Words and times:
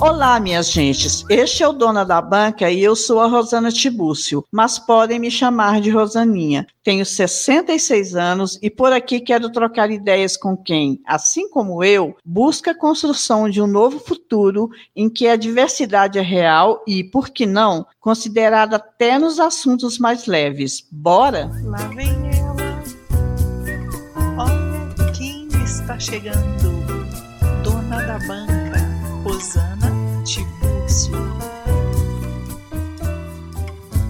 Olá, 0.00 0.40
minhas 0.40 0.70
gentes. 0.72 1.26
Este 1.28 1.62
é 1.62 1.68
o 1.68 1.74
Dona 1.74 2.06
da 2.06 2.22
Banca 2.22 2.70
e 2.70 2.82
eu 2.82 2.96
sou 2.96 3.20
a 3.20 3.26
Rosana 3.26 3.70
Tibúcio, 3.70 4.42
mas 4.50 4.78
podem 4.78 5.18
me 5.18 5.30
chamar 5.30 5.78
de 5.78 5.90
Rosaninha. 5.90 6.66
Tenho 6.82 7.04
66 7.04 8.16
anos 8.16 8.58
e 8.62 8.70
por 8.70 8.94
aqui 8.94 9.20
quero 9.20 9.52
trocar 9.52 9.90
ideias 9.90 10.38
com 10.38 10.56
quem, 10.56 11.02
assim 11.06 11.50
como 11.50 11.84
eu, 11.84 12.16
busca 12.24 12.70
a 12.70 12.74
construção 12.74 13.50
de 13.50 13.60
um 13.60 13.66
novo 13.66 13.98
futuro 13.98 14.70
em 14.96 15.10
que 15.10 15.28
a 15.28 15.36
diversidade 15.36 16.18
é 16.18 16.22
real 16.22 16.82
e, 16.86 17.04
por 17.04 17.28
que 17.28 17.44
não, 17.44 17.86
considerada 18.00 18.76
até 18.76 19.18
nos 19.18 19.38
assuntos 19.38 19.98
mais 19.98 20.24
leves. 20.24 20.82
Bora? 20.90 21.50
Lá 21.62 21.88
vem 21.88 22.08
ela. 22.38 22.82
Olha 24.38 25.12
quem 25.12 25.46
está 25.62 25.98
chegando. 25.98 26.80
Dona 27.62 28.02
da 28.02 28.18
Banca, 28.26 28.49
Rosana 29.40 29.88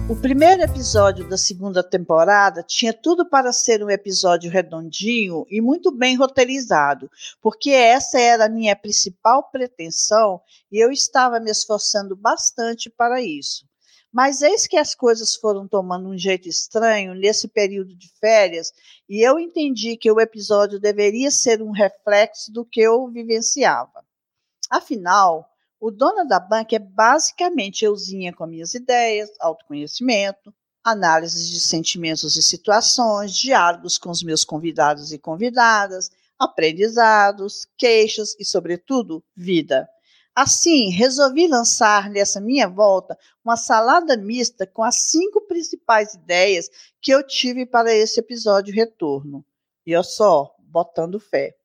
O 0.09 0.15
primeiro 0.17 0.61
episódio 0.61 1.25
da 1.29 1.37
segunda 1.37 1.81
temporada 1.81 2.61
tinha 2.61 2.91
tudo 2.91 3.29
para 3.29 3.53
ser 3.53 3.81
um 3.81 3.89
episódio 3.89 4.51
redondinho 4.51 5.45
e 5.49 5.61
muito 5.61 5.89
bem 5.89 6.17
roteirizado, 6.17 7.09
porque 7.41 7.69
essa 7.69 8.19
era 8.19 8.47
a 8.47 8.49
minha 8.49 8.75
principal 8.75 9.49
pretensão 9.49 10.41
e 10.69 10.83
eu 10.83 10.91
estava 10.91 11.39
me 11.39 11.49
esforçando 11.49 12.13
bastante 12.13 12.89
para 12.89 13.21
isso. 13.21 13.65
Mas 14.11 14.41
eis 14.41 14.67
que 14.67 14.75
as 14.75 14.93
coisas 14.93 15.33
foram 15.35 15.65
tomando 15.65 16.09
um 16.09 16.17
jeito 16.17 16.49
estranho 16.49 17.15
nesse 17.15 17.47
período 17.47 17.95
de 17.95 18.11
férias 18.19 18.73
e 19.07 19.25
eu 19.25 19.39
entendi 19.39 19.95
que 19.95 20.11
o 20.11 20.19
episódio 20.19 20.77
deveria 20.77 21.31
ser 21.31 21.61
um 21.61 21.71
reflexo 21.71 22.51
do 22.51 22.65
que 22.65 22.81
eu 22.81 23.07
vivenciava. 23.07 24.03
Afinal, 24.71 25.49
o 25.81 25.91
Dona 25.91 26.23
da 26.23 26.39
Banca 26.39 26.77
é 26.77 26.79
basicamente 26.79 27.83
euzinha 27.83 28.33
com 28.33 28.45
minhas 28.45 28.73
ideias, 28.73 29.29
autoconhecimento, 29.41 30.53
análises 30.81 31.49
de 31.49 31.59
sentimentos 31.59 32.37
e 32.37 32.41
situações, 32.41 33.35
diálogos 33.35 33.97
com 33.97 34.09
os 34.09 34.23
meus 34.23 34.45
convidados 34.45 35.11
e 35.11 35.19
convidadas, 35.19 36.09
aprendizados, 36.39 37.67
queixas 37.77 38.33
e, 38.39 38.45
sobretudo, 38.45 39.21
vida. 39.35 39.89
Assim, 40.33 40.89
resolvi 40.89 41.49
lançar 41.49 42.09
nessa 42.09 42.39
minha 42.39 42.69
volta 42.69 43.17
uma 43.43 43.57
salada 43.57 44.15
mista 44.15 44.65
com 44.65 44.83
as 44.83 45.09
cinco 45.09 45.41
principais 45.41 46.13
ideias 46.13 46.69
que 47.01 47.11
eu 47.11 47.27
tive 47.27 47.65
para 47.65 47.93
esse 47.93 48.21
episódio 48.21 48.73
retorno. 48.73 49.43
E 49.85 49.91
eu 49.91 50.03
só, 50.03 50.55
botando 50.59 51.19
fé. 51.19 51.57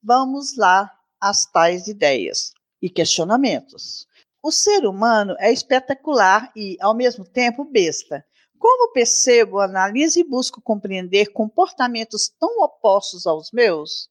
Vamos 0.00 0.56
lá 0.56 0.88
às 1.22 1.46
tais 1.46 1.86
ideias 1.86 2.52
e 2.82 2.90
questionamentos. 2.90 4.08
O 4.42 4.50
ser 4.50 4.84
humano 4.84 5.36
é 5.38 5.52
espetacular 5.52 6.50
e, 6.56 6.76
ao 6.80 6.96
mesmo 6.96 7.24
tempo, 7.24 7.64
besta. 7.64 8.24
Como 8.58 8.92
percebo, 8.92 9.60
analiso 9.60 10.18
e 10.18 10.24
busco 10.24 10.60
compreender 10.60 11.32
comportamentos 11.32 12.28
tão 12.40 12.60
opostos 12.64 13.24
aos 13.24 13.52
meus? 13.52 14.10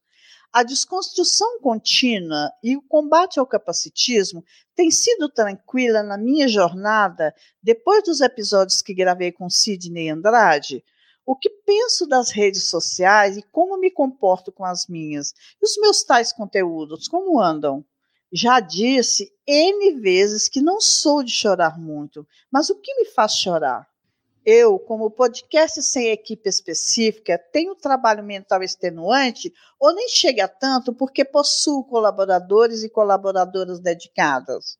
A 0.53 0.63
desconstrução 0.63 1.59
contínua 1.59 2.49
e 2.63 2.77
o 2.77 2.81
combate 2.81 3.39
ao 3.39 3.47
capacitismo 3.47 4.43
tem 4.73 4.89
sido 4.89 5.29
tranquila 5.29 6.03
na 6.03 6.17
minha 6.17 6.47
jornada 6.47 7.33
depois 7.61 8.03
dos 8.03 8.21
episódios 8.21 8.81
que 8.81 8.93
gravei 8.93 9.33
com 9.33 9.49
Sidney 9.49 10.09
Andrade? 10.09 10.83
O 11.25 11.35
que 11.35 11.49
penso 11.49 12.07
das 12.07 12.31
redes 12.31 12.63
sociais 12.63 13.37
e 13.37 13.43
como 13.43 13.77
me 13.77 13.91
comporto 13.91 14.51
com 14.51 14.65
as 14.65 14.87
minhas? 14.87 15.33
E 15.61 15.65
os 15.65 15.77
meus 15.77 16.03
tais 16.03 16.33
conteúdos, 16.33 17.07
como 17.07 17.39
andam? 17.39 17.85
Já 18.33 18.59
disse 18.59 19.31
N 19.45 19.91
vezes 19.99 20.47
que 20.47 20.61
não 20.61 20.79
sou 20.79 21.21
de 21.21 21.31
chorar 21.31 21.77
muito, 21.77 22.25
mas 22.51 22.69
o 22.69 22.75
que 22.75 22.95
me 22.95 23.05
faz 23.05 23.35
chorar? 23.35 23.87
Eu, 24.43 24.79
como 24.79 25.11
podcast 25.11 25.83
sem 25.83 26.07
equipe 26.07 26.49
específica, 26.49 27.37
tenho 27.37 27.75
trabalho 27.75 28.23
mental 28.23 28.63
extenuante 28.63 29.53
ou 29.79 29.93
nem 29.93 30.09
chega 30.09 30.47
tanto 30.47 30.91
porque 30.91 31.23
possuo 31.23 31.83
colaboradores 31.83 32.83
e 32.83 32.89
colaboradoras 32.89 33.79
dedicadas? 33.79 34.79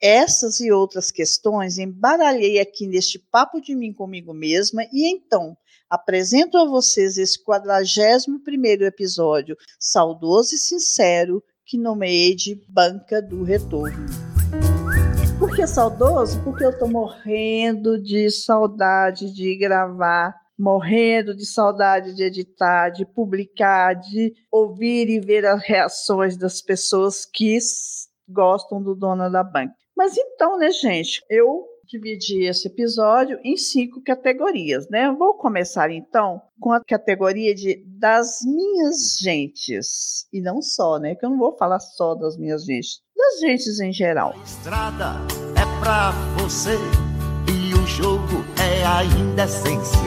Essas 0.00 0.60
e 0.60 0.70
outras 0.70 1.10
questões 1.10 1.78
embaralhei 1.78 2.60
aqui 2.60 2.86
neste 2.86 3.18
papo 3.18 3.60
de 3.60 3.74
mim 3.74 3.92
comigo 3.92 4.32
mesma 4.32 4.84
e 4.92 5.10
então 5.10 5.56
apresento 5.90 6.56
a 6.56 6.64
vocês 6.64 7.18
esse 7.18 7.42
41 7.42 8.38
primeiro 8.44 8.84
episódio, 8.84 9.56
saudoso 9.78 10.54
e 10.54 10.58
sincero, 10.58 11.42
que 11.66 11.76
nomeei 11.76 12.34
de 12.34 12.54
Banca 12.68 13.20
do 13.20 13.42
Retorno. 13.42 14.06
Por 15.38 15.54
que 15.56 15.66
saudoso? 15.66 16.40
Porque 16.44 16.64
eu 16.64 16.70
estou 16.70 16.88
morrendo 16.88 18.00
de 18.00 18.30
saudade 18.30 19.32
de 19.32 19.56
gravar, 19.56 20.34
morrendo 20.56 21.34
de 21.34 21.46
saudade 21.46 22.14
de 22.14 22.22
editar, 22.22 22.90
de 22.90 23.04
publicar, 23.04 23.94
de 23.94 24.32
ouvir 24.50 25.08
e 25.08 25.18
ver 25.18 25.44
as 25.46 25.62
reações 25.62 26.36
das 26.36 26.60
pessoas 26.60 27.24
que 27.24 27.58
gostam 28.28 28.82
do 28.82 28.94
Dona 28.94 29.28
da 29.28 29.42
Banca. 29.42 29.74
Mas 29.96 30.16
então, 30.16 30.58
né, 30.58 30.70
gente, 30.70 31.22
eu 31.28 31.69
dividi 31.90 32.44
esse 32.44 32.68
episódio 32.68 33.38
em 33.42 33.56
cinco 33.56 34.00
categorias, 34.02 34.88
né? 34.88 35.10
Vou 35.10 35.34
começar 35.34 35.90
então 35.90 36.40
com 36.60 36.72
a 36.72 36.82
categoria 36.82 37.54
de 37.54 37.84
das 37.98 38.38
minhas 38.44 39.18
gentes 39.20 40.26
e 40.32 40.40
não 40.40 40.62
só, 40.62 40.98
né? 40.98 41.14
Que 41.14 41.26
eu 41.26 41.30
não 41.30 41.38
vou 41.38 41.56
falar 41.56 41.80
só 41.80 42.14
das 42.14 42.36
minhas 42.36 42.64
gentes, 42.64 43.00
das 43.16 43.40
gentes 43.40 43.80
em 43.80 43.92
geral. 43.92 44.34
A 44.38 44.44
estrada 44.44 45.16
é 45.56 45.80
pra 45.80 46.12
você 46.38 46.76
e 47.48 47.74
o 47.74 47.86
jogo 47.86 48.44
é 48.60 48.84
a 48.84 49.04
indecência. 49.04 49.98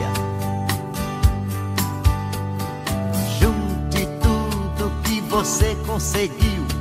Junte 3.38 4.06
tudo 4.22 4.90
que 5.02 5.20
você 5.22 5.74
conseguiu 5.86 6.73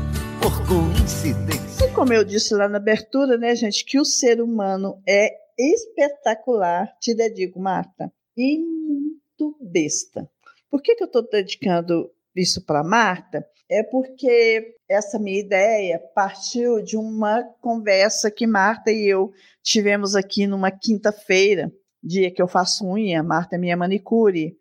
por 0.43 0.67
coincidência 0.67 1.63
como 1.93 2.11
eu 2.11 2.23
disse 2.23 2.53
lá 2.53 2.67
na 2.67 2.77
abertura, 2.77 3.37
né, 3.37 3.55
gente, 3.55 3.85
que 3.85 3.97
o 3.97 4.03
ser 4.03 4.41
humano 4.41 5.01
é 5.07 5.29
espetacular, 5.57 6.93
te 6.99 7.13
dedico, 7.13 7.59
Marta, 7.59 8.11
e 8.35 8.59
muito 8.59 9.57
besta. 9.61 10.29
Por 10.69 10.81
que, 10.81 10.95
que 10.95 11.03
eu 11.03 11.07
estou 11.07 11.25
dedicando 11.29 12.11
isso 12.35 12.65
para 12.65 12.83
Marta? 12.83 13.47
É 13.69 13.83
porque 13.83 14.75
essa 14.89 15.17
minha 15.17 15.39
ideia 15.39 15.97
partiu 16.13 16.81
de 16.81 16.97
uma 16.97 17.43
conversa 17.61 18.29
que 18.29 18.45
Marta 18.45 18.91
e 18.91 19.07
eu 19.07 19.31
tivemos 19.61 20.13
aqui 20.13 20.45
numa 20.45 20.71
quinta-feira, 20.71 21.71
dia 22.03 22.29
que 22.31 22.41
eu 22.41 22.49
faço 22.49 22.85
unha, 22.85 23.23
Marta 23.23 23.55
é 23.55 23.59
minha 23.59 23.77
manicure. 23.77 24.57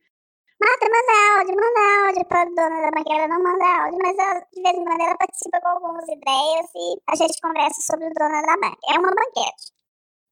Marta, 0.62 0.87
manda 0.87 1.41
áudio, 1.41 1.56
manda 1.56 2.06
áudio 2.06 2.25
para 2.27 2.45
dona 2.45 2.83
da 2.83 2.91
banqueira, 2.93 3.27
não 3.27 3.43
manda 3.43 3.65
áudio, 3.83 3.99
mas 4.00 4.17
ela, 4.17 4.47
de 4.53 4.62
vez 4.62 4.77
em 4.77 4.84
quando 4.84 5.00
ela 5.00 5.17
participa 5.17 5.61
com 5.61 5.69
algumas 5.69 6.05
ideias 6.05 6.67
e 6.77 7.00
a 7.09 7.17
gente 7.17 7.41
conversa 7.43 7.81
sobre 7.81 8.06
o 8.06 8.15
dona 8.15 8.43
da 8.43 8.55
banca. 8.55 8.78
É 8.89 8.97
uma 8.97 9.09
banquete. 9.09 9.73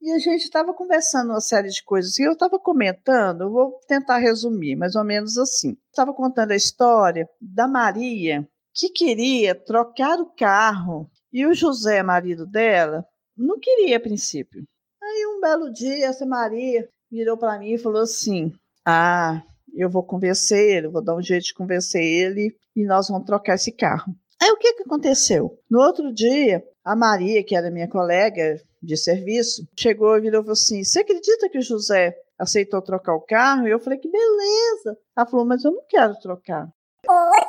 E 0.01 0.13
a 0.13 0.19
gente 0.21 0.45
estava 0.45 0.73
conversando 0.73 1.31
uma 1.31 1.41
série 1.41 1.69
de 1.69 1.83
coisas 1.83 2.17
e 2.17 2.23
eu 2.23 2.33
estava 2.33 2.61
comentando, 2.61 3.41
eu 3.43 3.51
vou 3.51 3.81
tentar 3.89 4.19
resumir, 4.19 4.77
mais 4.77 4.95
ou 4.95 5.03
menos 5.03 5.37
assim. 5.37 5.77
Estava 5.91 6.15
contando 6.15 6.53
a 6.53 6.57
história 6.57 7.29
da 7.41 7.67
Maria, 7.67 8.49
que 8.73 8.89
queria 8.89 9.53
trocar 9.53 10.21
o 10.21 10.33
carro 10.37 11.11
e 11.33 11.45
o 11.45 11.53
José, 11.53 12.05
marido 12.05 12.47
dela, 12.47 13.05
não 13.37 13.59
queria 13.59 13.97
a 13.97 14.01
princípio. 14.01 14.63
Aí 15.03 15.27
um 15.27 15.41
belo 15.41 15.73
dia, 15.73 16.07
essa 16.07 16.25
Maria 16.25 16.89
virou 17.11 17.37
para 17.37 17.59
mim 17.59 17.73
e 17.73 17.79
falou 17.79 18.03
assim: 18.03 18.53
Ah, 18.87 19.43
eu 19.75 19.89
vou 19.89 20.03
convencer 20.03 20.77
ele, 20.77 20.89
vou 20.89 21.03
dar 21.03 21.17
um 21.17 21.23
jeito 21.23 21.45
de 21.45 21.55
convencer 21.55 22.03
ele 22.03 22.57
e 22.75 22.85
nós 22.85 23.09
vamos 23.09 23.27
trocar 23.27 23.55
esse 23.55 23.73
carro. 23.73 24.15
Aí 24.43 24.51
o 24.51 24.57
que, 24.57 24.73
que 24.75 24.83
aconteceu? 24.83 25.59
No 25.71 25.81
outro 25.81 26.13
dia, 26.13 26.65
a 26.85 26.97
Maria, 26.97 27.45
que 27.45 27.55
era 27.55 27.71
minha 27.71 27.89
colega 27.89 28.57
de 28.83 28.97
serviço, 28.97 29.63
chegou 29.79 30.17
e 30.17 30.23
virou 30.23 30.43
falou 30.43 30.55
assim: 30.55 30.83
Você 30.83 31.01
acredita 31.01 31.49
que 31.51 31.59
o 31.59 31.63
José 31.63 32.17
aceitou 32.39 32.81
trocar 32.81 33.15
o 33.15 33.21
carro? 33.21 33.69
E 33.69 33.71
eu 33.71 33.79
falei: 33.79 33.99
Que 33.99 34.11
beleza! 34.11 34.99
Ela 35.17 35.27
falou: 35.27 35.45
Mas 35.45 35.63
eu 35.65 35.73
não 35.73 35.83
quero 35.87 36.19
trocar. 36.21 36.67
Oi? 37.09 37.41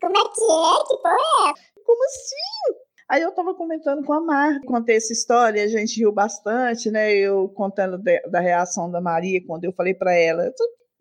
Como 0.00 0.16
é 0.16 0.22
que 0.22 0.28
é? 0.28 0.84
Que 0.88 1.02
porra 1.02 1.50
é? 1.50 1.82
Como 1.84 2.04
assim? 2.04 2.88
Aí 3.10 3.22
eu 3.22 3.34
tava 3.34 3.54
comentando 3.54 4.04
com 4.04 4.12
a 4.12 4.20
Mar, 4.20 4.60
contei 4.66 4.96
essa 4.96 5.14
história, 5.14 5.64
a 5.64 5.66
gente 5.66 5.98
riu 5.98 6.12
bastante, 6.12 6.90
né? 6.90 7.10
Eu 7.14 7.48
contando 7.48 7.96
de, 7.96 8.20
da 8.28 8.38
reação 8.38 8.90
da 8.90 9.00
Maria 9.00 9.40
quando 9.46 9.64
eu 9.64 9.72
falei 9.72 9.94
para 9.94 10.14
ela, 10.14 10.52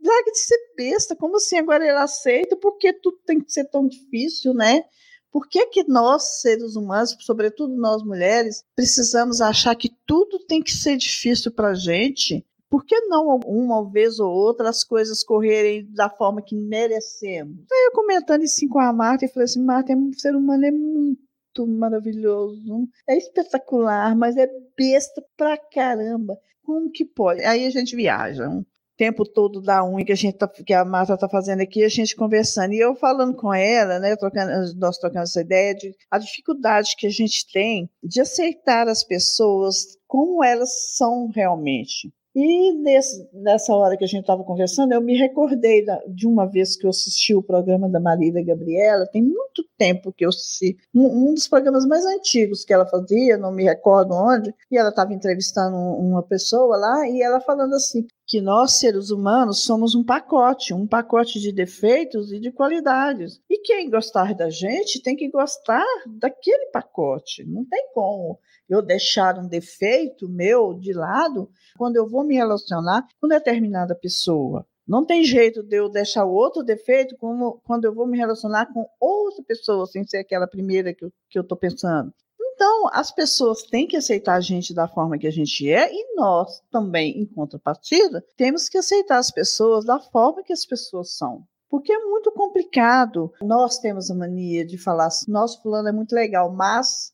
larga 0.04 0.32
de 0.32 0.40
ser 0.40 0.58
besta, 0.76 1.16
como 1.16 1.38
assim 1.38 1.58
agora 1.58 1.84
ele 1.84 1.98
aceita? 1.98 2.56
Por 2.56 2.78
que 2.78 2.94
tudo 2.94 3.18
tem 3.26 3.40
que 3.40 3.52
ser 3.52 3.66
tão 3.66 3.88
difícil, 3.88 4.54
né? 4.54 4.84
Por 5.32 5.48
que, 5.48 5.68
que 5.68 5.84
nós, 5.88 6.42
seres 6.42 6.76
humanos, 6.76 7.16
sobretudo 7.20 7.76
nós 7.76 8.02
mulheres, 8.04 8.64
precisamos 8.76 9.42
achar 9.42 9.76
que 9.76 9.90
tudo 10.06 10.40
tem 10.48 10.64
que 10.64 10.72
ser 10.72 10.98
difícil 10.98 11.52
para 11.52 11.70
a 11.70 11.76
gente? 11.76 12.46
Por 12.70 12.84
que 12.84 13.00
não 13.02 13.40
uma 13.46 13.90
vez 13.90 14.20
ou 14.20 14.30
outra 14.30 14.70
as 14.70 14.84
coisas 14.84 15.24
correrem 15.24 15.86
da 15.94 16.10
forma 16.10 16.42
que 16.42 16.56
merecemos? 16.56 17.60
Aí 17.72 17.86
eu 17.86 17.92
comentando 17.92 18.44
isso 18.44 18.68
com 18.68 18.80
a 18.80 18.92
Marta 18.92 19.26
e 19.26 19.30
falei 19.30 19.46
assim, 19.46 19.64
Marta, 19.64 19.94
o 19.96 20.20
ser 20.20 20.36
humano 20.36 20.66
é 20.66 20.72
muito 20.72 21.68
maravilhoso, 21.68 22.88
é 23.08 23.18
espetacular, 23.18 24.16
mas 24.18 24.36
é 24.36 24.50
besta 24.78 25.24
pra 25.38 25.58
caramba. 25.58 26.38
Como 26.64 26.92
que 26.92 27.06
pode? 27.06 27.44
Aí 27.44 27.66
a 27.66 27.70
gente 27.70 27.96
viaja, 27.96 28.50
tempo 28.98 29.24
todo 29.24 29.62
da 29.62 29.86
unha 29.86 30.04
que 30.04 30.12
a 30.12 30.16
gente 30.16 30.38
tá, 30.38 30.48
que 30.48 30.74
a 30.74 30.84
Marta 30.84 31.14
está 31.14 31.30
fazendo 31.30 31.62
aqui, 31.62 31.84
a 31.84 31.90
gente 31.90 32.16
conversando 32.16 32.74
e 32.74 32.80
eu 32.80 32.96
falando 32.96 33.36
com 33.36 33.54
ela, 33.54 34.00
né, 34.00 34.16
trocando, 34.16 34.52
nós 34.76 34.98
trocando 34.98 35.24
essa 35.24 35.42
ideia 35.42 35.76
de 35.76 35.96
a 36.10 36.18
dificuldade 36.18 36.96
que 36.98 37.06
a 37.06 37.12
gente 37.12 37.46
tem 37.52 37.90
de 38.04 38.20
aceitar 38.20 38.88
as 38.88 39.04
pessoas 39.04 39.98
como 40.08 40.44
elas 40.44 40.96
são 40.96 41.30
realmente. 41.30 42.12
E 42.36 42.74
nesse, 42.74 43.28
nessa 43.34 43.74
hora 43.74 43.98
que 43.98 44.04
a 44.04 44.08
gente 44.08 44.22
estava 44.22 44.44
conversando, 44.44 44.94
eu 44.94 45.02
me 45.02 45.18
recordei 45.18 45.84
da, 45.84 46.00
de 46.08 46.28
uma 46.28 46.46
vez 46.46 46.76
que 46.76 46.86
eu 46.86 46.90
assisti 46.90 47.34
o 47.34 47.42
programa 47.42 47.90
da 47.90 48.00
Marília 48.00 48.46
Gabriela, 48.46 49.08
tem 49.08 49.24
muito 49.24 49.64
tempo 49.78 50.14
que 50.14 50.24
eu 50.24 50.30
assisti, 50.30 50.78
um, 50.94 51.30
um 51.30 51.34
dos 51.34 51.48
programas 51.48 51.86
mais 51.86 52.06
antigos 52.06 52.64
que 52.64 52.74
ela 52.74 52.86
fazia, 52.86 53.38
não 53.38 53.52
me 53.52 53.64
recordo 53.64 54.14
onde, 54.14 54.54
e 54.72 54.78
ela 54.78 54.90
estava 54.90 55.14
entrevistando 55.14 55.76
uma 55.76 56.22
pessoa 56.22 56.78
lá, 56.78 57.10
e 57.10 57.22
ela 57.22 57.42
falando 57.42 57.74
assim, 57.74 58.06
que 58.28 58.42
nós, 58.42 58.74
seres 58.74 59.10
humanos, 59.10 59.64
somos 59.64 59.96
um 59.96 60.04
pacote, 60.04 60.74
um 60.74 60.86
pacote 60.86 61.40
de 61.40 61.54
defeitos 61.54 62.32
e 62.32 62.40
de 62.40 62.52
qualidades. 62.52 63.40
E 63.50 63.60
quem 63.60 63.90
gostar 63.90 64.36
da 64.36 64.50
gente 64.50 65.02
tem 65.02 65.16
que 65.16 65.30
gostar 65.30 65.86
daquele 66.06 66.70
pacote, 66.72 67.46
não 67.46 67.64
tem 67.66 67.90
como 67.94 68.38
eu 68.70 68.82
deixar 68.82 69.38
um 69.38 69.48
defeito 69.48 70.28
meu 70.28 70.74
de 70.74 70.94
lado 70.94 71.50
quando 71.78 71.96
eu 71.96 72.08
vou 72.08 72.24
me 72.24 72.36
relacionar 72.36 73.08
com 73.20 73.28
determinada 73.28 73.96
pessoa. 73.96 74.66
Não 74.88 75.06
tem 75.06 75.24
jeito 75.24 75.62
de 75.62 75.76
eu 75.76 75.90
deixar 75.90 76.26
outro 76.26 76.64
defeito 76.64 77.18
como 77.18 77.60
quando 77.66 77.86
eu 77.86 77.94
vou 77.94 78.08
me 78.08 78.18
relacionar 78.18 78.72
com 78.74 78.86
outra 79.00 79.44
pessoa, 79.44 79.86
sem 79.86 80.06
ser 80.06 80.18
aquela 80.18 80.48
primeira 80.48 80.94
que 80.94 81.06
eu 81.36 81.42
estou 81.42 81.58
pensando. 81.58 82.14
Então, 82.58 82.90
as 82.92 83.12
pessoas 83.12 83.64
têm 83.64 83.86
que 83.86 83.98
aceitar 83.98 84.36
a 84.36 84.42
gente 84.42 84.74
da 84.74 84.88
forma 84.88 85.18
que 85.18 85.28
a 85.28 85.32
gente 85.32 85.70
é 85.70 85.94
e 85.94 86.16
nós 86.16 86.64
também, 86.72 87.20
em 87.20 87.26
contrapartida, 87.26 88.26
temos 88.36 88.68
que 88.68 88.78
aceitar 88.78 89.18
as 89.18 89.30
pessoas 89.30 89.86
da 89.86 90.00
forma 90.00 90.42
que 90.42 90.54
as 90.54 90.66
pessoas 90.66 91.16
são. 91.16 91.44
Porque 91.70 91.92
é 91.92 92.00
muito 92.00 92.32
complicado. 92.32 93.32
Nós 93.42 93.78
temos 93.78 94.10
a 94.10 94.16
mania 94.16 94.66
de 94.66 94.78
falar, 94.78 95.10
nosso 95.28 95.62
fulano 95.62 95.90
é 95.90 95.92
muito 95.92 96.16
legal, 96.16 96.52
mas 96.52 97.12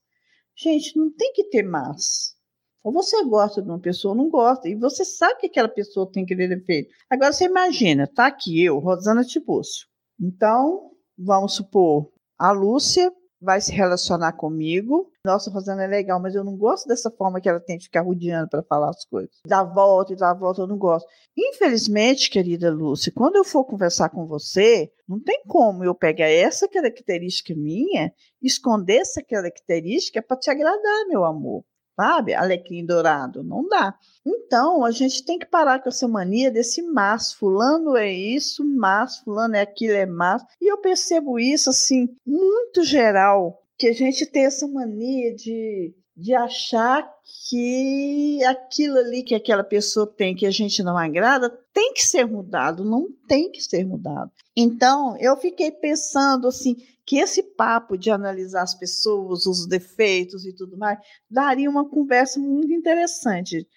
Gente, 0.56 0.98
não 0.98 1.12
tem 1.12 1.34
que 1.34 1.46
ter 1.46 1.64
mais. 1.64 2.36
Ou 2.84 2.92
você 2.92 3.24
gosta 3.24 3.62
de 3.62 3.70
uma 3.70 3.80
pessoa 3.80 4.14
ou 4.14 4.18
não 4.18 4.30
gosta, 4.30 4.68
e 4.68 4.76
você 4.76 5.06
sabe 5.06 5.40
que 5.40 5.48
aquela 5.48 5.70
pessoa 5.70 6.12
tem 6.12 6.24
aquele 6.24 6.48
defeito. 6.48 6.94
Agora 7.10 7.32
você 7.32 7.46
imagina, 7.46 8.08
tá 8.08 8.28
aqui 8.28 8.62
eu, 8.64 8.78
Rosana 8.80 9.24
Tibúcio. 9.24 9.88
Então, 10.20 10.92
vamos 11.18 11.56
supor, 11.56 12.12
a 12.38 12.52
Lúcia 12.52 13.12
vai 13.44 13.60
se 13.60 13.72
relacionar 13.72 14.34
comigo. 14.34 15.12
Nossa, 15.26 15.52
Rosana 15.52 15.84
é 15.84 15.88
legal, 15.88 16.20
mas 16.20 16.34
eu 16.34 16.44
não 16.44 16.56
gosto 16.56 16.88
dessa 16.88 17.12
forma 17.12 17.42
que 17.42 17.50
ela 17.50 17.60
tem 17.60 17.78
de 17.78 17.86
ficar 17.86 18.02
rodeando 18.02 18.50
para 18.50 18.64
falar 18.64 18.90
as 18.90 19.06
coisas. 19.06 19.36
Dá 19.46 19.64
volta 19.64 20.14
e 20.14 20.16
dá 20.16 20.34
volta, 20.34 20.62
eu 20.62 20.68
não 20.68 20.78
gosto. 20.78 21.08
Infelizmente, 21.38 22.30
querida 22.30 22.72
Lúcia, 22.72 23.12
quando 23.14 23.36
eu 23.36 23.44
for 23.44 23.66
conversar 23.66 24.10
com 24.10 24.26
você, 24.26 24.92
não 25.08 25.20
tem 25.20 25.44
como 25.46 25.84
eu 25.84 25.94
pegar 25.94 26.30
essa 26.30 26.68
característica 26.68 27.54
minha, 27.54 28.14
esconder 28.42 28.98
essa 28.98 29.22
característica 29.22 30.22
para 30.22 30.38
te 30.38 30.50
agradar, 30.50 31.08
meu 31.08 31.24
amor 31.26 31.64
sabe? 31.96 32.34
Alecrim 32.34 32.86
dourado, 32.86 33.44
não 33.44 33.68
dá. 33.68 33.96
Então, 34.26 34.84
a 34.84 34.92
gente 34.92 35.24
tem 35.26 35.38
que 35.38 35.46
parar 35.46 35.80
com 35.80 35.90
essa 35.90 36.08
mania 36.08 36.52
desse 36.52 36.82
mas, 36.82 37.34
fulano 37.34 37.96
é 37.96 38.12
isso, 38.12 38.64
mas, 38.66 39.18
fulano 39.20 39.56
é 39.56 39.62
aquilo, 39.62 39.94
é 39.94 40.06
mas. 40.06 40.44
E 40.62 40.72
eu 40.72 40.78
percebo 40.78 41.40
isso, 41.40 41.70
assim, 41.70 42.08
muito 42.26 42.84
geral, 42.84 43.62
que 43.78 43.88
a 43.88 43.94
gente 43.94 44.26
tem 44.26 44.46
essa 44.46 44.68
mania 44.68 45.34
de, 45.36 45.94
de 46.16 46.34
achar 46.34 47.12
que 47.50 48.44
aquilo 48.44 48.98
ali 48.98 49.24
que 49.24 49.34
aquela 49.34 49.64
pessoa 49.64 50.06
tem 50.06 50.36
que 50.36 50.46
a 50.46 50.52
gente 50.52 50.84
não 50.84 50.98
agrada 50.98 51.50
tem 51.74 51.94
que 51.94 52.06
ser 52.06 52.26
mudado, 52.26 52.86
não 52.86 53.08
tem 53.28 53.52
que 53.52 53.62
ser 53.62 53.84
mudado. 53.84 54.32
Então, 54.56 55.18
eu 55.18 55.36
fiquei 55.38 55.72
pensando 55.72 56.48
assim, 56.48 56.76
que 57.06 57.18
esse 57.18 57.42
papo 57.42 57.98
de 57.98 58.12
analisar 58.12 58.62
as 58.62 58.76
pessoas, 58.76 59.46
os 59.46 59.68
defeitos 59.68 60.46
e 60.46 60.54
tudo 60.54 60.78
mais, 60.78 61.00
daria 61.30 61.70
uma 61.70 61.90
conversa 61.90 62.40
muito 62.40 62.72
interessante. 62.72 63.68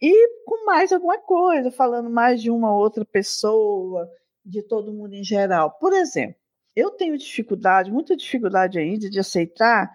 E 0.00 0.28
com 0.46 0.64
mais 0.64 0.92
alguma 0.92 1.18
coisa, 1.18 1.70
falando 1.70 2.08
mais 2.08 2.40
de 2.40 2.50
uma 2.50 2.74
outra 2.74 3.04
pessoa, 3.04 4.08
de 4.44 4.62
todo 4.62 4.92
mundo 4.92 5.14
em 5.14 5.24
geral. 5.24 5.72
Por 5.78 5.92
exemplo, 5.92 6.36
eu 6.74 6.90
tenho 6.90 7.18
dificuldade, 7.18 7.90
muita 7.90 8.16
dificuldade 8.16 8.78
ainda 8.78 9.10
de 9.10 9.18
aceitar 9.18 9.90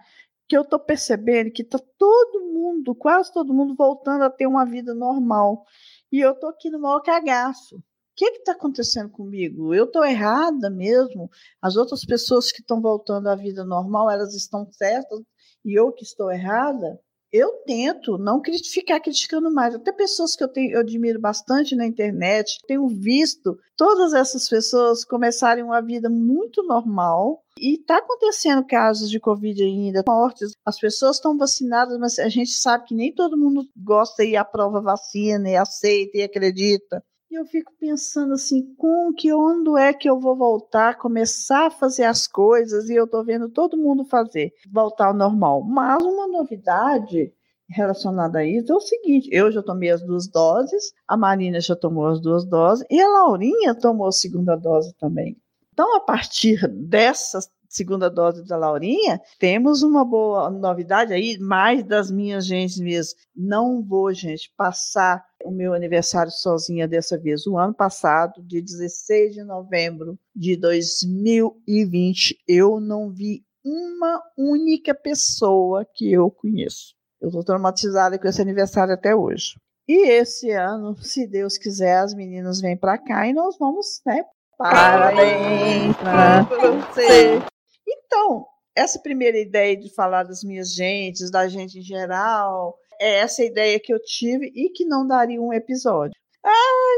que 0.48 0.56
eu 0.56 0.62
estou 0.62 0.78
percebendo 0.78 1.50
que 1.50 1.62
está 1.62 1.78
todo 1.98 2.52
mundo, 2.52 2.94
quase 2.94 3.32
todo 3.32 3.54
mundo, 3.54 3.74
voltando 3.76 4.24
a 4.24 4.30
ter 4.30 4.46
uma 4.46 4.64
vida 4.64 4.94
normal. 4.94 5.64
E 6.12 6.20
eu 6.20 6.32
estou 6.32 6.50
aqui 6.50 6.70
no 6.70 6.80
maior 6.80 7.00
cagaço 7.00 7.82
que 8.16 8.24
está 8.24 8.52
acontecendo 8.52 9.10
comigo? 9.10 9.74
Eu 9.74 9.84
estou 9.84 10.04
errada 10.04 10.70
mesmo? 10.70 11.30
As 11.60 11.76
outras 11.76 12.04
pessoas 12.04 12.50
que 12.50 12.62
estão 12.62 12.80
voltando 12.80 13.28
à 13.28 13.36
vida 13.36 13.62
normal, 13.64 14.10
elas 14.10 14.34
estão 14.34 14.66
certas 14.72 15.20
e 15.64 15.78
eu 15.78 15.92
que 15.92 16.02
estou 16.02 16.32
errada? 16.32 16.98
Eu 17.30 17.52
tento 17.66 18.16
não 18.16 18.40
ficar 18.72 19.00
criticando 19.00 19.52
mais. 19.52 19.74
Até 19.74 19.92
pessoas 19.92 20.34
que 20.34 20.42
eu, 20.42 20.48
tenho, 20.48 20.72
eu 20.72 20.80
admiro 20.80 21.20
bastante 21.20 21.76
na 21.76 21.84
internet, 21.84 22.58
tenho 22.66 22.88
visto 22.88 23.58
todas 23.76 24.14
essas 24.14 24.48
pessoas 24.48 25.04
começarem 25.04 25.62
uma 25.62 25.82
vida 25.82 26.08
muito 26.08 26.62
normal. 26.62 27.42
E 27.58 27.76
está 27.80 27.98
acontecendo 27.98 28.66
casos 28.66 29.08
de 29.08 29.18
Covid 29.18 29.62
ainda, 29.62 30.02
mortes. 30.06 30.52
As 30.64 30.78
pessoas 30.78 31.16
estão 31.16 31.36
vacinadas, 31.38 31.98
mas 31.98 32.18
a 32.18 32.28
gente 32.28 32.52
sabe 32.52 32.84
que 32.84 32.94
nem 32.94 33.14
todo 33.14 33.38
mundo 33.38 33.64
gosta 33.76 34.22
e 34.24 34.36
aprova 34.36 34.80
vacina, 34.80 35.48
e 35.48 35.56
aceita 35.56 36.18
e 36.18 36.22
acredita. 36.22 37.02
E 37.30 37.34
eu 37.34 37.44
fico 37.46 37.72
pensando 37.80 38.34
assim, 38.34 38.74
com 38.76 39.12
que 39.12 39.32
onde 39.32 39.80
é 39.80 39.92
que 39.92 40.08
eu 40.08 40.20
vou 40.20 40.36
voltar, 40.36 40.98
começar 40.98 41.66
a 41.66 41.70
fazer 41.70 42.04
as 42.04 42.26
coisas 42.26 42.88
e 42.88 42.94
eu 42.94 43.04
estou 43.04 43.24
vendo 43.24 43.48
todo 43.48 43.76
mundo 43.76 44.04
fazer, 44.04 44.52
voltar 44.70 45.08
ao 45.08 45.14
normal. 45.14 45.64
Mas 45.64 46.02
uma 46.02 46.28
novidade 46.28 47.32
relacionada 47.68 48.38
a 48.38 48.46
isso 48.46 48.72
é 48.72 48.76
o 48.76 48.80
seguinte: 48.80 49.28
eu 49.32 49.50
já 49.50 49.62
tomei 49.62 49.90
as 49.90 50.02
duas 50.02 50.28
doses, 50.28 50.92
a 51.08 51.16
Marina 51.16 51.60
já 51.60 51.74
tomou 51.74 52.06
as 52.06 52.20
duas 52.20 52.44
doses 52.44 52.86
e 52.90 53.00
a 53.00 53.08
Laurinha 53.08 53.74
tomou 53.74 54.06
a 54.06 54.12
segunda 54.12 54.54
dose 54.56 54.94
também. 54.96 55.36
Então, 55.76 55.94
a 55.94 56.00
partir 56.00 56.66
dessas 56.66 57.50
segunda 57.68 58.08
dose 58.08 58.42
da 58.46 58.56
Laurinha, 58.56 59.20
temos 59.38 59.82
uma 59.82 60.06
boa 60.06 60.48
novidade 60.48 61.12
aí, 61.12 61.36
mais 61.38 61.84
das 61.84 62.10
minhas 62.10 62.46
gentes 62.46 62.78
mesmo. 62.78 63.18
Não 63.36 63.82
vou, 63.82 64.10
gente, 64.14 64.50
passar 64.56 65.22
o 65.44 65.50
meu 65.50 65.74
aniversário 65.74 66.32
sozinha 66.32 66.88
dessa 66.88 67.18
vez. 67.18 67.46
O 67.46 67.58
ano 67.58 67.74
passado, 67.74 68.42
de 68.42 68.62
16 68.62 69.34
de 69.34 69.44
novembro 69.44 70.18
de 70.34 70.56
2020, 70.56 72.38
eu 72.48 72.80
não 72.80 73.10
vi 73.10 73.44
uma 73.62 74.22
única 74.38 74.94
pessoa 74.94 75.84
que 75.94 76.10
eu 76.10 76.30
conheço. 76.30 76.94
Eu 77.20 77.28
estou 77.28 77.44
traumatizada 77.44 78.18
com 78.18 78.26
esse 78.26 78.40
aniversário 78.40 78.94
até 78.94 79.14
hoje. 79.14 79.60
E 79.86 80.08
esse 80.08 80.50
ano, 80.52 80.96
se 80.96 81.26
Deus 81.26 81.58
quiser, 81.58 81.98
as 81.98 82.14
meninas 82.14 82.62
vêm 82.62 82.78
para 82.78 82.96
cá 82.96 83.28
e 83.28 83.34
nós 83.34 83.58
vamos, 83.58 84.00
né? 84.06 84.24
Parabéns 84.58 85.96
para 85.96 86.42
você. 86.42 87.42
Então, 87.86 88.46
essa 88.74 88.98
primeira 88.98 89.38
ideia 89.38 89.76
de 89.76 89.94
falar 89.94 90.22
das 90.22 90.42
minhas 90.42 90.72
gentes, 90.74 91.30
da 91.30 91.46
gente 91.48 91.78
em 91.78 91.82
geral, 91.82 92.76
é 93.00 93.18
essa 93.18 93.44
ideia 93.44 93.78
que 93.78 93.92
eu 93.92 94.02
tive 94.02 94.50
e 94.54 94.70
que 94.70 94.84
não 94.84 95.06
daria 95.06 95.40
um 95.40 95.52
episódio. 95.52 96.14
Ai, 96.44 96.52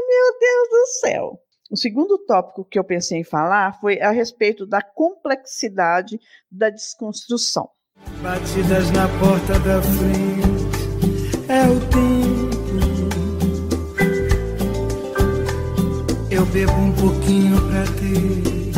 meu 0.07 0.39
Deus 0.39 0.69
do 0.69 0.85
céu! 0.99 1.39
O 1.71 1.77
segundo 1.77 2.17
tópico 2.25 2.65
que 2.65 2.79
eu 2.79 2.83
pensei 2.83 3.19
em 3.19 3.23
falar 3.23 3.79
foi 3.79 4.01
a 4.01 4.09
respeito 4.09 4.65
da 4.65 4.81
complexidade 4.81 6.19
da 6.51 6.69
desconstrução. 6.69 7.69
Batidas 8.21 8.89
na 8.91 9.07
porta 9.19 9.59
da 9.59 9.81
frente 9.81 11.49
é 11.49 11.67
o 11.69 11.79
tempo. 11.89 12.48
Eu 16.39 16.45
bebo 16.45 16.71
um 16.71 16.95
pouquinho 16.95 17.57
pra 17.67 17.83
ter 17.99 18.69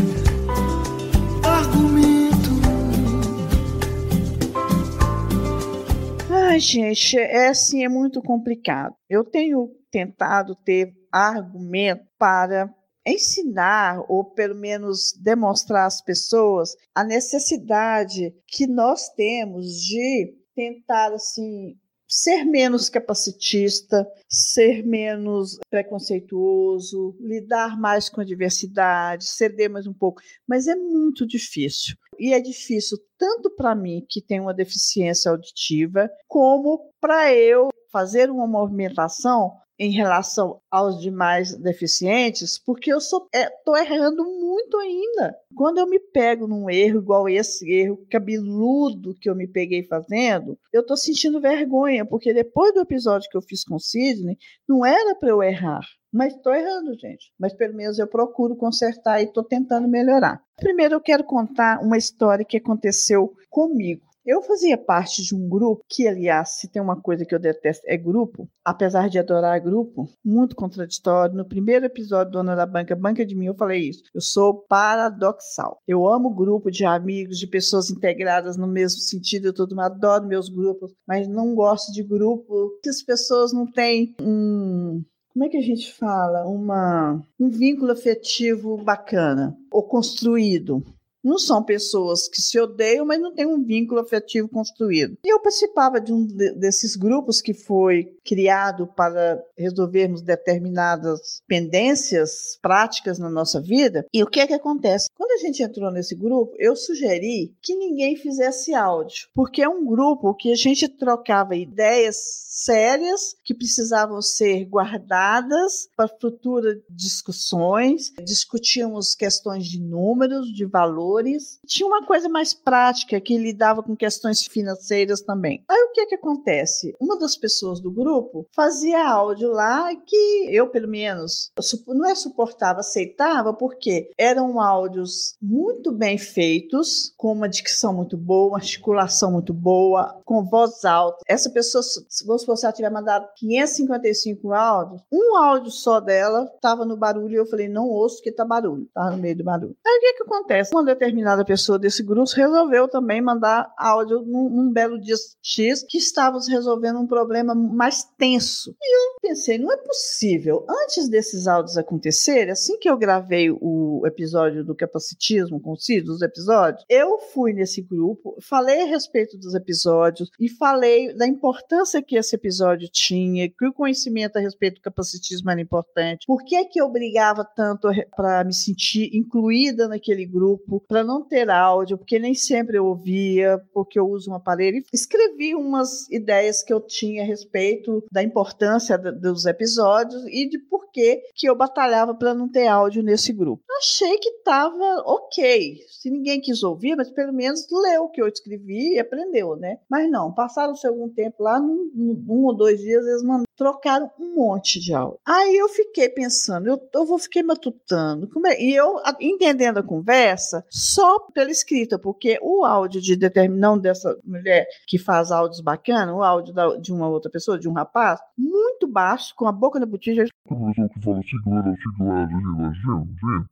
Ai, 6.52 6.60
gente, 6.60 7.18
é 7.18 7.50
assim, 7.50 7.86
é 7.86 7.88
muito 7.88 8.20
complicado. 8.20 8.96
Eu 9.08 9.24
tenho 9.24 9.70
tentado 9.92 10.56
ter 10.56 10.92
argumento 11.12 12.04
para 12.18 12.68
ensinar 13.06 14.04
ou 14.10 14.26
pelo 14.26 14.56
menos 14.56 15.14
demonstrar 15.22 15.86
às 15.86 16.02
pessoas 16.02 16.72
a 16.96 17.04
necessidade 17.04 18.34
que 18.48 18.66
nós 18.66 19.08
temos 19.10 19.68
de 19.68 20.34
tentar 20.56 21.14
assim 21.14 21.76
ser 22.12 22.44
menos 22.44 22.90
capacitista, 22.90 24.06
ser 24.28 24.86
menos 24.86 25.58
preconceituoso, 25.70 27.16
lidar 27.22 27.80
mais 27.80 28.10
com 28.10 28.20
a 28.20 28.26
diversidade, 28.26 29.24
ceder 29.24 29.70
mais 29.70 29.88
um 29.88 29.94
pouco, 29.94 30.22
mas 30.46 30.68
é 30.68 30.76
muito 30.76 31.26
difícil. 31.26 31.96
E 32.20 32.34
é 32.34 32.42
difícil 32.42 32.98
tanto 33.18 33.50
para 33.50 33.74
mim, 33.74 34.06
que 34.10 34.22
tenho 34.22 34.44
uma 34.44 34.54
deficiência 34.54 35.32
auditiva, 35.32 36.10
como 36.28 36.92
para 37.00 37.34
eu 37.34 37.70
fazer 37.90 38.30
uma 38.30 38.46
movimentação 38.46 39.54
em 39.82 39.90
relação 39.90 40.62
aos 40.70 41.02
demais 41.02 41.58
deficientes, 41.58 42.60
porque 42.64 42.94
eu 42.94 43.00
estou 43.00 43.28
é, 43.34 43.50
errando 43.80 44.24
muito 44.24 44.78
ainda. 44.78 45.36
Quando 45.56 45.80
eu 45.80 45.88
me 45.88 46.00
pego 46.00 46.48
num 46.48 46.70
erro 46.70 47.00
igual 47.00 47.28
esse 47.28 47.68
erro 47.68 48.06
cabeludo 48.08 49.16
que 49.20 49.28
eu 49.28 49.36
me 49.36 49.48
peguei 49.48 49.82
fazendo, 49.82 50.56
eu 50.72 50.82
estou 50.82 50.96
sentindo 50.96 51.42
vergonha, 51.42 52.06
porque 52.06 52.32
depois 52.32 52.76
do 52.76 52.82
episódio 52.82 53.28
que 53.28 53.36
eu 53.36 53.42
fiz 53.42 53.64
com 53.64 53.74
o 53.74 53.80
Sidney, 53.80 54.38
não 54.70 54.86
era 54.86 55.16
para 55.16 55.30
eu 55.30 55.42
errar. 55.42 55.82
Mas 56.14 56.36
estou 56.36 56.54
errando, 56.54 56.94
gente. 57.00 57.34
Mas 57.40 57.52
pelo 57.52 57.74
menos 57.74 57.98
eu 57.98 58.06
procuro 58.06 58.56
consertar 58.56 59.20
e 59.20 59.26
estou 59.26 59.44
tentando 59.44 59.88
melhorar. 59.88 60.44
Primeiro 60.58 60.94
eu 60.94 61.02
quero 61.02 61.24
contar 61.24 61.82
uma 61.82 61.98
história 61.98 62.46
que 62.46 62.58
aconteceu 62.58 63.34
comigo. 63.50 64.11
Eu 64.24 64.42
fazia 64.44 64.78
parte 64.78 65.24
de 65.24 65.34
um 65.34 65.50
grupo 65.50 65.84
que, 65.90 66.08
aliás, 66.08 66.60
se 66.60 66.68
tem 66.68 66.82
uma 66.82 67.00
coisa 67.00 67.26
que 67.26 67.34
eu 67.34 67.40
detesto 67.40 67.84
é 67.88 67.98
grupo, 67.98 68.48
apesar 68.64 69.10
de 69.10 69.18
adorar 69.18 69.60
grupo, 69.60 70.08
muito 70.24 70.56
contraditório. 70.56 71.36
No 71.36 71.44
primeiro 71.44 71.86
episódio 71.86 72.32
Dona 72.32 72.56
da 72.56 72.66
Banca, 72.66 72.96
Banca 72.96 73.26
de 73.26 73.36
Mim, 73.36 73.48
eu 73.48 73.56
falei 73.56 73.90
isso. 73.90 74.04
Eu 74.14 74.22
sou 74.22 74.54
paradoxal. 74.54 75.80
Eu 75.88 76.08
amo 76.08 76.36
grupo 76.36 76.70
de 76.70 76.86
amigos, 76.86 77.40
de 77.40 77.48
pessoas 77.48 77.90
integradas 77.90 78.56
no 78.58 78.68
mesmo 78.68 79.00
sentido, 79.00 79.48
eu 79.48 79.54
todo 79.54 79.80
adoro 79.82 80.28
meus 80.28 80.50
grupos, 80.50 80.94
mas 81.08 81.28
não 81.28 81.56
gosto 81.56 81.92
de 81.92 82.04
grupo 82.04 82.80
que 82.84 82.90
as 82.90 83.02
pessoas 83.02 83.52
não 83.52 83.66
têm 83.66 84.16
um 84.22 85.04
como 85.34 85.46
é 85.46 85.50
que 85.50 85.58
a 85.58 85.62
gente 85.62 85.94
fala? 85.94 86.46
Uma, 86.46 87.24
um 87.40 87.50
vínculo 87.50 87.92
afetivo 87.92 88.76
bacana 88.78 89.58
ou 89.72 89.82
construído 89.82 90.84
não 91.24 91.38
são 91.38 91.64
pessoas 91.64 92.28
que 92.28 92.42
se 92.42 92.60
odeiam, 92.60 93.06
mas 93.06 93.20
não 93.20 93.34
têm 93.34 93.46
um 93.46 93.64
vínculo 93.64 94.02
afetivo 94.02 94.48
construído. 94.50 95.18
E 95.24 95.32
eu 95.32 95.40
participava 95.40 96.02
de 96.02 96.12
um 96.12 96.26
desses 96.26 96.96
grupos 96.96 97.42
que 97.42 97.54
foi 97.54 98.16
criado 98.26 98.88
para 98.88 99.42
resolvermos 99.58 100.22
determinadas 100.22 101.42
pendências 101.48 102.58
práticas 102.62 103.20
na 103.20 103.30
nossa 103.30 103.62
vida. 103.62 104.06
E 104.14 104.24
o 104.24 104.28
que 104.28 104.40
é 104.40 104.48
que 104.48 104.54
acontece? 104.54 105.10
Quando 105.16 105.32
a 105.32 105.38
gente 105.38 105.64
entrou 105.64 105.92
nesse 105.92 106.16
grupo, 106.16 106.56
eu 106.58 106.76
sugeri 106.76 107.54
que 107.62 107.76
ninguém 107.76 108.16
fizesse 108.16 108.74
áudio, 108.74 109.28
porque 109.34 109.62
é 109.62 109.70
um 109.70 109.86
grupo 109.86 110.34
que 110.34 110.52
a 110.52 110.56
gente 110.56 110.88
trocava 110.88 111.56
ideias 111.56 112.16
sérias 112.16 113.36
que 113.44 113.54
precisavam 113.54 114.22
ser 114.22 114.66
guardadas 114.66 115.88
para 115.96 116.08
futuras 116.08 116.78
discussões, 116.90 118.12
discutíamos 118.24 119.16
questões 119.16 119.66
de 119.66 119.80
números, 119.80 120.52
de 120.54 120.66
valores 120.66 121.11
valores. 121.12 121.60
Tinha 121.66 121.88
uma 121.88 122.06
coisa 122.06 122.30
mais 122.30 122.54
prática 122.54 123.20
que 123.20 123.38
lidava 123.38 123.84
com 123.84 123.96
questões 123.96 124.46
financeiras 124.46 125.22
também. 125.22 125.64
Aí 125.70 125.84
o 125.84 125.92
que 125.92 126.06
que 126.06 126.16
acontece? 126.16 126.96
Uma 127.00 127.18
das 127.18 127.36
pessoas 127.36 127.80
do 127.80 127.92
grupo 127.92 128.48
fazia 128.56 129.08
áudio 129.08 129.50
lá 129.50 129.94
que 129.96 130.48
eu, 130.50 130.68
pelo 130.70 130.88
menos, 130.88 131.52
não 131.88 132.10
é 132.10 132.16
suportava, 132.16 132.80
aceitava, 132.80 133.54
porque 133.54 134.10
eram 134.18 134.60
áudios 134.60 135.36
muito 135.42 135.92
bem 135.92 136.18
feitos, 136.18 137.14
com 137.18 137.32
uma 137.32 137.50
dicção 137.50 137.94
muito 137.94 138.18
boa, 138.18 138.58
articulação 138.58 139.32
muito 139.32 139.54
boa, 139.54 140.22
com 140.26 140.44
voz 140.44 140.86
alta. 140.86 141.20
Essa 141.28 141.50
pessoa, 141.50 141.84
se 141.84 142.26
ela 142.64 142.74
tiver 142.74 142.90
mandado 142.90 143.28
555 143.36 144.54
áudios, 144.54 145.02
um 145.12 145.36
áudio 145.38 145.72
só 145.72 146.00
dela 146.00 146.50
estava 146.56 146.86
no 146.86 146.98
barulho 146.98 147.34
e 147.34 147.38
eu 147.38 147.46
falei, 147.46 147.68
não 147.68 147.88
ouço 147.88 148.22
que 148.22 148.32
tá 148.32 148.46
barulho, 148.46 148.88
tá 148.94 149.12
no 149.12 149.18
meio 149.18 149.38
do 149.38 149.44
barulho. 149.44 149.76
Aí 149.86 149.98
o 149.98 150.02
que 150.02 150.14
que 150.14 150.24
acontece? 150.24 150.74
Uma 150.74 150.84
determinada 151.02 151.44
pessoa 151.44 151.80
desse 151.80 152.04
grupo 152.04 152.22
resolveu 152.36 152.88
também 152.88 153.22
mandar 153.22 153.74
áudio 153.76 154.22
num, 154.22 154.50
num, 154.50 154.72
belo 154.72 155.00
dia 155.00 155.16
X 155.42 155.84
que 155.88 155.98
estávamos 155.98 156.48
resolvendo 156.48 157.00
um 157.00 157.08
problema 157.08 157.56
mais 157.56 158.04
tenso. 158.18 158.76
E 158.80 158.96
eu 158.96 159.20
pensei, 159.22 159.58
não 159.58 159.72
é 159.72 159.78
possível. 159.78 160.66
Antes 160.70 161.10
desses 161.10 161.48
áudios 161.48 161.78
acontecerem, 161.78 162.52
assim 162.52 162.78
que 162.78 162.90
eu 162.90 162.98
gravei 162.98 163.50
o 163.50 164.04
episódio 164.06 164.64
do 164.64 164.76
capacitismo 164.76 165.60
com 165.60 165.72
os 165.72 166.22
episódios, 166.22 166.86
eu 166.88 167.18
fui 167.34 167.54
nesse 167.54 167.82
grupo, 167.82 168.38
falei 168.42 168.84
a 168.84 168.86
respeito 168.86 169.38
dos 169.38 169.56
episódios 169.56 170.30
e 170.40 170.50
falei 170.50 171.14
da 171.16 171.28
importância 171.28 172.02
que 172.02 172.16
esse 172.16 172.36
episódio 172.36 172.88
tinha, 172.92 173.50
que 173.50 173.66
o 173.66 173.74
conhecimento 173.74 174.38
a 174.38 174.40
respeito 174.40 174.76
do 174.76 174.82
capacitismo 174.82 175.50
era 175.50 175.62
importante, 175.62 176.26
por 176.28 176.44
que 176.44 176.64
que 176.66 176.80
eu 176.80 176.90
brigava 176.90 177.44
tanto 177.44 177.88
para 178.16 178.44
me 178.44 178.54
sentir 178.54 179.10
incluída 179.14 179.88
naquele 179.88 180.26
grupo, 180.26 180.84
para 180.92 181.06
não 181.06 181.24
ter 181.24 181.50
áudio, 181.50 181.98
porque 181.98 182.20
nem 182.20 182.34
sempre 182.34 182.78
eu 182.78 182.86
ouvia, 182.86 183.58
porque 183.74 183.98
eu 183.98 184.10
uso 184.10 184.30
um 184.30 184.36
aparelho. 184.36 184.84
Escrevi 184.92 185.56
umas 185.56 186.10
ideias 186.10 186.62
que 186.62 186.74
eu 186.74 186.82
tinha 186.82 187.24
a 187.24 187.26
respeito 187.26 188.04
da 188.12 188.22
importância 188.22 188.98
dos 188.98 189.46
episódios 189.46 190.22
e 190.28 190.50
de 190.50 190.60
por 190.60 190.82
que 190.92 191.24
eu 191.44 191.56
batalhava 191.56 192.14
para 192.14 192.34
não 192.34 192.50
ter 192.50 192.68
áudio 192.68 193.02
nesse 193.02 193.32
grupo. 193.32 193.64
Achei 193.78 194.18
que 194.18 194.28
estava 194.30 195.02
ok. 195.06 195.80
Se 195.88 196.10
ninguém 196.10 196.42
quis 196.42 196.62
ouvir, 196.62 196.98
mas 196.98 197.10
pelo 197.10 197.32
menos 197.32 197.66
leu 197.72 198.04
o 198.04 198.10
que 198.10 198.22
eu 198.22 198.28
escrevi 198.28 198.96
e 198.96 199.00
aprendeu, 199.00 199.56
né? 199.56 199.78
Mas 199.90 200.12
não, 200.12 200.34
passaram-se 200.34 200.86
algum 200.86 201.08
tempo 201.08 201.42
lá, 201.42 201.58
num, 201.58 201.90
num, 201.96 202.26
um 202.28 202.46
ou 202.46 202.54
dois 202.54 202.82
dias, 202.82 203.06
eles 203.06 203.24
mandaram 203.24 203.46
trocaram 203.62 204.10
um 204.20 204.34
monte 204.34 204.80
de 204.80 204.92
áudio. 204.92 205.20
Aí 205.24 205.56
eu 205.56 205.70
fiquei 205.70 206.10
pensando, 206.10 206.68
eu, 206.68 206.82
eu 206.96 207.06
vou 207.06 207.20
fiquei 207.20 207.44
matutando. 207.44 208.28
É? 208.48 208.60
E 208.60 208.74
eu 208.74 208.96
entendendo 209.20 209.78
a 209.78 209.84
conversa 209.84 210.66
só 210.82 211.20
pela 211.34 211.52
escrita, 211.52 212.00
porque 212.00 212.40
o 212.42 212.66
áudio 212.66 213.02
de 213.02 213.16
determinação 213.16 213.78
dessa 213.78 214.18
mulher 214.24 214.66
que 214.88 214.98
faz 214.98 215.32
áudios 215.32 215.62
bacanas, 215.62 216.16
o 216.16 216.24
áudio 216.24 216.54
da, 216.54 216.76
de 216.78 216.92
uma 216.92 217.08
outra 217.08 217.30
pessoa, 217.30 217.60
de 217.60 217.70
um 217.70 217.74
rapaz, 217.74 218.20
muito 218.38 218.88
baixo, 218.88 219.34
com 219.36 219.48
a 219.48 219.52
boca 219.52 219.80
na 219.80 219.86
botija. 219.86 220.26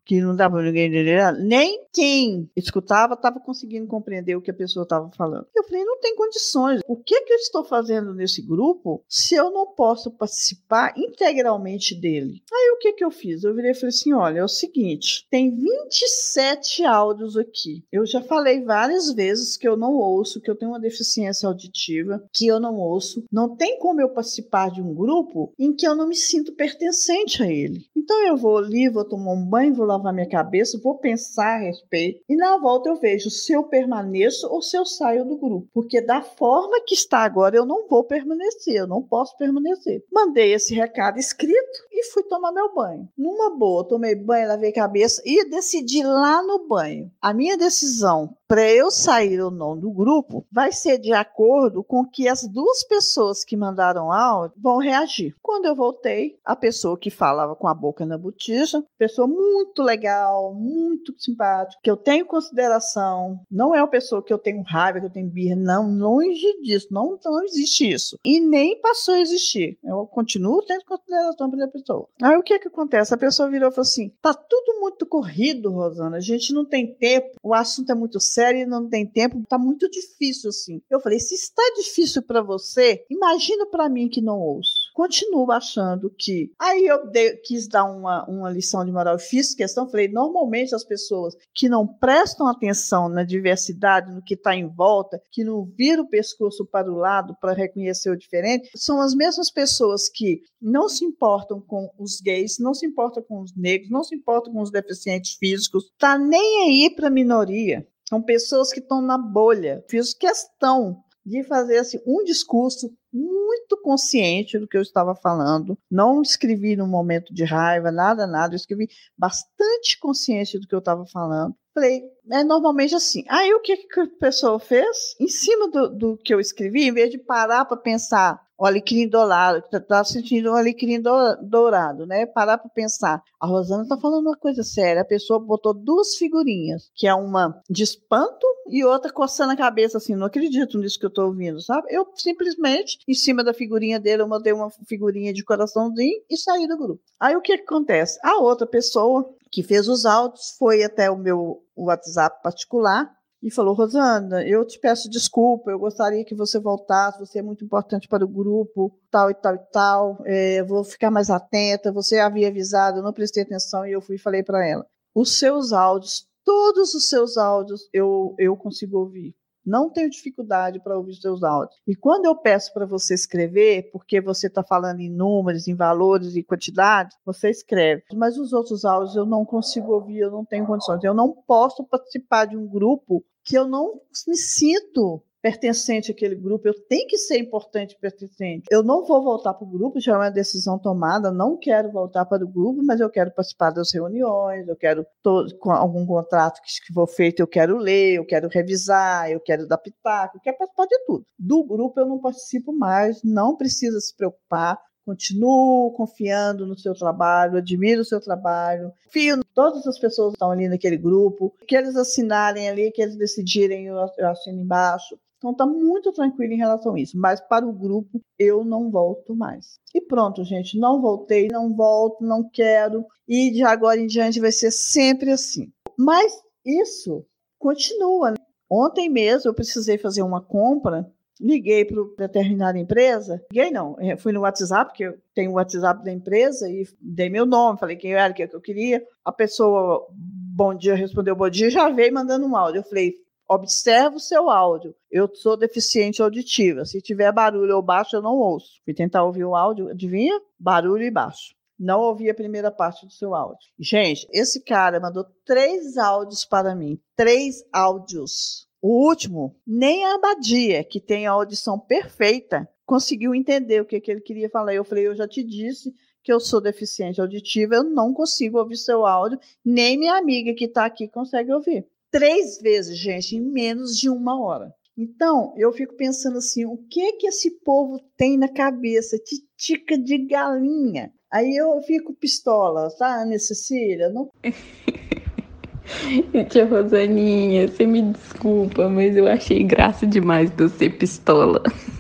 Que 0.05 0.19
não 0.19 0.35
dava 0.35 0.55
pra 0.55 0.63
ninguém 0.63 0.87
entender. 0.87 1.31
Nem 1.33 1.85
quem 1.93 2.49
escutava 2.55 3.13
estava 3.13 3.39
conseguindo 3.39 3.87
compreender 3.87 4.35
o 4.35 4.41
que 4.41 4.51
a 4.51 4.53
pessoa 4.53 4.83
estava 4.83 5.09
falando. 5.15 5.45
Eu 5.55 5.63
falei, 5.63 5.83
não 5.85 5.99
tem 5.99 6.15
condições. 6.15 6.81
O 6.87 6.97
que, 6.97 7.21
que 7.21 7.33
eu 7.33 7.37
estou 7.37 7.63
fazendo 7.63 8.13
nesse 8.13 8.41
grupo 8.41 9.03
se 9.07 9.35
eu 9.35 9.51
não 9.51 9.67
posso 9.67 9.99
posso 9.99 10.11
participar 10.11 10.93
integralmente 10.97 11.93
dele. 11.93 12.41
Aí 12.51 12.71
o 12.75 12.79
que 12.79 12.93
que 12.93 13.03
eu 13.03 13.11
fiz? 13.11 13.43
Eu 13.43 13.53
virei 13.53 13.71
e 13.71 13.75
falei 13.75 13.89
assim: 13.89 14.13
olha, 14.13 14.39
é 14.39 14.43
o 14.43 14.47
seguinte, 14.47 15.27
tem 15.29 15.55
27 15.55 16.85
áudios 16.85 17.18
aqui. 17.37 17.83
Eu 17.91 18.05
já 18.05 18.21
falei 18.21 18.63
várias 18.63 19.11
vezes 19.13 19.57
que 19.57 19.67
eu 19.67 19.75
não 19.75 19.93
ouço, 19.93 20.41
que 20.41 20.49
eu 20.49 20.55
tenho 20.55 20.71
uma 20.71 20.79
deficiência 20.79 21.47
auditiva, 21.47 22.23
que 22.33 22.47
eu 22.47 22.59
não 22.59 22.75
ouço. 22.75 23.23
Não 23.31 23.55
tem 23.55 23.79
como 23.79 24.01
eu 24.01 24.09
participar 24.09 24.71
de 24.71 24.81
um 24.81 24.93
grupo 24.93 25.53
em 25.57 25.73
que 25.73 25.87
eu 25.87 25.95
não 25.95 26.07
me 26.07 26.15
sinto 26.15 26.55
pertencente 26.55 27.43
a 27.43 27.51
ele. 27.51 27.85
Então 27.95 28.25
eu 28.25 28.37
vou 28.37 28.57
ali, 28.57 28.89
vou 28.89 29.05
tomar 29.05 29.33
um 29.33 29.45
banho, 29.45 29.73
vou 29.73 29.85
lavar 29.85 30.13
minha 30.13 30.27
cabeça, 30.27 30.79
vou 30.81 30.97
pensar 30.97 31.55
a 31.55 31.59
respeito 31.59 32.23
e 32.27 32.35
na 32.35 32.57
volta 32.57 32.89
eu 32.89 32.95
vejo 32.95 33.29
se 33.29 33.53
eu 33.53 33.63
permaneço 33.63 34.47
ou 34.47 34.61
se 34.61 34.77
eu 34.77 34.85
saio 34.85 35.25
do 35.25 35.37
grupo. 35.37 35.69
Porque 35.73 36.01
da 36.01 36.21
forma 36.21 36.81
que 36.85 36.95
está 36.95 37.19
agora 37.19 37.55
eu 37.55 37.65
não 37.65 37.87
vou 37.87 38.03
permanecer, 38.03 38.75
eu 38.75 38.87
não 38.87 39.01
posso 39.01 39.37
permanecer. 39.37 40.03
Mandei 40.11 40.53
esse 40.53 40.73
recado 40.73 41.19
escrito 41.19 41.79
e 41.91 42.05
fui 42.05 42.23
tomar 42.23 42.51
meu 42.51 42.73
banho. 42.73 43.07
Numa 43.17 43.55
boa, 43.55 43.87
tomei 43.87 44.15
banho, 44.15 44.47
lavei 44.47 44.71
cabeça 44.71 45.21
e 45.25 45.49
decidi 45.49 46.03
lá 46.03 46.41
no 46.41 46.67
banho. 46.67 47.08
A 47.21 47.33
minha 47.33 47.57
decisão 47.57 48.35
para 48.49 48.67
eu 48.67 48.89
sair 48.89 49.39
ou 49.39 49.51
não 49.51 49.77
do 49.77 49.91
grupo 49.91 50.43
vai 50.51 50.71
ser 50.71 50.97
de 50.97 51.13
acordo 51.13 51.83
com 51.83 52.03
que 52.03 52.27
as 52.27 52.47
duas 52.47 52.83
pessoas 52.83 53.43
que 53.43 53.55
mandaram 53.55 54.11
áudio 54.11 54.57
vão 54.59 54.77
reagir. 54.77 55.35
Quando 55.39 55.65
eu 55.65 55.75
voltei, 55.75 56.39
a 56.43 56.55
pessoa 56.55 56.97
que 56.97 57.11
falava 57.11 57.55
com 57.55 57.67
a 57.67 57.75
boca 57.75 58.07
na 58.07 58.17
botija, 58.17 58.83
pessoa 58.97 59.27
muito 59.27 59.83
legal, 59.83 60.51
muito 60.55 61.13
simpática, 61.19 61.79
que 61.83 61.91
eu 61.91 61.95
tenho 61.95 62.25
consideração, 62.25 63.39
não 63.51 63.75
é 63.75 63.83
uma 63.83 63.87
pessoa 63.87 64.23
que 64.23 64.33
eu 64.33 64.39
tenho 64.39 64.63
raiva, 64.63 64.99
que 64.99 65.05
eu 65.05 65.11
tenho 65.11 65.29
birra, 65.29 65.55
não, 65.55 65.87
longe 65.87 66.59
disso, 66.63 66.87
não, 66.89 67.19
não 67.23 67.43
existe 67.43 67.91
isso. 67.91 68.17
E 68.25 68.39
nem 68.39 68.81
passou 68.81 69.13
a 69.13 69.21
existir. 69.21 69.77
Eu 69.83 70.07
continuo 70.07 70.63
tendo 70.65 70.85
consideração 70.85 71.51
pela 71.51 71.67
pessoa. 71.67 72.07
Aí 72.19 72.35
o 72.35 72.41
que 72.41 72.57
que 72.57 72.67
acontece? 72.67 73.13
A 73.13 73.17
pessoa 73.17 73.47
virou 73.47 73.69
e 73.69 73.71
falou 73.71 73.87
assim: 73.87 74.11
tá 74.21 74.33
tudo 74.33 74.79
muito 74.79 75.05
corrido, 75.05 75.71
Rosana, 75.71 76.17
a 76.17 76.21
gente 76.21 76.51
não 76.51 76.65
tem 76.65 76.88
tempo, 76.95 77.37
o 77.41 77.53
assunto 77.53 77.91
é 77.91 77.95
muito 77.95 78.19
sério 78.19 78.39
série 78.39 78.65
não 78.65 78.89
tem 78.89 79.05
tempo, 79.05 79.43
tá 79.47 79.57
muito 79.57 79.89
difícil 79.89 80.49
assim. 80.49 80.81
Eu 80.89 80.99
falei, 80.99 81.19
se 81.19 81.35
está 81.35 81.61
difícil 81.75 82.21
para 82.23 82.41
você, 82.41 83.05
imagina 83.09 83.65
para 83.65 83.89
mim 83.89 84.09
que 84.09 84.21
não 84.21 84.39
ouço. 84.39 84.78
Continuo 84.99 85.49
achando 85.49 86.09
que. 86.09 86.51
Aí 86.59 86.85
eu 86.85 87.09
dei, 87.09 87.37
quis 87.37 87.69
dar 87.69 87.85
uma, 87.85 88.29
uma 88.29 88.49
lição 88.49 88.83
de 88.83 88.91
moral, 88.91 89.17
fiz 89.17 89.55
questão, 89.55 89.89
falei, 89.89 90.09
normalmente 90.09 90.75
as 90.75 90.83
pessoas 90.83 91.37
que 91.55 91.69
não 91.69 91.87
prestam 91.87 92.49
atenção 92.49 93.07
na 93.07 93.23
diversidade, 93.23 94.11
no 94.11 94.21
que 94.21 94.33
está 94.33 94.53
em 94.53 94.67
volta, 94.67 95.21
que 95.31 95.41
não 95.41 95.63
viram 95.63 96.03
o 96.03 96.09
pescoço 96.09 96.65
para 96.65 96.91
o 96.91 96.97
lado 96.97 97.33
para 97.39 97.53
reconhecer 97.53 98.09
o 98.09 98.17
diferente, 98.17 98.71
são 98.75 98.99
as 98.99 99.15
mesmas 99.15 99.49
pessoas 99.49 100.09
que 100.09 100.41
não 100.61 100.89
se 100.89 101.05
importam 101.05 101.61
com 101.61 101.89
os 101.97 102.19
gays, 102.19 102.59
não 102.59 102.73
se 102.73 102.85
importam 102.85 103.23
com 103.23 103.39
os 103.39 103.55
negros, 103.55 103.89
não 103.89 104.03
se 104.03 104.13
importam 104.13 104.51
com 104.51 104.61
os 104.61 104.69
deficientes 104.69 105.37
físicos, 105.37 105.93
tá 105.97 106.17
nem 106.17 106.63
aí 106.63 106.93
para 106.93 107.07
a 107.07 107.09
minoria 107.09 107.87
São 108.09 108.21
pessoas 108.21 108.69
que 108.73 108.81
estão 108.81 109.01
na 109.01 109.17
bolha. 109.17 109.81
Fiz 109.87 110.13
questão 110.13 111.01
de 111.29 111.43
fazer 111.43 111.77
assim, 111.77 111.99
um 112.07 112.23
discurso 112.23 112.91
muito 113.13 113.77
consciente 113.83 114.57
do 114.57 114.67
que 114.67 114.75
eu 114.75 114.81
estava 114.81 115.15
falando. 115.15 115.77
Não 115.89 116.23
escrevi 116.23 116.75
num 116.75 116.87
momento 116.87 117.31
de 117.31 117.43
raiva, 117.43 117.91
nada, 117.91 118.25
nada. 118.25 118.53
Eu 118.53 118.57
escrevi 118.57 118.89
bastante 119.15 119.99
consciente 119.99 120.57
do 120.57 120.67
que 120.67 120.73
eu 120.73 120.79
estava 120.79 121.05
falando. 121.05 121.55
Falei, 121.73 122.01
é 122.31 122.43
normalmente 122.43 122.95
assim. 122.95 123.23
Aí 123.29 123.53
o 123.53 123.61
que, 123.61 123.77
que 123.77 123.99
a 123.99 124.07
pessoa 124.19 124.59
fez? 124.59 125.15
Em 125.19 125.27
cima 125.27 125.69
do, 125.69 125.89
do 125.89 126.17
que 126.17 126.33
eu 126.33 126.39
escrevi, 126.39 126.85
em 126.85 126.93
vez 126.93 127.11
de 127.11 127.19
parar 127.19 127.65
para 127.65 127.77
pensar 127.77 128.41
o 128.59 128.65
alecrim 128.65 129.07
dourado, 129.07 129.63
que 129.63 129.79
tá 129.79 130.03
sentindo 130.03 130.51
o 130.51 130.55
alecrim 130.55 131.01
dourado, 131.01 132.05
né? 132.05 132.25
Parar 132.25 132.57
para 132.57 132.69
pensar. 132.69 133.23
A 133.39 133.47
Rosana 133.47 133.87
tá 133.87 133.97
falando 133.97 134.27
uma 134.27 134.37
coisa 134.37 134.63
séria. 134.63 135.01
A 135.01 135.05
pessoa 135.05 135.39
botou 135.39 135.73
duas 135.73 136.15
figurinhas, 136.15 136.91
que 136.93 137.07
é 137.07 137.15
uma 137.15 137.61
de 137.69 137.83
espanto 137.83 138.45
e 138.67 138.83
outra 138.83 139.11
coçando 139.11 139.53
a 139.53 139.57
cabeça 139.57 139.97
assim, 139.97 140.13
não 140.13 140.27
acredito 140.27 140.77
nisso 140.77 140.99
que 140.99 141.05
eu 141.05 141.09
tô 141.09 141.25
ouvindo, 141.25 141.61
sabe? 141.61 141.87
Eu 141.89 142.05
simplesmente, 142.15 142.99
em 143.07 143.13
cima 143.13 143.43
da 143.43 143.53
figurinha 143.53 143.99
dele, 143.99 144.21
eu 144.21 144.27
mandei 144.27 144.51
uma 144.51 144.69
figurinha 144.85 145.33
de 145.33 145.43
coraçãozinho 145.43 146.21
e 146.29 146.37
saí 146.37 146.67
do 146.67 146.77
grupo. 146.77 147.01
Aí 147.19 147.35
o 147.35 147.41
que, 147.41 147.57
que 147.57 147.63
acontece? 147.63 148.19
A 148.21 148.39
outra 148.39 148.67
pessoa 148.67 149.33
que 149.49 149.63
fez 149.63 149.87
os 149.87 150.05
áudios 150.05 150.55
foi 150.59 150.83
até 150.83 151.09
o 151.09 151.17
meu 151.17 151.63
WhatsApp 151.75 152.43
particular 152.43 153.09
e 153.41 153.49
falou: 153.49 153.73
Rosana, 153.73 154.45
eu 154.45 154.65
te 154.65 154.79
peço 154.79 155.09
desculpa, 155.09 155.71
eu 155.71 155.79
gostaria 155.79 156.25
que 156.25 156.35
você 156.35 156.59
voltasse, 156.59 157.19
você 157.19 157.39
é 157.39 157.41
muito 157.41 157.63
importante 157.63 158.07
para 158.07 158.25
o 158.25 158.27
grupo, 158.27 158.97
tal 159.09 159.31
e 159.31 159.33
tal 159.33 159.55
e 159.55 159.59
tal, 159.71 160.17
é, 160.25 160.63
vou 160.63 160.83
ficar 160.83 161.09
mais 161.09 161.29
atenta. 161.29 161.91
Você 161.91 162.19
havia 162.19 162.49
avisado, 162.49 162.99
eu 162.99 163.03
não 163.03 163.13
prestei 163.13 163.43
atenção 163.43 163.85
e 163.85 163.91
eu 163.91 164.01
fui 164.01 164.15
e 164.15 164.19
falei 164.19 164.43
para 164.43 164.65
ela: 164.65 164.85
os 165.15 165.37
seus 165.37 165.71
áudios, 165.71 166.27
todos 166.43 166.93
os 166.93 167.07
seus 167.07 167.37
áudios 167.37 167.87
eu, 167.93 168.35
eu 168.37 168.55
consigo 168.57 168.97
ouvir. 168.99 169.35
Não 169.65 169.89
tenho 169.89 170.09
dificuldade 170.09 170.79
para 170.79 170.97
ouvir 170.97 171.15
seus 171.15 171.43
áudios. 171.43 171.79
E 171.87 171.95
quando 171.95 172.25
eu 172.25 172.35
peço 172.35 172.73
para 172.73 172.85
você 172.85 173.13
escrever, 173.13 173.89
porque 173.91 174.21
você 174.21 174.47
está 174.47 174.63
falando 174.63 174.99
em 174.99 175.09
números, 175.09 175.67
em 175.67 175.75
valores 175.75 176.35
e 176.35 176.43
quantidade, 176.43 177.15
você 177.25 177.49
escreve. 177.49 178.03
Mas 178.13 178.37
os 178.37 178.53
outros 178.53 178.85
áudios 178.85 179.15
eu 179.15 179.25
não 179.25 179.45
consigo 179.45 179.93
ouvir, 179.93 180.19
eu 180.19 180.31
não 180.31 180.45
tenho 180.45 180.65
condições. 180.65 181.03
Eu 181.03 181.13
não 181.13 181.31
posso 181.31 181.83
participar 181.83 182.45
de 182.45 182.57
um 182.57 182.67
grupo 182.67 183.23
que 183.43 183.57
eu 183.57 183.67
não 183.67 184.01
me 184.27 184.35
sinto 184.35 185.23
pertencente 185.41 186.11
àquele 186.11 186.35
grupo, 186.35 186.67
eu 186.67 186.73
tenho 186.87 187.07
que 187.07 187.17
ser 187.17 187.37
importante 187.37 187.93
e 187.93 187.99
pertencente. 187.99 188.65
Eu 188.69 188.83
não 188.83 189.05
vou 189.05 189.23
voltar 189.23 189.53
para 189.53 189.65
o 189.65 189.69
grupo, 189.69 189.99
já 189.99 190.13
é 190.13 190.17
uma 190.17 190.29
decisão 190.29 190.77
tomada, 190.77 191.31
não 191.31 191.57
quero 191.57 191.91
voltar 191.91 192.25
para 192.25 192.43
o 192.43 192.47
grupo, 192.47 192.81
mas 192.83 192.99
eu 192.99 193.09
quero 193.09 193.31
participar 193.31 193.71
das 193.71 193.91
reuniões, 193.93 194.67
eu 194.67 194.75
quero, 194.75 195.05
todo, 195.23 195.55
com 195.57 195.71
algum 195.71 196.05
contrato 196.05 196.59
que, 196.61 196.93
for 196.93 197.07
feito, 197.07 197.39
eu 197.41 197.47
quero 197.47 197.77
ler, 197.77 198.15
eu 198.15 198.25
quero 198.25 198.47
revisar, 198.49 199.31
eu 199.31 199.39
quero 199.39 199.67
dar 199.67 199.77
pitaco, 199.77 200.37
eu 200.37 200.41
quero 200.41 200.57
participar 200.57 200.85
de 200.85 201.05
tudo. 201.05 201.25
Do 201.37 201.63
grupo 201.63 201.99
eu 201.99 202.05
não 202.05 202.19
participo 202.19 202.73
mais, 202.73 203.21
não 203.23 203.55
precisa 203.55 203.99
se 203.99 204.15
preocupar, 204.15 204.77
continuo 205.05 205.91
confiando 205.93 206.67
no 206.67 206.77
seu 206.77 206.93
trabalho, 206.93 207.57
admiro 207.57 208.01
o 208.01 208.05
seu 208.05 208.19
trabalho, 208.19 208.91
confio 209.05 209.37
em 209.37 209.41
todas 209.55 209.87
as 209.87 209.97
pessoas 209.97 210.31
que 210.31 210.35
estão 210.35 210.51
ali 210.51 210.67
naquele 210.67 210.97
grupo, 210.97 211.55
que 211.67 211.75
eles 211.75 211.95
assinarem 211.95 212.69
ali, 212.69 212.91
que 212.91 213.01
eles 213.01 213.17
decidirem, 213.17 213.85
eu 213.87 213.99
assino 214.29 214.59
embaixo. 214.59 215.17
Então 215.39 215.51
está 215.51 215.65
muito 215.65 216.11
tranquilo 216.11 216.53
em 216.53 216.57
relação 216.57 216.93
a 216.93 216.99
isso. 216.99 217.17
Mas 217.17 217.39
para 217.39 217.65
o 217.65 217.73
grupo 217.73 218.21
eu 218.37 218.63
não 218.63 218.91
volto 218.91 219.33
mais. 219.33 219.79
E 219.95 220.01
pronto, 220.01 220.43
gente, 220.43 220.77
não 220.77 221.01
voltei, 221.01 221.47
não 221.49 221.73
volto, 221.73 222.23
não 222.23 222.47
quero. 222.47 223.05
E 223.27 223.49
de 223.49 223.63
agora 223.63 223.99
em 223.99 224.05
diante 224.05 224.39
vai 224.39 224.51
ser 224.51 224.69
sempre 224.69 225.31
assim. 225.31 225.71
Mas 225.97 226.31
isso 226.65 227.25
continua. 227.57 228.31
Né? 228.31 228.37
Ontem 228.69 229.09
mesmo 229.09 229.49
eu 229.49 229.53
precisei 229.53 229.97
fazer 229.97 230.21
uma 230.21 230.41
compra 230.41 231.09
liguei 231.39 231.85
para 231.85 232.27
determinada 232.27 232.77
empresa, 232.77 233.41
liguei 233.51 233.71
não, 233.71 233.95
é, 233.99 234.17
fui 234.17 234.33
no 234.33 234.41
WhatsApp, 234.41 234.93
que 234.93 235.03
eu 235.03 235.17
tenho 235.33 235.51
o 235.51 235.53
WhatsApp 235.53 236.03
da 236.03 236.11
empresa, 236.11 236.69
e 236.69 236.85
dei 236.99 237.29
meu 237.29 237.45
nome, 237.45 237.79
falei 237.79 237.95
quem 237.95 238.13
era, 238.13 238.31
o 238.31 238.35
que 238.35 238.43
eu 238.43 238.59
queria. 238.59 239.01
A 239.23 239.31
pessoa, 239.31 240.05
bom 240.11 240.75
dia, 240.75 240.95
respondeu 240.95 241.35
bom 241.35 241.49
dia, 241.49 241.69
já 241.69 241.89
veio 241.89 242.13
mandando 242.13 242.45
um 242.45 242.55
áudio. 242.57 242.79
Eu 242.79 242.83
falei, 242.83 243.15
observa 243.49 244.15
o 244.15 244.19
seu 244.19 244.47
áudio. 244.49 244.95
Eu 245.09 245.27
sou 245.33 245.57
deficiente 245.57 246.21
auditiva. 246.21 246.85
Se 246.85 247.01
tiver 247.01 247.31
barulho 247.31 247.75
ou 247.75 247.81
baixo, 247.81 248.15
eu 248.15 248.21
não 248.21 248.35
ouço. 248.35 248.79
Fui 248.85 248.93
tentar 248.93 249.23
ouvir 249.23 249.43
o 249.43 249.55
áudio, 249.55 249.89
adivinha? 249.89 250.39
Barulho 250.59 251.03
e 251.03 251.09
baixo. 251.09 251.55
Não 251.77 252.01
ouvi 252.01 252.29
a 252.29 252.35
primeira 252.35 252.69
parte 252.69 253.05
do 253.05 253.11
seu 253.11 253.33
áudio. 253.33 253.67
Gente, 253.79 254.27
esse 254.31 254.63
cara 254.63 254.99
mandou 254.99 255.25
três 255.43 255.97
áudios 255.97 256.45
para 256.45 256.75
mim. 256.75 256.99
Três 257.15 257.63
áudios. 257.73 258.67
O 258.81 259.07
último, 259.07 259.55
nem 259.65 260.05
a 260.05 260.15
Abadia, 260.15 260.83
que 260.83 261.01
tem 261.01 261.25
a 261.25 261.31
audição 261.31 261.79
perfeita, 261.79 262.69
conseguiu 262.85 263.33
entender 263.33 263.81
o 263.81 263.85
que, 263.85 263.99
que 263.99 264.11
ele 264.11 264.21
queria 264.21 264.49
falar. 264.49 264.73
Eu 264.73 264.85
falei, 264.85 265.07
eu 265.07 265.15
já 265.15 265.27
te 265.27 265.43
disse 265.43 265.93
que 266.21 266.31
eu 266.31 266.39
sou 266.39 266.61
deficiente 266.61 267.19
auditiva, 267.19 267.75
eu 267.75 267.83
não 267.83 268.13
consigo 268.13 268.59
ouvir 268.59 268.77
seu 268.77 269.05
áudio, 269.05 269.39
nem 269.65 269.97
minha 269.97 270.17
amiga 270.17 270.53
que 270.53 270.65
está 270.65 270.85
aqui 270.85 271.07
consegue 271.07 271.51
ouvir 271.51 271.87
três 272.11 272.59
vezes, 272.61 272.97
gente, 272.97 273.35
em 273.35 273.41
menos 273.41 273.97
de 273.97 274.09
uma 274.09 274.39
hora. 274.39 274.71
Então, 274.97 275.53
eu 275.57 275.71
fico 275.71 275.95
pensando 275.95 276.37
assim, 276.37 276.65
o 276.65 276.77
que 276.89 277.13
que 277.13 277.27
esse 277.27 277.51
povo 277.63 277.99
tem 278.17 278.37
na 278.37 278.49
cabeça? 278.49 279.17
Titica 279.17 279.97
de 279.97 280.27
galinha. 280.27 281.11
Aí 281.31 281.55
eu 281.55 281.81
fico 281.83 282.13
pistola, 282.13 282.89
tá, 282.97 283.21
Ana 283.21 283.39
Cecília? 283.39 284.09
Não... 284.09 284.29
Tia 286.49 286.65
Rosaninha, 286.65 287.67
você 287.67 287.85
me 287.85 288.01
desculpa, 288.11 288.89
mas 288.89 289.15
eu 289.15 289.27
achei 289.27 289.63
graça 289.63 290.05
demais 290.05 290.51
de 290.51 290.69
ser 290.69 290.97
pistola. 290.97 291.63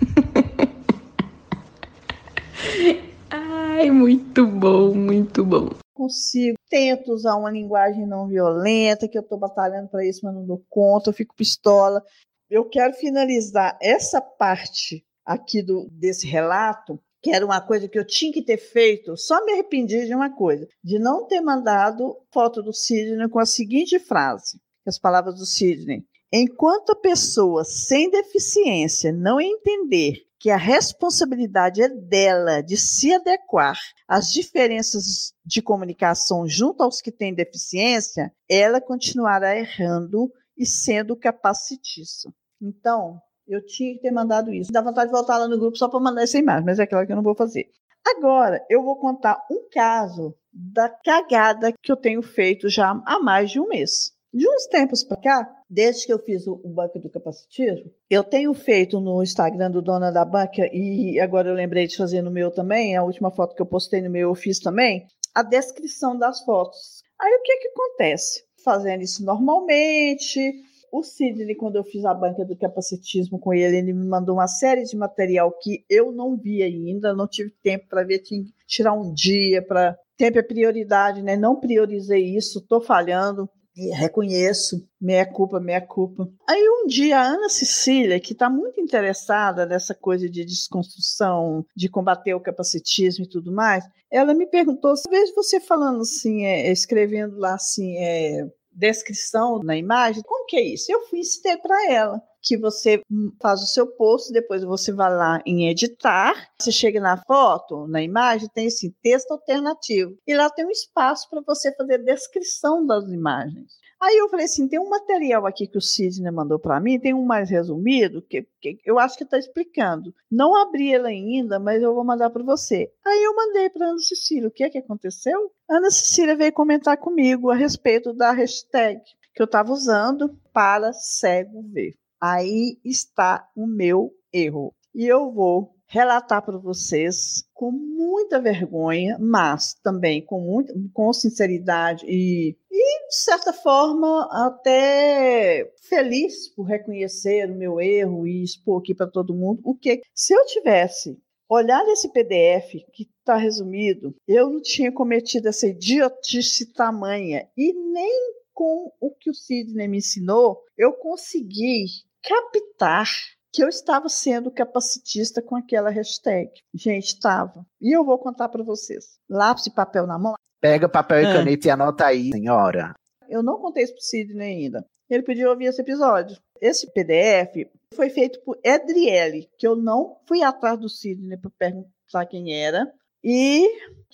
Ai, 3.79 3.89
muito 3.89 4.45
bom, 4.45 4.93
muito 4.93 5.45
bom 5.45 5.69
consigo, 5.99 6.57
tento 6.69 7.11
usar 7.11 7.35
uma 7.35 7.51
linguagem 7.51 8.07
não 8.07 8.25
violenta, 8.25 9.05
que 9.05 9.17
eu 9.17 9.21
estou 9.21 9.37
batalhando 9.37 9.89
para 9.89 10.05
isso, 10.05 10.21
mas 10.23 10.33
não 10.33 10.45
dou 10.45 10.63
conta, 10.69 11.09
eu 11.09 11.13
fico 11.13 11.35
pistola. 11.35 12.01
Eu 12.49 12.63
quero 12.69 12.93
finalizar 12.93 13.77
essa 13.81 14.21
parte 14.21 15.05
aqui 15.25 15.61
do, 15.61 15.89
desse 15.91 16.25
relato, 16.25 16.97
que 17.21 17.31
era 17.31 17.45
uma 17.45 17.59
coisa 17.59 17.89
que 17.89 17.99
eu 17.99 18.07
tinha 18.07 18.31
que 18.31 18.41
ter 18.41 18.57
feito, 18.57 19.17
só 19.17 19.43
me 19.45 19.51
arrependi 19.51 20.05
de 20.05 20.15
uma 20.15 20.29
coisa, 20.29 20.65
de 20.81 20.97
não 20.97 21.27
ter 21.27 21.41
mandado 21.41 22.17
foto 22.33 22.63
do 22.63 22.73
Sidney 22.73 23.27
com 23.27 23.39
a 23.39 23.45
seguinte 23.45 23.99
frase, 23.99 24.57
as 24.87 24.97
palavras 24.97 25.35
do 25.35 25.45
Sidney. 25.45 26.05
Enquanto 26.31 26.91
a 26.91 26.95
pessoa 26.95 27.65
sem 27.65 28.09
deficiência 28.09 29.11
não 29.11 29.41
entender 29.41 30.28
que 30.39 30.49
a 30.49 30.57
responsabilidade 30.57 31.81
é 31.81 31.89
dela 31.89 32.61
de 32.61 32.77
se 32.77 33.13
adequar 33.13 33.77
às 34.07 34.31
diferenças 34.31 35.33
de 35.45 35.61
comunicação 35.61 36.47
junto 36.47 36.81
aos 36.81 37.01
que 37.01 37.11
têm 37.11 37.33
deficiência, 37.33 38.31
ela 38.49 38.79
continuará 38.79 39.57
errando 39.57 40.31
e 40.57 40.65
sendo 40.65 41.15
capacitista. 41.15 42.31
Então, 42.61 43.19
eu 43.47 43.65
tinha 43.65 43.95
que 43.95 44.01
ter 44.01 44.11
mandado 44.11 44.53
isso. 44.53 44.71
Dá 44.71 44.81
vontade 44.81 45.11
de 45.11 45.15
voltar 45.15 45.37
lá 45.37 45.47
no 45.47 45.59
grupo 45.59 45.77
só 45.77 45.89
para 45.89 45.99
mandar 45.99 46.23
essa 46.23 46.37
imagem, 46.37 46.65
mas 46.65 46.79
é 46.79 46.83
aquela 46.83 47.05
que 47.05 47.11
eu 47.11 47.15
não 47.15 47.23
vou 47.23 47.35
fazer. 47.35 47.69
Agora, 48.05 48.65
eu 48.69 48.83
vou 48.83 48.97
contar 48.97 49.45
um 49.51 49.67
caso 49.71 50.35
da 50.51 50.89
cagada 50.89 51.73
que 51.81 51.91
eu 51.91 51.97
tenho 51.97 52.21
feito 52.21 52.69
já 52.69 52.91
há 53.05 53.19
mais 53.19 53.51
de 53.51 53.59
um 53.59 53.67
mês. 53.67 54.11
De 54.31 54.47
uns 54.47 54.67
tempos 54.67 55.03
para 55.03 55.17
cá, 55.17 55.49
desde 55.67 56.05
que 56.05 56.13
eu 56.13 56.19
fiz 56.19 56.45
o, 56.45 56.55
banco 56.67 56.99
do 56.99 57.09
capacitismo, 57.09 57.91
eu 58.07 58.23
tenho 58.23 58.53
feito 58.53 58.99
no 58.99 59.23
Instagram 59.23 59.71
do 59.71 59.81
Dona 59.81 60.11
da 60.11 60.23
Banca, 60.23 60.69
e 60.71 61.19
agora 61.19 61.49
eu 61.49 61.55
lembrei 61.55 61.87
de 61.87 61.97
fazer 61.97 62.21
no 62.21 62.29
meu 62.29 62.51
também, 62.51 62.95
a 62.95 63.03
última 63.03 63.31
foto 63.31 63.55
que 63.55 63.61
eu 63.61 63.65
postei 63.65 64.01
no 64.01 64.09
meu 64.09 64.29
eu 64.29 64.35
fiz 64.35 64.59
também, 64.59 65.07
a 65.33 65.41
descrição 65.41 66.15
das 66.15 66.43
fotos. 66.43 67.01
Aí 67.19 67.33
o 67.33 67.41
que 67.41 67.57
que 67.57 67.67
acontece? 67.69 68.43
Fazendo 68.63 69.01
isso 69.01 69.25
normalmente, 69.25 70.53
o 70.91 71.01
Sidney, 71.01 71.55
quando 71.55 71.77
eu 71.77 71.83
fiz 71.83 72.05
a 72.05 72.13
banca 72.13 72.45
do 72.45 72.55
capacitismo 72.55 73.39
com 73.39 73.51
ele, 73.51 73.77
ele 73.77 73.93
me 73.93 74.07
mandou 74.07 74.35
uma 74.35 74.47
série 74.47 74.83
de 74.83 74.95
material 74.95 75.51
que 75.59 75.83
eu 75.89 76.11
não 76.11 76.37
vi 76.37 76.61
ainda, 76.61 77.15
não 77.15 77.27
tive 77.27 77.51
tempo 77.63 77.87
para 77.89 78.03
ver, 78.03 78.19
tinha 78.19 78.43
que 78.43 78.51
tirar 78.67 78.93
um 78.93 79.11
dia 79.11 79.65
para. 79.65 79.97
Tempo 80.17 80.37
é 80.37 80.43
prioridade, 80.43 81.23
né? 81.23 81.37
Não 81.37 81.59
priorizei 81.59 82.35
isso, 82.35 82.59
estou 82.59 82.81
falhando 82.81 83.49
reconheço, 83.93 84.85
meia 84.99 85.25
culpa, 85.25 85.59
meia 85.59 85.81
culpa. 85.81 86.27
Aí 86.47 86.61
um 86.69 86.87
dia 86.87 87.19
a 87.19 87.23
Ana 87.23 87.49
Cecília, 87.49 88.19
que 88.19 88.33
está 88.33 88.49
muito 88.49 88.79
interessada 88.81 89.65
nessa 89.65 89.95
coisa 89.95 90.29
de 90.29 90.43
desconstrução, 90.43 91.65
de 91.75 91.89
combater 91.89 92.33
o 92.33 92.41
capacitismo 92.41 93.25
e 93.25 93.29
tudo 93.29 93.51
mais, 93.51 93.85
ela 94.11 94.33
me 94.33 94.47
perguntou, 94.47 94.93
vejo 95.09 95.33
você 95.35 95.59
falando 95.59 96.01
assim, 96.01 96.45
é, 96.45 96.71
escrevendo 96.71 97.37
lá 97.37 97.53
assim, 97.53 97.97
é, 97.97 98.47
descrição 98.71 99.59
na 99.63 99.77
imagem, 99.77 100.23
como 100.23 100.45
que 100.45 100.57
é 100.57 100.63
isso? 100.63 100.91
Eu 100.91 101.01
fui 101.07 101.19
ensinar 101.19 101.57
para 101.57 101.91
ela 101.91 102.21
que 102.41 102.57
você 102.57 103.01
faz 103.41 103.61
o 103.61 103.67
seu 103.67 103.87
post, 103.87 104.31
depois 104.31 104.63
você 104.63 104.91
vai 104.91 105.13
lá 105.13 105.41
em 105.45 105.69
editar, 105.69 106.33
você 106.59 106.71
chega 106.71 106.99
na 106.99 107.17
foto, 107.17 107.87
na 107.87 108.01
imagem, 108.01 108.49
tem 108.53 108.67
esse 108.67 108.91
texto 109.01 109.31
alternativo. 109.31 110.17
E 110.25 110.35
lá 110.35 110.49
tem 110.49 110.65
um 110.65 110.71
espaço 110.71 111.29
para 111.29 111.41
você 111.41 111.73
fazer 111.75 111.99
descrição 111.99 112.85
das 112.85 113.05
imagens. 113.09 113.79
Aí 114.01 114.15
eu 114.15 114.29
falei 114.29 114.45
assim, 114.45 114.65
tem 114.65 114.79
um 114.79 114.87
material 114.87 115.45
aqui 115.45 115.67
que 115.67 115.77
o 115.77 115.81
Sidney 115.81 116.31
mandou 116.31 116.57
para 116.57 116.79
mim, 116.79 116.97
tem 116.97 117.13
um 117.13 117.25
mais 117.25 117.49
resumido, 117.49 118.21
que, 118.21 118.47
que 118.61 118.79
eu 118.85 118.97
acho 118.97 119.17
que 119.17 119.25
está 119.25 119.37
explicando. 119.37 120.15
Não 120.31 120.55
abri 120.55 120.93
ele 120.93 121.07
ainda, 121.07 121.59
mas 121.59 121.83
eu 121.83 121.93
vou 121.93 122.05
mandar 122.05 122.29
para 122.29 122.41
você. 122.41 122.89
Aí 123.05 123.23
eu 123.23 123.35
mandei 123.35 123.69
para 123.69 123.87
Ana 123.87 123.99
Cecília, 123.99 124.47
o 124.47 124.51
que 124.51 124.63
é 124.63 124.69
que 124.69 124.77
aconteceu? 124.77 125.51
Ana 125.69 125.91
Cecília 125.91 126.37
veio 126.37 126.53
comentar 126.53 126.95
comigo 126.95 127.51
a 127.51 127.55
respeito 127.55 128.13
da 128.13 128.31
hashtag 128.31 129.01
que 129.33 129.41
eu 129.41 129.45
estava 129.45 129.71
usando 129.73 130.33
para 130.53 130.93
cego 130.93 131.61
ver. 131.63 131.93
Aí 132.21 132.77
está 132.83 133.47
o 133.55 133.65
meu 133.65 134.11
erro. 134.33 134.73
E 134.93 135.05
eu 135.05 135.31
vou 135.31 135.75
relatar 135.89 136.45
para 136.45 136.57
vocês 136.57 137.43
com 137.53 137.71
muita 137.71 138.39
vergonha, 138.39 139.17
mas 139.19 139.73
também 139.83 140.23
com, 140.23 140.39
muito, 140.39 140.73
com 140.93 141.11
sinceridade 141.11 142.05
e, 142.07 142.55
e, 142.71 143.07
de 143.07 143.15
certa 143.15 143.51
forma, 143.51 144.29
até 144.31 145.73
feliz 145.81 146.47
por 146.49 146.63
reconhecer 146.63 147.49
o 147.49 147.55
meu 147.55 147.81
erro 147.81 148.27
e 148.27 148.43
expor 148.43 148.79
aqui 148.79 148.93
para 148.93 149.07
todo 149.07 149.33
mundo 149.33 149.61
o 149.63 149.75
que, 149.75 150.01
se 150.13 150.33
eu 150.33 150.45
tivesse 150.45 151.17
olhado 151.49 151.89
esse 151.89 152.11
PDF 152.13 152.85
que 152.93 153.09
está 153.19 153.35
resumido, 153.35 154.15
eu 154.27 154.47
não 154.47 154.61
tinha 154.61 154.91
cometido 154.91 155.47
essa 155.47 155.65
idiotice 155.65 156.71
tamanha 156.71 157.49
e 157.57 157.73
nem 157.73 158.39
com 158.53 158.91
o 158.99 159.09
que 159.09 159.31
o 159.31 159.33
Sidney 159.33 159.87
me 159.87 159.97
ensinou, 159.97 160.61
eu 160.77 160.93
consegui 160.93 161.85
captar 162.23 163.07
que 163.51 163.63
eu 163.63 163.67
estava 163.67 164.07
sendo 164.09 164.51
capacitista 164.51 165.41
com 165.41 165.55
aquela 165.55 165.89
hashtag. 165.89 166.51
Gente, 166.73 167.13
estava. 167.13 167.65
E 167.81 167.95
eu 167.95 168.05
vou 168.05 168.17
contar 168.19 168.49
para 168.49 168.63
vocês. 168.63 169.17
Lápis 169.29 169.65
e 169.65 169.71
papel 169.71 170.05
na 170.05 170.19
mão. 170.19 170.35
Pega 170.61 170.89
papel 170.89 171.21
e 171.21 171.25
é. 171.25 171.33
caneta 171.33 171.67
e 171.67 171.71
anota 171.71 172.05
aí, 172.05 172.31
senhora. 172.31 172.93
Eu 173.27 173.41
não 173.41 173.59
contei 173.59 173.83
isso 173.83 173.93
para 173.93 173.99
o 173.99 174.03
Sidney 174.03 174.63
ainda. 174.63 174.85
Ele 175.09 175.23
pediu 175.23 175.49
ouvir 175.49 175.65
esse 175.65 175.81
episódio. 175.81 176.37
Esse 176.61 176.91
PDF 176.91 177.67
foi 177.95 178.09
feito 178.09 178.39
por 178.41 178.59
Edriele, 178.63 179.49
que 179.57 179.65
eu 179.65 179.75
não 179.75 180.17
fui 180.27 180.43
atrás 180.43 180.77
do 180.77 180.89
Sidney 180.89 181.37
para 181.37 181.51
perguntar 181.57 182.25
quem 182.29 182.53
era. 182.53 182.91
E 183.23 183.67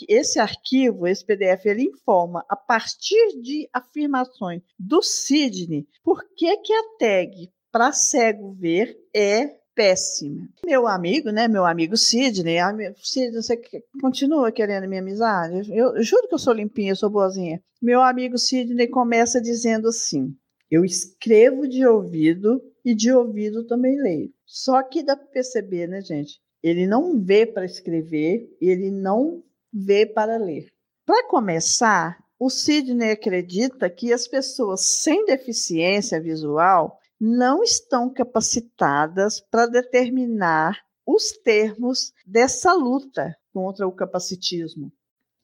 esse 0.07 0.39
arquivo, 0.39 1.05
esse 1.05 1.23
PDF, 1.25 1.65
ele 1.65 1.83
informa, 1.83 2.43
a 2.49 2.55
partir 2.55 3.39
de 3.41 3.69
afirmações 3.71 4.61
do 4.79 5.01
Sidney, 5.01 5.87
por 6.03 6.23
que, 6.35 6.57
que 6.57 6.73
a 6.73 6.83
tag 6.97 7.51
para 7.75 7.91
cego 7.91 8.53
ver 8.53 8.97
é 9.13 9.47
péssima. 9.75 10.47
Meu 10.65 10.87
amigo, 10.87 11.29
né, 11.29 11.45
meu 11.45 11.65
amigo 11.65 11.97
Sidney, 11.97 12.55
Sidney, 13.03 13.43
você 13.43 13.61
continua 13.99 14.49
querendo 14.49 14.87
minha 14.87 15.01
amizade? 15.01 15.69
Eu, 15.75 15.97
eu 15.97 16.01
juro 16.01 16.25
que 16.29 16.33
eu 16.33 16.39
sou 16.39 16.53
limpinha, 16.53 16.93
eu 16.93 16.95
sou 16.95 17.09
boazinha. 17.09 17.61
Meu 17.81 18.01
amigo 18.01 18.37
Sidney 18.37 18.87
começa 18.87 19.41
dizendo 19.41 19.89
assim: 19.89 20.33
eu 20.71 20.85
escrevo 20.85 21.67
de 21.67 21.85
ouvido 21.85 22.61
e 22.85 22.95
de 22.95 23.11
ouvido 23.11 23.67
também 23.67 24.01
leio. 24.01 24.31
Só 24.45 24.81
que 24.81 25.03
dá 25.03 25.17
para 25.17 25.27
perceber, 25.27 25.85
né, 25.85 25.99
gente? 25.99 26.39
Ele 26.63 26.87
não 26.87 27.21
vê 27.21 27.45
para 27.45 27.65
escrever, 27.65 28.47
ele 28.61 28.89
não 28.89 29.43
vê 29.73 30.05
para 30.05 30.37
ler. 30.37 30.69
Para 31.05 31.27
começar, 31.27 32.23
o 32.39 32.49
Sidney 32.49 33.11
acredita 33.11 33.89
que 33.89 34.13
as 34.13 34.29
pessoas 34.29 34.79
sem 34.85 35.25
deficiência 35.25 36.21
visual 36.21 37.01
não 37.19 37.63
estão 37.63 38.11
capacitadas 38.11 39.39
para 39.39 39.67
determinar 39.67 40.79
os 41.05 41.31
termos 41.31 42.11
dessa 42.25 42.73
luta 42.73 43.35
contra 43.53 43.87
o 43.87 43.91
capacitismo. 43.91 44.91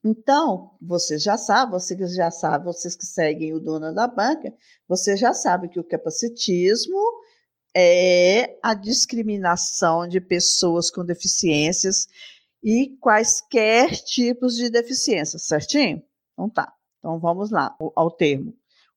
Então, 0.03 0.71
você 0.81 1.19
já 1.19 1.37
sabe, 1.37 1.73
vocês 1.73 2.15
já 2.15 2.31
sabem, 2.31 2.65
vocês 2.65 2.95
que 2.95 3.05
seguem 3.05 3.53
o 3.53 3.59
dono 3.59 3.93
da 3.93 4.07
banca, 4.07 4.51
você 4.87 5.15
já 5.15 5.33
sabe 5.33 5.69
que 5.69 5.79
o 5.79 5.83
capacitismo 5.83 6.99
é 7.75 8.57
a 8.63 8.73
discriminação 8.73 10.07
de 10.07 10.19
pessoas 10.19 10.89
com 10.89 11.05
deficiências 11.05 12.07
e 12.63 12.97
quaisquer 12.99 13.91
tipos 13.91 14.55
de 14.55 14.69
deficiência, 14.69 15.37
certinho? 15.39 16.03
Então 16.33 16.49
tá. 16.49 16.73
Então 16.99 17.19
vamos 17.19 17.51
lá 17.51 17.75
ao 17.95 18.11
termo. 18.11 18.55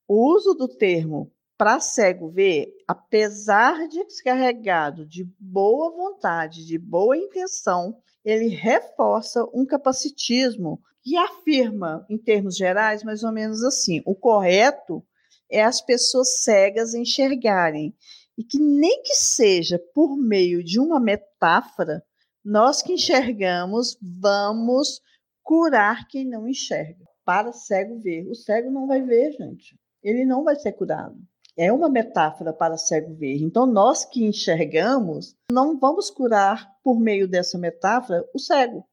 O 0.09 0.35
uso 0.35 0.55
do 0.55 0.69
termo 0.69 1.31
para 1.65 1.81
cego 1.81 2.29
ver, 2.29 2.77
apesar 2.87 3.89
de 3.89 4.05
descarregado 4.05 5.07
de 5.07 5.25
boa 5.41 5.91
vontade, 5.97 6.67
de 6.67 6.77
boa 6.77 7.17
intenção, 7.17 7.97
ele 8.23 8.49
reforça 8.49 9.43
um 9.45 9.65
capacitismo 9.65 10.79
que 11.03 11.17
afirma, 11.17 12.05
em 12.11 12.19
termos 12.19 12.55
gerais, 12.55 13.03
mais 13.03 13.23
ou 13.23 13.33
menos 13.33 13.65
assim: 13.65 14.03
o 14.05 14.15
correto 14.15 15.03
é 15.51 15.65
as 15.65 15.81
pessoas 15.81 16.43
cegas 16.43 16.93
enxergarem, 16.93 17.97
e 18.37 18.45
que 18.45 18.59
nem 18.59 19.03
que 19.03 19.15
seja 19.15 19.79
por 19.95 20.19
meio 20.19 20.63
de 20.63 20.79
uma 20.79 21.01
metáfora, 21.01 22.05
nós 22.45 22.83
que 22.83 22.93
enxergamos 22.93 23.97
vamos 24.03 25.01
curar 25.43 26.07
quem 26.09 26.27
não 26.27 26.47
enxerga. 26.47 27.07
Para 27.25 27.55
cego 27.55 27.99
ver. 28.01 28.29
O 28.29 28.35
cego 28.35 28.71
não 28.71 28.87
vai 28.87 29.01
ver, 29.01 29.33
gente. 29.33 29.75
Ele 30.03 30.27
não 30.27 30.45
vai 30.45 30.57
ser 30.57 30.73
curado 30.73 31.17
é 31.57 31.73
uma 31.73 31.89
metáfora 31.89 32.53
para 32.53 32.77
cego 32.77 33.15
ver. 33.15 33.37
Então, 33.37 33.67
nós 33.67 34.05
que 34.05 34.25
enxergamos, 34.25 35.37
não 35.51 35.79
vamos 35.79 36.11
curar 36.11 36.69
por 36.83 36.99
meio 36.99 37.29
dessa 37.29 37.57
metáfora 37.57 38.29
o 38.35 38.39
cego. 38.39 38.85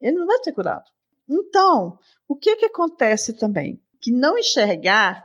Ele 0.00 0.18
não 0.18 0.26
vai 0.26 0.42
ser 0.42 0.52
curado. 0.52 0.84
Então, 1.28 1.98
o 2.28 2.36
que, 2.36 2.56
que 2.56 2.66
acontece 2.66 3.32
também? 3.32 3.80
Que 4.00 4.12
não 4.12 4.38
enxergar 4.38 5.24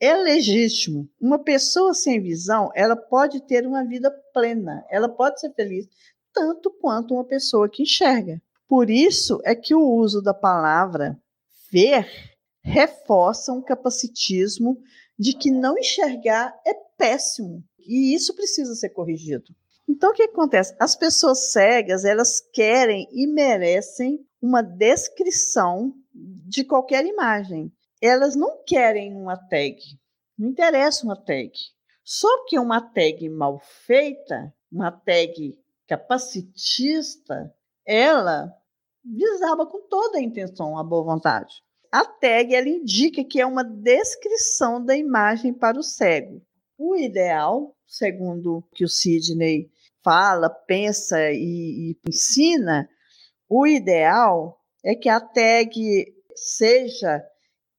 é 0.00 0.14
legítimo. 0.14 1.08
Uma 1.20 1.38
pessoa 1.38 1.92
sem 1.92 2.20
visão, 2.20 2.70
ela 2.74 2.96
pode 2.96 3.40
ter 3.42 3.66
uma 3.66 3.84
vida 3.84 4.10
plena, 4.32 4.84
ela 4.88 5.08
pode 5.08 5.40
ser 5.40 5.52
feliz 5.52 5.86
tanto 6.32 6.70
quanto 6.70 7.14
uma 7.14 7.24
pessoa 7.24 7.68
que 7.68 7.82
enxerga. 7.82 8.40
Por 8.66 8.88
isso 8.88 9.40
é 9.44 9.54
que 9.54 9.74
o 9.74 9.82
uso 9.82 10.22
da 10.22 10.32
palavra 10.32 11.20
ver 11.70 12.08
reforça 12.62 13.52
um 13.52 13.60
capacitismo 13.60 14.80
de 15.20 15.34
que 15.34 15.50
não 15.50 15.76
enxergar 15.76 16.58
é 16.66 16.72
péssimo 16.96 17.62
e 17.78 18.14
isso 18.14 18.34
precisa 18.34 18.74
ser 18.74 18.88
corrigido. 18.88 19.54
Então 19.86 20.12
o 20.12 20.14
que 20.14 20.22
acontece? 20.22 20.74
As 20.80 20.96
pessoas 20.96 21.52
cegas, 21.52 22.06
elas 22.06 22.40
querem 22.40 23.06
e 23.12 23.26
merecem 23.26 24.26
uma 24.40 24.62
descrição 24.62 25.92
de 26.14 26.64
qualquer 26.64 27.04
imagem. 27.04 27.70
Elas 28.00 28.34
não 28.34 28.64
querem 28.64 29.14
uma 29.14 29.36
tag. 29.36 29.76
Não 30.38 30.48
interessa 30.48 31.04
uma 31.04 31.16
tag. 31.16 31.52
Só 32.02 32.46
que 32.46 32.58
uma 32.58 32.80
tag 32.80 33.28
mal 33.28 33.58
feita, 33.58 34.54
uma 34.72 34.90
tag 34.90 35.54
capacitista, 35.86 37.54
ela 37.84 38.50
desaba 39.04 39.66
com 39.66 39.82
toda 39.86 40.16
a 40.16 40.22
intenção, 40.22 40.78
a 40.78 40.82
boa 40.82 41.04
vontade. 41.04 41.62
A 41.92 42.04
tag 42.04 42.54
ela 42.54 42.68
indica 42.68 43.24
que 43.24 43.40
é 43.40 43.46
uma 43.46 43.64
descrição 43.64 44.84
da 44.84 44.96
imagem 44.96 45.52
para 45.52 45.78
o 45.78 45.82
cego. 45.82 46.40
O 46.78 46.96
ideal, 46.96 47.76
segundo 47.86 48.58
o 48.58 48.62
que 48.74 48.84
o 48.84 48.88
Sidney 48.88 49.68
fala, 50.02 50.48
pensa 50.48 51.32
e, 51.32 51.90
e 51.90 51.98
ensina, 52.08 52.88
o 53.48 53.66
ideal 53.66 54.58
é 54.84 54.94
que 54.94 55.08
a 55.08 55.20
tag 55.20 56.14
seja 56.34 57.22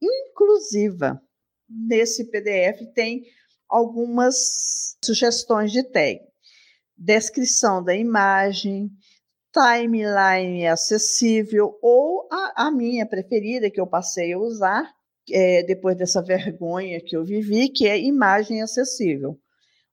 inclusiva. 0.02 1.22
Nesse 1.70 2.30
PDF 2.30 2.94
tem 2.94 3.24
algumas 3.70 4.98
sugestões 5.04 5.72
de 5.72 5.84
tag. 5.84 6.20
Descrição 6.98 7.82
da 7.82 7.96
imagem, 7.96 8.92
timeline 9.52 10.68
acessível 10.68 11.78
ou 11.82 12.28
a, 12.32 12.68
a, 12.68 12.72
minha 12.72 13.06
preferida 13.06 13.70
que 13.70 13.80
eu 13.80 13.88
passei 13.88 14.34
a 14.34 14.40
usar 14.40 14.90
é, 15.30 15.64
depois 15.64 15.96
dessa 15.98 16.22
vergonha 16.22 17.02
que 17.02 17.16
eu 17.16 17.24
vivi, 17.24 17.70
que 17.70 17.88
é 17.88 18.00
imagem 18.00 18.62
acessível. 18.62 19.38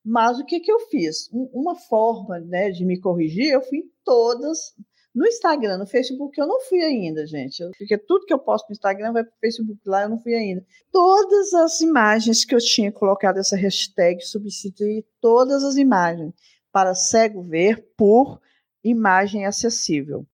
Mas 0.04 0.38
o 0.38 0.44
que, 0.44 0.60
que 0.60 0.72
eu 0.72 0.80
fiz? 0.88 1.28
uma 1.32 1.74
forma 1.74 2.38
né, 2.40 2.70
de 2.70 2.84
me 2.84 2.98
corrigir, 2.98 3.50
eu 3.50 3.60
fui 3.60 3.78
em 3.78 3.90
todas. 4.04 4.74
No 5.14 5.26
Instagram, 5.26 5.78
no 5.78 5.86
Facebook, 5.86 6.38
eu 6.40 6.46
não 6.46 6.60
fui 6.60 6.80
ainda, 6.80 7.26
gente. 7.26 7.62
Porque 7.76 7.98
tudo 7.98 8.24
que 8.24 8.32
eu 8.32 8.38
posto 8.38 8.68
no 8.68 8.72
Instagram 8.72 9.12
vai 9.12 9.24
para 9.24 9.34
o 9.34 9.40
Facebook 9.40 9.80
lá, 9.84 10.02
eu 10.02 10.08
não 10.08 10.18
fui 10.18 10.34
ainda. 10.34 10.64
Todas 10.92 11.52
as 11.54 11.80
imagens 11.80 12.44
que 12.44 12.54
eu 12.54 12.58
tinha 12.58 12.92
colocado 12.92 13.38
essa 13.38 13.56
hashtag, 13.56 14.22
substituí 14.22 15.04
todas 15.20 15.64
as 15.64 15.76
imagens 15.76 16.32
para 16.72 16.94
cego 16.94 17.42
ver 17.42 17.84
por 17.96 18.40
imagem 18.82 19.46
acessível. 19.46 20.26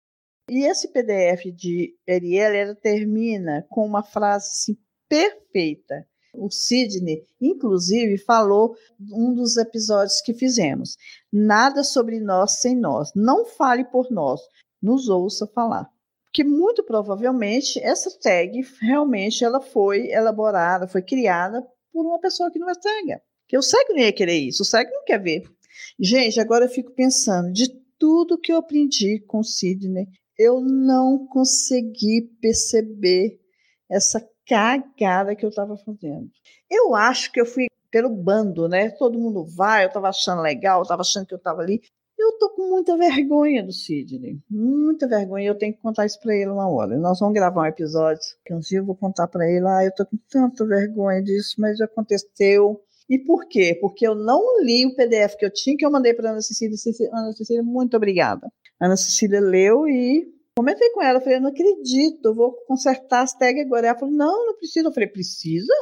E 0.49 0.65
esse 0.65 0.89
PDF 0.89 1.45
de 1.55 1.95
Ariel 2.07 2.75
termina 2.75 3.65
com 3.69 3.85
uma 3.85 4.03
frase 4.03 4.49
assim, 4.49 4.77
perfeita. 5.07 6.05
O 6.35 6.49
Sidney, 6.49 7.23
inclusive, 7.39 8.17
falou 8.17 8.75
um 9.11 9.33
dos 9.33 9.55
episódios 9.55 10.19
que 10.19 10.33
fizemos. 10.33 10.97
Nada 11.31 11.83
sobre 11.83 12.19
nós 12.19 12.59
sem 12.59 12.75
nós. 12.75 13.11
Não 13.15 13.45
fale 13.45 13.85
por 13.85 14.09
nós. 14.09 14.41
Nos 14.81 15.07
ouça 15.07 15.47
falar. 15.47 15.87
Porque 16.25 16.43
muito 16.43 16.83
provavelmente 16.83 17.79
essa 17.79 18.09
tag 18.19 18.59
realmente 18.81 19.45
ela 19.45 19.61
foi 19.61 20.09
elaborada, 20.09 20.87
foi 20.87 21.03
criada 21.03 21.63
por 21.91 22.03
uma 22.07 22.19
pessoa 22.19 22.49
que 22.49 22.57
não 22.57 22.67
é 22.67 22.73
cega. 22.73 23.21
Porque 23.43 23.55
o 23.55 23.61
cego 23.61 23.93
não 23.93 23.99
ia 23.99 24.11
querer 24.11 24.39
isso, 24.39 24.63
o 24.63 24.65
cego 24.65 24.89
não 24.91 25.05
quer 25.05 25.21
ver. 25.21 25.43
Gente, 25.99 26.39
agora 26.39 26.65
eu 26.65 26.69
fico 26.69 26.91
pensando, 26.91 27.53
de 27.53 27.69
tudo 27.99 28.39
que 28.39 28.51
eu 28.51 28.57
aprendi 28.57 29.19
com 29.27 29.43
Sidney, 29.43 30.07
eu 30.37 30.61
não 30.61 31.25
consegui 31.27 32.21
perceber 32.41 33.39
essa 33.89 34.27
cagada 34.47 35.35
que 35.35 35.45
eu 35.45 35.49
estava 35.49 35.77
fazendo. 35.77 36.29
Eu 36.69 36.95
acho 36.95 37.31
que 37.31 37.39
eu 37.39 37.45
fui 37.45 37.67
pelo 37.91 38.09
bando, 38.09 38.67
né? 38.67 38.89
Todo 38.89 39.19
mundo 39.19 39.45
vai, 39.45 39.83
eu 39.83 39.87
estava 39.87 40.09
achando 40.09 40.41
legal, 40.41 40.79
eu 40.79 40.83
estava 40.83 41.01
achando 41.01 41.27
que 41.27 41.33
eu 41.33 41.37
estava 41.37 41.61
ali. 41.61 41.81
Eu 42.17 42.37
tô 42.37 42.49
com 42.51 42.69
muita 42.69 42.97
vergonha 42.97 43.63
do 43.63 43.71
Sidney, 43.71 44.39
muita 44.49 45.07
vergonha. 45.07 45.47
Eu 45.47 45.57
tenho 45.57 45.73
que 45.73 45.81
contar 45.81 46.05
isso 46.05 46.19
para 46.19 46.35
ele 46.35 46.49
uma 46.49 46.67
hora. 46.69 46.97
Nós 46.97 47.19
vamos 47.19 47.33
gravar 47.33 47.61
um 47.61 47.65
episódio 47.65 48.23
que 48.45 48.53
um 48.53 48.59
dia 48.59 48.79
eu 48.79 48.85
vou 48.85 48.95
contar 48.95 49.27
para 49.27 49.47
ele. 49.47 49.65
Ah, 49.67 49.83
eu 49.83 49.93
tô 49.93 50.05
com 50.05 50.17
tanta 50.29 50.65
vergonha 50.65 51.21
disso, 51.21 51.55
mas 51.59 51.81
aconteceu. 51.81 52.81
E 53.09 53.19
por 53.19 53.47
quê? 53.47 53.77
Porque 53.79 54.07
eu 54.07 54.15
não 54.15 54.63
li 54.63 54.85
o 54.85 54.95
PDF 54.95 55.35
que 55.37 55.45
eu 55.45 55.51
tinha, 55.51 55.75
que 55.77 55.85
eu 55.85 55.91
mandei 55.91 56.13
para 56.13 56.31
Ana 56.31 56.41
Cecília. 56.41 56.75
Ana 57.11 57.31
Cecília, 57.33 57.63
muito 57.63 57.97
obrigada. 57.97 58.47
Ana 58.79 58.95
Cecília 58.95 59.39
leu 59.39 59.87
e 59.87 60.25
comentei 60.55 60.89
com 60.91 61.01
ela. 61.01 61.19
Falei, 61.19 61.37
eu 61.37 61.41
não 61.41 61.49
acredito, 61.49 62.25
eu 62.25 62.33
vou 62.33 62.53
consertar 62.65 63.23
as 63.23 63.33
tags 63.33 63.65
agora. 63.65 63.87
Ela 63.87 63.99
falou, 63.99 64.13
não, 64.13 64.45
não 64.47 64.57
precisa. 64.57 64.87
Eu 64.87 64.93
falei, 64.93 65.09
precisa? 65.09 65.73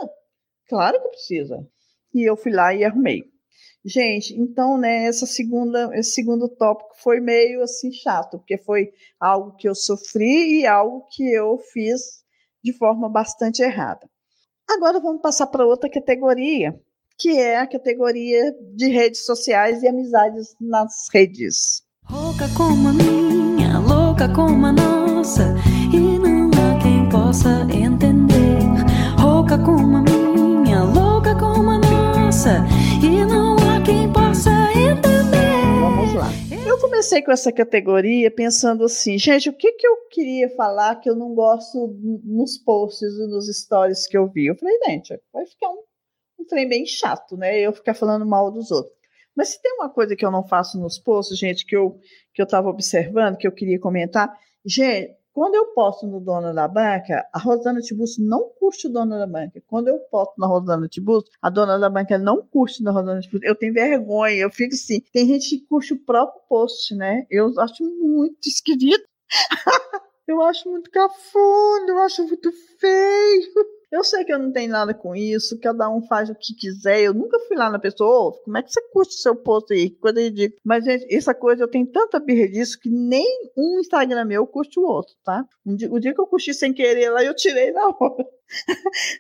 Claro 0.67 1.01
que 1.01 1.09
precisa. 1.09 1.67
E 2.13 2.23
eu 2.29 2.35
fui 2.35 2.51
lá 2.51 2.73
e 2.73 2.83
arrumei. 2.83 3.31
Gente, 3.83 4.39
então, 4.39 4.77
né, 4.77 5.05
essa 5.05 5.25
segunda, 5.25 5.89
esse 5.97 6.11
segundo 6.11 6.47
tópico 6.47 6.91
foi 6.97 7.19
meio 7.19 7.63
assim 7.63 7.91
chato, 7.91 8.37
porque 8.37 8.57
foi 8.59 8.91
algo 9.19 9.55
que 9.55 9.67
eu 9.67 9.73
sofri 9.73 10.59
e 10.59 10.67
algo 10.67 11.07
que 11.09 11.23
eu 11.33 11.57
fiz 11.57 12.21
de 12.63 12.73
forma 12.73 13.09
bastante 13.09 13.63
errada. 13.63 14.07
Agora 14.69 14.99
vamos 14.99 15.21
passar 15.21 15.47
para 15.47 15.65
outra 15.65 15.89
categoria, 15.89 16.79
que 17.21 17.37
é 17.37 17.59
a 17.59 17.67
categoria 17.67 18.51
de 18.75 18.87
redes 18.87 19.23
sociais 19.25 19.83
e 19.83 19.87
amizades 19.87 20.55
nas 20.59 20.91
redes. 21.13 21.83
Louca 22.09 22.49
como 22.57 22.89
a 22.89 22.93
minha, 22.93 23.77
louca 23.77 24.27
como 24.27 24.65
a 24.65 24.71
nossa, 24.71 25.53
e 25.93 26.17
não 26.17 26.49
há 26.49 26.81
quem 26.81 27.07
possa 27.09 27.67
entender. 27.71 28.57
Louca 29.23 29.55
como 29.59 29.97
a 29.97 30.01
minha, 30.01 30.83
louca 30.83 31.37
como 31.37 31.69
a 31.69 31.77
nossa, 31.77 32.65
e 33.03 33.23
não 33.23 33.55
há 33.57 33.79
quem 33.85 34.11
possa 34.11 34.49
entender. 34.71 35.79
Vamos 35.79 36.15
lá. 36.15 36.27
Eu 36.65 36.79
comecei 36.79 37.21
com 37.21 37.31
essa 37.31 37.51
categoria 37.51 38.31
pensando 38.31 38.83
assim, 38.83 39.19
gente, 39.19 39.47
o 39.47 39.53
que, 39.53 39.73
que 39.73 39.85
eu 39.85 39.95
queria 40.09 40.49
falar 40.55 40.95
que 40.95 41.07
eu 41.07 41.15
não 41.15 41.35
gosto 41.35 41.95
nos 42.23 42.57
posts 42.57 43.13
e 43.13 43.27
nos 43.27 43.47
stories 43.47 44.07
que 44.07 44.17
eu 44.17 44.27
vi? 44.27 44.47
Eu 44.47 44.55
falei, 44.55 44.75
gente, 44.87 45.19
vai 45.31 45.45
ficar 45.45 45.69
um, 45.69 45.83
um 46.41 46.45
trem 46.45 46.67
bem 46.67 46.85
chato, 46.85 47.37
né? 47.37 47.59
Eu 47.59 47.73
ficar 47.73 47.93
falando 47.93 48.25
mal 48.25 48.51
dos 48.51 48.71
outros. 48.71 48.95
Mas 49.35 49.49
se 49.49 49.61
tem 49.61 49.73
uma 49.73 49.89
coisa 49.89 50.15
que 50.15 50.25
eu 50.25 50.31
não 50.31 50.45
faço 50.45 50.79
nos 50.79 50.99
posts, 50.99 51.37
gente, 51.37 51.65
que 51.65 51.75
eu 51.75 51.97
que 52.33 52.41
eu 52.41 52.45
estava 52.45 52.69
observando, 52.69 53.37
que 53.37 53.47
eu 53.47 53.51
queria 53.51 53.79
comentar, 53.79 54.31
gente, 54.65 55.15
quando 55.33 55.55
eu 55.55 55.67
posto 55.67 56.05
no 56.05 56.19
Dona 56.19 56.53
da 56.53 56.67
Banca, 56.67 57.25
a 57.33 57.39
Rosana 57.39 57.79
Tibus 57.79 58.17
não 58.17 58.49
curte 58.59 58.87
o 58.87 58.89
Dona 58.89 59.17
da 59.17 59.27
Banca. 59.27 59.63
Quando 59.65 59.87
eu 59.87 59.97
posto 60.11 60.33
na 60.37 60.45
Rosana 60.45 60.87
Tibus, 60.89 61.23
a 61.41 61.49
Dona 61.49 61.79
da 61.79 61.89
Banca 61.89 62.17
não 62.17 62.45
curte 62.45 62.83
na 62.83 62.91
Rosana 62.91 63.21
Tibus. 63.21 63.39
Eu 63.43 63.55
tenho 63.55 63.73
vergonha, 63.73 64.35
eu 64.35 64.51
fico 64.51 64.73
assim. 64.73 64.99
Tem 65.13 65.25
gente 65.25 65.57
que 65.57 65.65
curte 65.67 65.93
o 65.93 65.99
próprio 65.99 66.41
post, 66.49 66.93
né? 66.95 67.25
Eu 67.29 67.57
acho 67.59 67.83
muito 67.83 68.45
esquisito. 68.45 69.05
eu 70.27 70.41
acho 70.41 70.69
muito 70.69 70.91
cafona, 70.91 71.85
eu 71.87 71.99
acho 71.99 72.27
muito 72.27 72.51
feio. 72.77 73.80
Eu 73.91 74.05
sei 74.05 74.23
que 74.23 74.31
eu 74.31 74.39
não 74.39 74.53
tenho 74.53 74.71
nada 74.71 74.93
com 74.93 75.13
isso, 75.13 75.59
cada 75.59 75.89
um 75.89 76.01
faz 76.07 76.29
o 76.29 76.35
que 76.35 76.55
quiser. 76.55 77.01
Eu 77.01 77.13
nunca 77.13 77.37
fui 77.41 77.57
lá 77.57 77.69
na 77.69 77.77
pessoa, 77.77 78.29
oh, 78.29 78.31
como 78.43 78.57
é 78.57 78.63
que 78.63 78.71
você 78.71 78.81
curte 78.89 79.13
o 79.13 79.19
seu 79.19 79.35
post 79.35 79.73
aí? 79.73 79.89
Que 79.89 79.97
coisa 79.97 80.21
ridícula. 80.21 80.61
Mas, 80.63 80.85
gente, 80.85 81.13
essa 81.13 81.33
coisa 81.33 81.63
eu 81.63 81.67
tenho 81.67 81.85
tanta 81.87 82.17
birra 82.17 82.47
disso 82.47 82.79
que 82.79 82.89
nem 82.89 83.27
um 83.57 83.79
Instagram 83.81 84.23
meu 84.23 84.47
curte 84.47 84.79
o 84.79 84.83
outro, 84.83 85.13
tá? 85.25 85.45
Um 85.65 85.75
dia, 85.75 85.91
o 85.91 85.99
dia 85.99 86.13
que 86.13 86.21
eu 86.21 86.27
curti 86.27 86.53
sem 86.53 86.73
querer 86.73 87.09
lá, 87.09 87.21
eu 87.21 87.35
tirei 87.35 87.71
na 87.71 87.87
hora. 87.99 88.25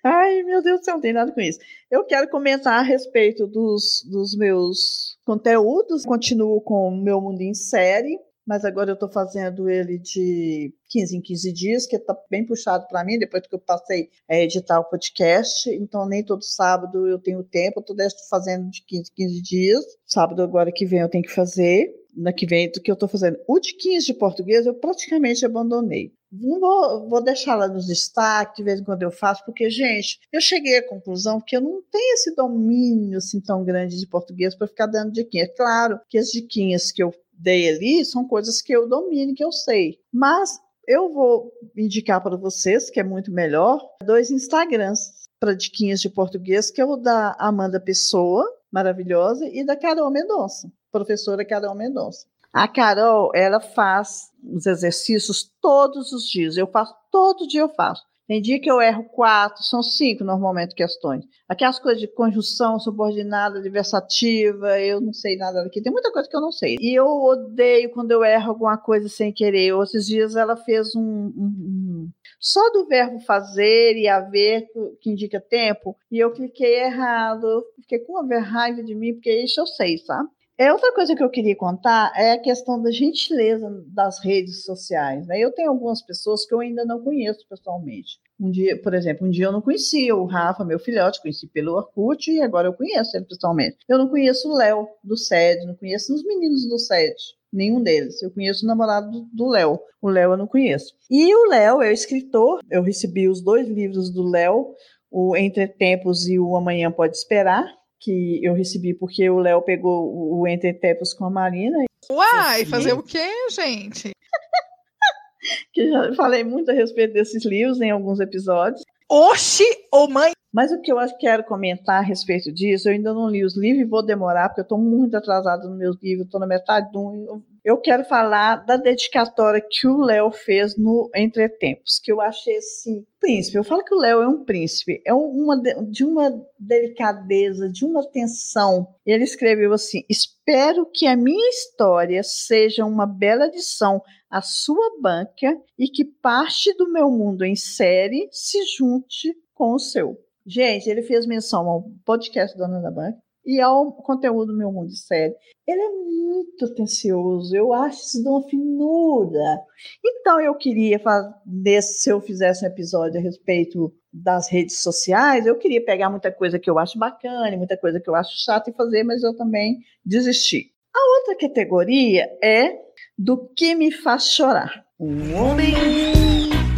Ai, 0.03 0.41
meu 0.43 0.61
Deus 0.61 0.79
do 0.79 0.85
céu, 0.85 0.93
não 0.95 1.01
tem 1.01 1.13
nada 1.13 1.33
com 1.33 1.41
isso. 1.41 1.59
Eu 1.89 2.05
quero 2.05 2.29
comentar 2.29 2.79
a 2.79 2.81
respeito 2.81 3.45
dos, 3.47 4.07
dos 4.09 4.37
meus 4.37 5.17
conteúdos. 5.25 6.05
Continuo 6.05 6.61
com 6.61 6.87
o 6.87 7.03
meu 7.03 7.19
mundo 7.19 7.41
em 7.41 7.53
série 7.53 8.17
mas 8.45 8.65
agora 8.65 8.91
eu 8.91 8.95
estou 8.95 9.11
fazendo 9.11 9.69
ele 9.69 9.97
de 9.97 10.73
15 10.89 11.17
em 11.17 11.21
15 11.21 11.53
dias, 11.53 11.85
que 11.85 11.95
está 11.95 12.15
bem 12.29 12.45
puxado 12.45 12.87
para 12.87 13.03
mim, 13.03 13.19
depois 13.19 13.45
que 13.45 13.55
eu 13.55 13.59
passei 13.59 14.09
a 14.29 14.37
editar 14.37 14.79
o 14.79 14.85
podcast, 14.85 15.69
então 15.69 16.07
nem 16.07 16.23
todo 16.23 16.43
sábado 16.43 17.07
eu 17.07 17.19
tenho 17.19 17.43
tempo, 17.43 17.83
eu 17.87 17.95
estou 18.05 18.27
fazendo 18.29 18.69
de 18.69 18.83
15 18.85 19.11
em 19.11 19.15
15 19.15 19.41
dias, 19.41 19.85
sábado 20.05 20.41
agora 20.41 20.71
que 20.71 20.85
vem 20.85 20.99
eu 20.99 21.09
tenho 21.09 21.23
que 21.23 21.33
fazer, 21.33 21.93
na 22.15 22.33
que 22.33 22.45
vem 22.45 22.69
do 22.71 22.81
que 22.81 22.91
eu 22.91 22.93
estou 22.93 23.07
fazendo. 23.07 23.37
O 23.47 23.59
de 23.59 23.73
15 23.73 24.05
de 24.05 24.13
português 24.13 24.65
eu 24.65 24.73
praticamente 24.73 25.45
abandonei. 25.45 26.13
Não 26.31 26.59
vou, 26.59 27.09
vou 27.09 27.21
deixar 27.21 27.55
lá 27.55 27.67
nos 27.67 27.87
destaques, 27.87 28.55
de 28.55 28.63
vez 28.63 28.79
em 28.79 28.83
quando 28.83 29.03
eu 29.03 29.11
faço, 29.11 29.43
porque, 29.45 29.69
gente, 29.69 30.19
eu 30.31 30.39
cheguei 30.39 30.77
à 30.77 30.87
conclusão 30.87 31.41
que 31.41 31.55
eu 31.55 31.61
não 31.61 31.81
tenho 31.91 32.13
esse 32.13 32.33
domínio 32.33 33.17
assim 33.17 33.41
tão 33.41 33.65
grande 33.65 33.99
de 33.99 34.07
português 34.07 34.55
para 34.55 34.67
ficar 34.67 34.85
dando 34.85 35.11
diquinhas. 35.11 35.49
É 35.49 35.53
claro 35.53 35.99
que 36.07 36.17
as 36.17 36.27
diquinhas 36.27 36.91
que 36.91 37.03
eu 37.03 37.13
dei 37.41 37.69
ali 37.69 38.05
são 38.05 38.27
coisas 38.27 38.61
que 38.61 38.73
eu 38.73 38.87
domino, 38.87 39.33
que 39.33 39.43
eu 39.43 39.51
sei. 39.51 39.97
Mas 40.13 40.59
eu 40.87 41.11
vou 41.11 41.51
indicar 41.75 42.21
para 42.21 42.37
vocês, 42.37 42.89
que 42.89 42.99
é 42.99 43.03
muito 43.03 43.31
melhor, 43.31 43.81
dois 44.03 44.31
Instagrams 44.31 45.11
para 45.39 45.55
diquinhas 45.55 45.99
de 45.99 46.09
português, 46.09 46.69
que 46.69 46.79
é 46.79 46.85
o 46.85 46.95
da 46.95 47.35
Amanda 47.39 47.79
Pessoa, 47.79 48.45
maravilhosa, 48.71 49.47
e 49.47 49.65
da 49.65 49.75
Carol 49.75 50.11
Mendonça, 50.11 50.71
professora 50.91 51.43
Carol 51.43 51.75
Mendonça. 51.75 52.25
A 52.53 52.67
Carol, 52.67 53.31
ela 53.33 53.61
faz 53.61 54.29
os 54.43 54.65
exercícios 54.65 55.49
todos 55.61 56.11
os 56.11 56.27
dias. 56.27 56.57
Eu 56.57 56.67
faço, 56.67 56.93
todo 57.09 57.47
dia 57.47 57.61
eu 57.61 57.69
faço. 57.69 58.03
Tem 58.31 58.41
dia 58.41 58.61
que 58.61 58.71
eu 58.71 58.79
erro 58.79 59.03
quatro, 59.09 59.61
são 59.61 59.83
cinco 59.83 60.23
normalmente 60.23 60.73
questões. 60.73 61.25
Aquelas 61.49 61.77
coisas 61.77 61.99
de 61.99 62.07
conjunção, 62.07 62.79
subordinada, 62.79 63.59
adversativa, 63.59 64.79
eu 64.79 65.01
não 65.01 65.11
sei 65.11 65.35
nada 65.35 65.61
daqui. 65.61 65.81
Tem 65.81 65.91
muita 65.91 66.13
coisa 66.13 66.29
que 66.29 66.37
eu 66.37 66.39
não 66.39 66.49
sei. 66.49 66.77
E 66.79 66.97
eu 66.97 67.05
odeio 67.05 67.91
quando 67.91 68.11
eu 68.11 68.23
erro 68.23 68.51
alguma 68.51 68.77
coisa 68.77 69.09
sem 69.09 69.33
querer. 69.33 69.73
Outros 69.73 70.05
dias 70.05 70.37
ela 70.37 70.55
fez 70.55 70.95
um, 70.95 71.01
um, 71.01 71.31
um 71.35 72.09
só 72.39 72.61
do 72.71 72.87
verbo 72.87 73.19
fazer 73.19 73.97
e 73.97 74.07
haver, 74.07 74.65
que 75.01 75.09
indica 75.09 75.41
tempo, 75.41 75.97
e 76.09 76.17
eu 76.17 76.31
cliquei 76.31 76.85
errado. 76.85 77.65
Fiquei 77.81 77.99
com 77.99 78.13
uma 78.13 78.39
raiva 78.39 78.81
de 78.81 78.95
mim, 78.95 79.13
porque 79.13 79.43
isso 79.43 79.59
eu 79.59 79.67
sei, 79.67 79.97
sabe? 79.97 80.29
É, 80.61 80.71
outra 80.71 80.93
coisa 80.93 81.15
que 81.15 81.23
eu 81.23 81.29
queria 81.31 81.55
contar 81.55 82.13
é 82.15 82.33
a 82.33 82.37
questão 82.37 82.79
da 82.79 82.91
gentileza 82.91 83.67
das 83.87 84.23
redes 84.23 84.63
sociais. 84.63 85.25
Né? 85.25 85.39
Eu 85.39 85.51
tenho 85.51 85.69
algumas 85.69 86.03
pessoas 86.03 86.45
que 86.45 86.53
eu 86.53 86.59
ainda 86.59 86.85
não 86.85 87.03
conheço 87.03 87.43
pessoalmente. 87.49 88.19
Um 88.39 88.51
dia, 88.51 88.79
por 88.79 88.93
exemplo, 88.93 89.25
um 89.25 89.31
dia 89.31 89.45
eu 89.45 89.51
não 89.51 89.59
conhecia 89.59 90.15
o 90.15 90.27
Rafa, 90.27 90.63
meu 90.63 90.77
filhote, 90.77 91.19
conheci 91.19 91.47
pelo 91.47 91.73
Orkut 91.73 92.29
e 92.29 92.43
agora 92.43 92.67
eu 92.67 92.73
conheço 92.73 93.17
ele 93.17 93.25
pessoalmente. 93.25 93.77
Eu 93.89 93.97
não 93.97 94.07
conheço 94.07 94.47
o 94.47 94.55
Léo 94.55 94.87
do 95.03 95.17
SED, 95.17 95.65
não 95.65 95.73
conheço 95.73 96.13
os 96.13 96.23
meninos 96.23 96.69
do 96.69 96.77
SED, 96.77 97.15
nenhum 97.51 97.81
deles. 97.81 98.21
Eu 98.21 98.29
conheço 98.29 98.63
o 98.63 98.67
namorado 98.67 99.27
do 99.33 99.49
Léo. 99.49 99.79
O 99.99 100.09
Léo 100.09 100.33
eu 100.33 100.37
não 100.37 100.45
conheço. 100.45 100.93
E 101.09 101.33
o 101.33 101.49
Léo 101.49 101.81
é 101.81 101.91
escritor, 101.91 102.59
eu 102.69 102.83
recebi 102.83 103.27
os 103.27 103.41
dois 103.41 103.67
livros 103.67 104.11
do 104.11 104.29
Léo, 104.29 104.75
o 105.09 105.35
Entre 105.35 105.67
Tempos 105.67 106.27
e 106.27 106.37
o 106.37 106.55
Amanhã 106.55 106.91
Pode 106.91 107.17
Esperar 107.17 107.80
que 108.01 108.43
eu 108.43 108.55
recebi 108.55 108.95
porque 108.95 109.29
o 109.29 109.39
Léo 109.39 109.61
pegou 109.61 110.39
o 110.39 110.47
Entre 110.47 110.73
Tempos 110.73 111.13
com 111.13 111.23
a 111.25 111.29
Marina. 111.29 111.77
Uai, 112.09 112.65
fazer 112.65 112.93
o 112.93 113.03
quê, 113.03 113.29
gente? 113.51 114.11
que 115.71 115.89
já 115.89 116.13
falei 116.15 116.43
muito 116.43 116.71
a 116.71 116.73
respeito 116.73 117.13
desses 117.13 117.45
livros 117.45 117.79
em 117.79 117.91
alguns 117.91 118.19
episódios. 118.19 118.83
Oxi, 119.07 119.63
ô 119.93 120.05
oh 120.05 120.07
mãe! 120.07 120.31
Mas 120.51 120.71
o 120.71 120.81
que 120.81 120.91
eu 120.91 120.97
quero 121.19 121.45
comentar 121.45 121.99
a 121.99 122.05
respeito 122.05 122.51
disso, 122.51 122.89
eu 122.89 122.93
ainda 122.93 123.13
não 123.13 123.29
li 123.29 123.45
os 123.45 123.55
livros 123.55 123.85
e 123.85 123.89
vou 123.89 124.03
demorar, 124.03 124.49
porque 124.49 124.61
eu 124.61 124.63
estou 124.63 124.77
muito 124.77 125.15
atrasado 125.15 125.69
nos 125.69 125.77
meus 125.77 125.97
livros, 126.01 126.25
estou 126.25 126.39
na 126.39 126.47
metade 126.47 126.91
de 126.91 126.97
um. 126.97 127.41
Eu 127.63 127.77
quero 127.77 128.03
falar 128.05 128.65
da 128.65 128.75
dedicatória 128.75 129.61
que 129.61 129.87
o 129.87 130.01
Léo 130.01 130.31
fez 130.31 130.75
no 130.75 131.11
Entretempos, 131.15 131.99
que 131.99 132.11
eu 132.11 132.19
achei 132.19 132.57
assim, 132.57 133.05
príncipe. 133.19 133.55
Eu 133.55 133.63
falo 133.63 133.83
que 133.83 133.93
o 133.93 133.99
Léo 133.99 134.21
é 134.23 134.27
um 134.27 134.43
príncipe, 134.43 134.99
é 135.05 135.13
uma 135.13 135.55
de 135.87 136.03
uma 136.03 136.43
delicadeza, 136.57 137.69
de 137.69 137.85
uma 137.85 138.01
atenção. 138.01 138.87
Ele 139.05 139.23
escreveu 139.23 139.73
assim: 139.73 140.03
Espero 140.09 140.87
que 140.91 141.05
a 141.05 141.15
minha 141.15 141.49
história 141.49 142.23
seja 142.23 142.83
uma 142.83 143.05
bela 143.05 143.45
adição 143.45 144.01
à 144.27 144.41
sua 144.41 144.99
banca 144.99 145.55
e 145.77 145.87
que 145.87 146.03
parte 146.03 146.73
do 146.73 146.91
meu 146.91 147.11
mundo 147.11 147.45
em 147.45 147.55
série 147.55 148.27
se 148.31 148.57
junte 148.75 149.35
com 149.53 149.73
o 149.73 149.79
seu. 149.79 150.17
Gente, 150.43 150.89
ele 150.89 151.03
fez 151.03 151.27
menção 151.27 151.69
ao 151.69 151.83
podcast 152.03 152.57
Dona 152.57 152.81
da 152.81 152.89
Banca 152.89 153.21
e 153.45 153.59
ao 153.59 153.91
conteúdo 153.91 154.55
Meu 154.55 154.71
Mundo 154.71 154.89
de 154.89 154.97
Série. 154.97 155.35
Ele 155.67 155.81
é 155.81 155.89
muito 155.89 156.65
atencioso, 156.65 157.55
eu 157.55 157.73
acho 157.73 157.99
isso 157.99 158.21
de 158.21 158.27
uma 158.27 158.43
finura. 158.43 159.61
Então 160.03 160.39
eu 160.39 160.55
queria 160.55 160.99
fazer, 160.99 161.81
se 161.81 162.09
eu 162.09 162.19
fizesse 162.19 162.65
um 162.65 162.67
episódio 162.67 163.19
a 163.19 163.23
respeito 163.23 163.93
das 164.11 164.49
redes 164.49 164.81
sociais, 164.81 165.45
eu 165.45 165.57
queria 165.57 165.83
pegar 165.83 166.09
muita 166.09 166.31
coisa 166.31 166.59
que 166.59 166.69
eu 166.69 166.77
acho 166.77 166.99
bacana, 166.99 167.55
muita 167.55 167.77
coisa 167.77 167.99
que 167.99 168.09
eu 168.09 168.15
acho 168.15 168.43
chata 168.43 168.69
e 168.69 168.73
fazer, 168.73 169.03
mas 169.03 169.23
eu 169.23 169.35
também 169.35 169.79
desisti. 170.05 170.71
A 170.93 171.19
outra 171.19 171.47
categoria 171.47 172.29
é 172.43 172.77
do 173.17 173.47
que 173.55 173.73
me 173.75 173.91
faz 173.91 174.29
chorar. 174.29 174.83
Um 174.99 175.35
homem 175.35 175.73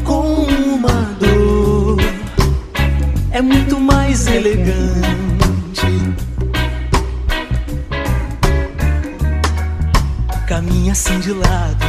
com 0.06 0.44
uma 0.76 1.14
dor 1.20 1.98
é 3.34 3.42
muito 3.42 3.80
mais 3.80 4.28
elegante. 4.28 5.33
Caminha 10.54 10.92
assim 10.92 11.20
de 11.20 11.34
lado, 11.34 11.84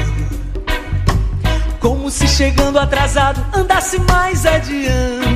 como 1.81 2.11
se 2.11 2.27
chegando 2.27 2.79
atrasado 2.79 3.45
andasse 3.55 3.99
mais 3.99 4.47
adiante. 4.47 5.34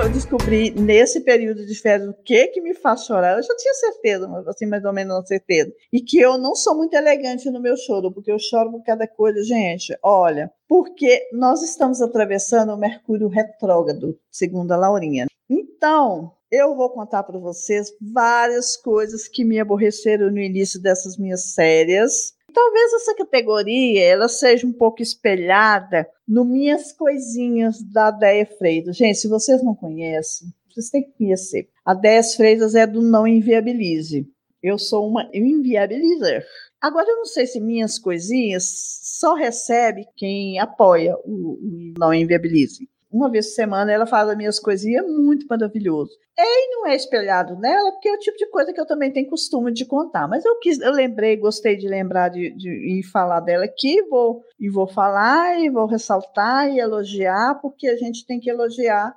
Eu 0.00 0.08
descobri 0.08 0.70
nesse 0.70 1.20
período 1.20 1.66
de 1.66 1.74
férias 1.74 2.08
o 2.08 2.14
que 2.14 2.46
que 2.48 2.62
me 2.62 2.74
faz 2.74 3.04
chorar. 3.04 3.36
Eu 3.36 3.42
já 3.42 3.54
tinha 3.54 3.74
certeza, 3.74 4.44
assim, 4.46 4.64
mais 4.64 4.82
ou 4.84 4.92
menos 4.92 5.28
certeza. 5.28 5.70
E 5.92 6.00
que 6.00 6.18
eu 6.18 6.38
não 6.38 6.54
sou 6.54 6.74
muito 6.74 6.94
elegante 6.94 7.50
no 7.50 7.60
meu 7.60 7.76
choro, 7.76 8.10
porque 8.10 8.32
eu 8.32 8.38
choro 8.38 8.70
por 8.72 8.82
cada 8.82 9.06
coisa, 9.06 9.44
gente. 9.44 9.94
Olha, 10.02 10.50
porque 10.66 11.28
nós 11.32 11.62
estamos 11.62 12.00
atravessando 12.00 12.72
o 12.72 12.78
Mercúrio 12.78 13.28
retrógrado, 13.28 14.18
segundo 14.30 14.72
a 14.72 14.76
Laurinha. 14.76 15.26
Então, 15.48 16.32
eu 16.50 16.74
vou 16.74 16.88
contar 16.88 17.22
para 17.24 17.38
vocês 17.38 17.92
várias 18.00 18.76
coisas 18.76 19.28
que 19.28 19.44
me 19.44 19.60
aborreceram 19.60 20.30
no 20.30 20.38
início 20.38 20.80
dessas 20.80 21.18
minhas 21.18 21.52
séries. 21.52 22.32
Talvez 22.52 22.92
essa 22.92 23.14
categoria 23.14 24.02
ela 24.04 24.28
seja 24.28 24.66
um 24.66 24.72
pouco 24.72 25.02
espelhada 25.02 26.06
no 26.26 26.44
Minhas 26.44 26.92
Coisinhas 26.92 27.82
da 27.82 28.10
Deia 28.10 28.46
Freitas. 28.46 28.96
Gente, 28.96 29.18
se 29.18 29.28
vocês 29.28 29.62
não 29.62 29.74
conhecem, 29.74 30.48
vocês 30.70 30.90
têm 30.90 31.02
que 31.02 31.16
conhecer. 31.16 31.68
A 31.84 31.94
Deia 31.94 32.22
Freitas 32.22 32.74
é 32.74 32.86
do 32.86 33.00
Não 33.00 33.26
Inviabilize. 33.26 34.26
Eu 34.62 34.78
sou 34.78 35.08
uma 35.08 35.28
inviabilizer. 35.34 36.46
Agora, 36.80 37.08
eu 37.08 37.16
não 37.16 37.24
sei 37.24 37.46
se 37.46 37.60
Minhas 37.60 37.98
Coisinhas 37.98 39.00
só 39.02 39.34
recebe 39.34 40.06
quem 40.16 40.58
apoia 40.58 41.16
o, 41.24 41.54
o 41.54 41.94
Não 41.98 42.14
Inviabilize 42.14 42.88
uma 43.12 43.30
vez 43.30 43.48
por 43.48 43.52
semana 43.52 43.92
ela 43.92 44.06
faz 44.06 44.28
as 44.28 44.36
minhas 44.36 44.58
coisinhas, 44.58 45.04
é 45.04 45.08
muito 45.08 45.46
maravilhoso. 45.46 46.12
E 46.38 46.74
não 46.74 46.86
é 46.86 46.96
espelhado 46.96 47.56
nela, 47.56 47.92
porque 47.92 48.08
é 48.08 48.14
o 48.14 48.18
tipo 48.18 48.36
de 48.38 48.46
coisa 48.46 48.72
que 48.72 48.80
eu 48.80 48.86
também 48.86 49.12
tenho 49.12 49.28
costume 49.28 49.72
de 49.72 49.84
contar. 49.84 50.26
Mas 50.26 50.44
eu 50.44 50.58
quis, 50.58 50.80
eu 50.80 50.90
lembrei, 50.90 51.36
gostei 51.36 51.76
de 51.76 51.86
lembrar 51.86 52.30
de, 52.30 52.50
de 52.56 52.98
e 52.98 53.02
falar 53.04 53.40
dela 53.40 53.64
aqui, 53.64 54.02
vou, 54.04 54.42
e 54.58 54.70
vou 54.70 54.86
falar, 54.86 55.60
e 55.60 55.68
vou 55.68 55.86
ressaltar 55.86 56.70
e 56.70 56.78
elogiar, 56.78 57.60
porque 57.60 57.86
a 57.86 57.96
gente 57.96 58.26
tem 58.26 58.40
que 58.40 58.50
elogiar 58.50 59.14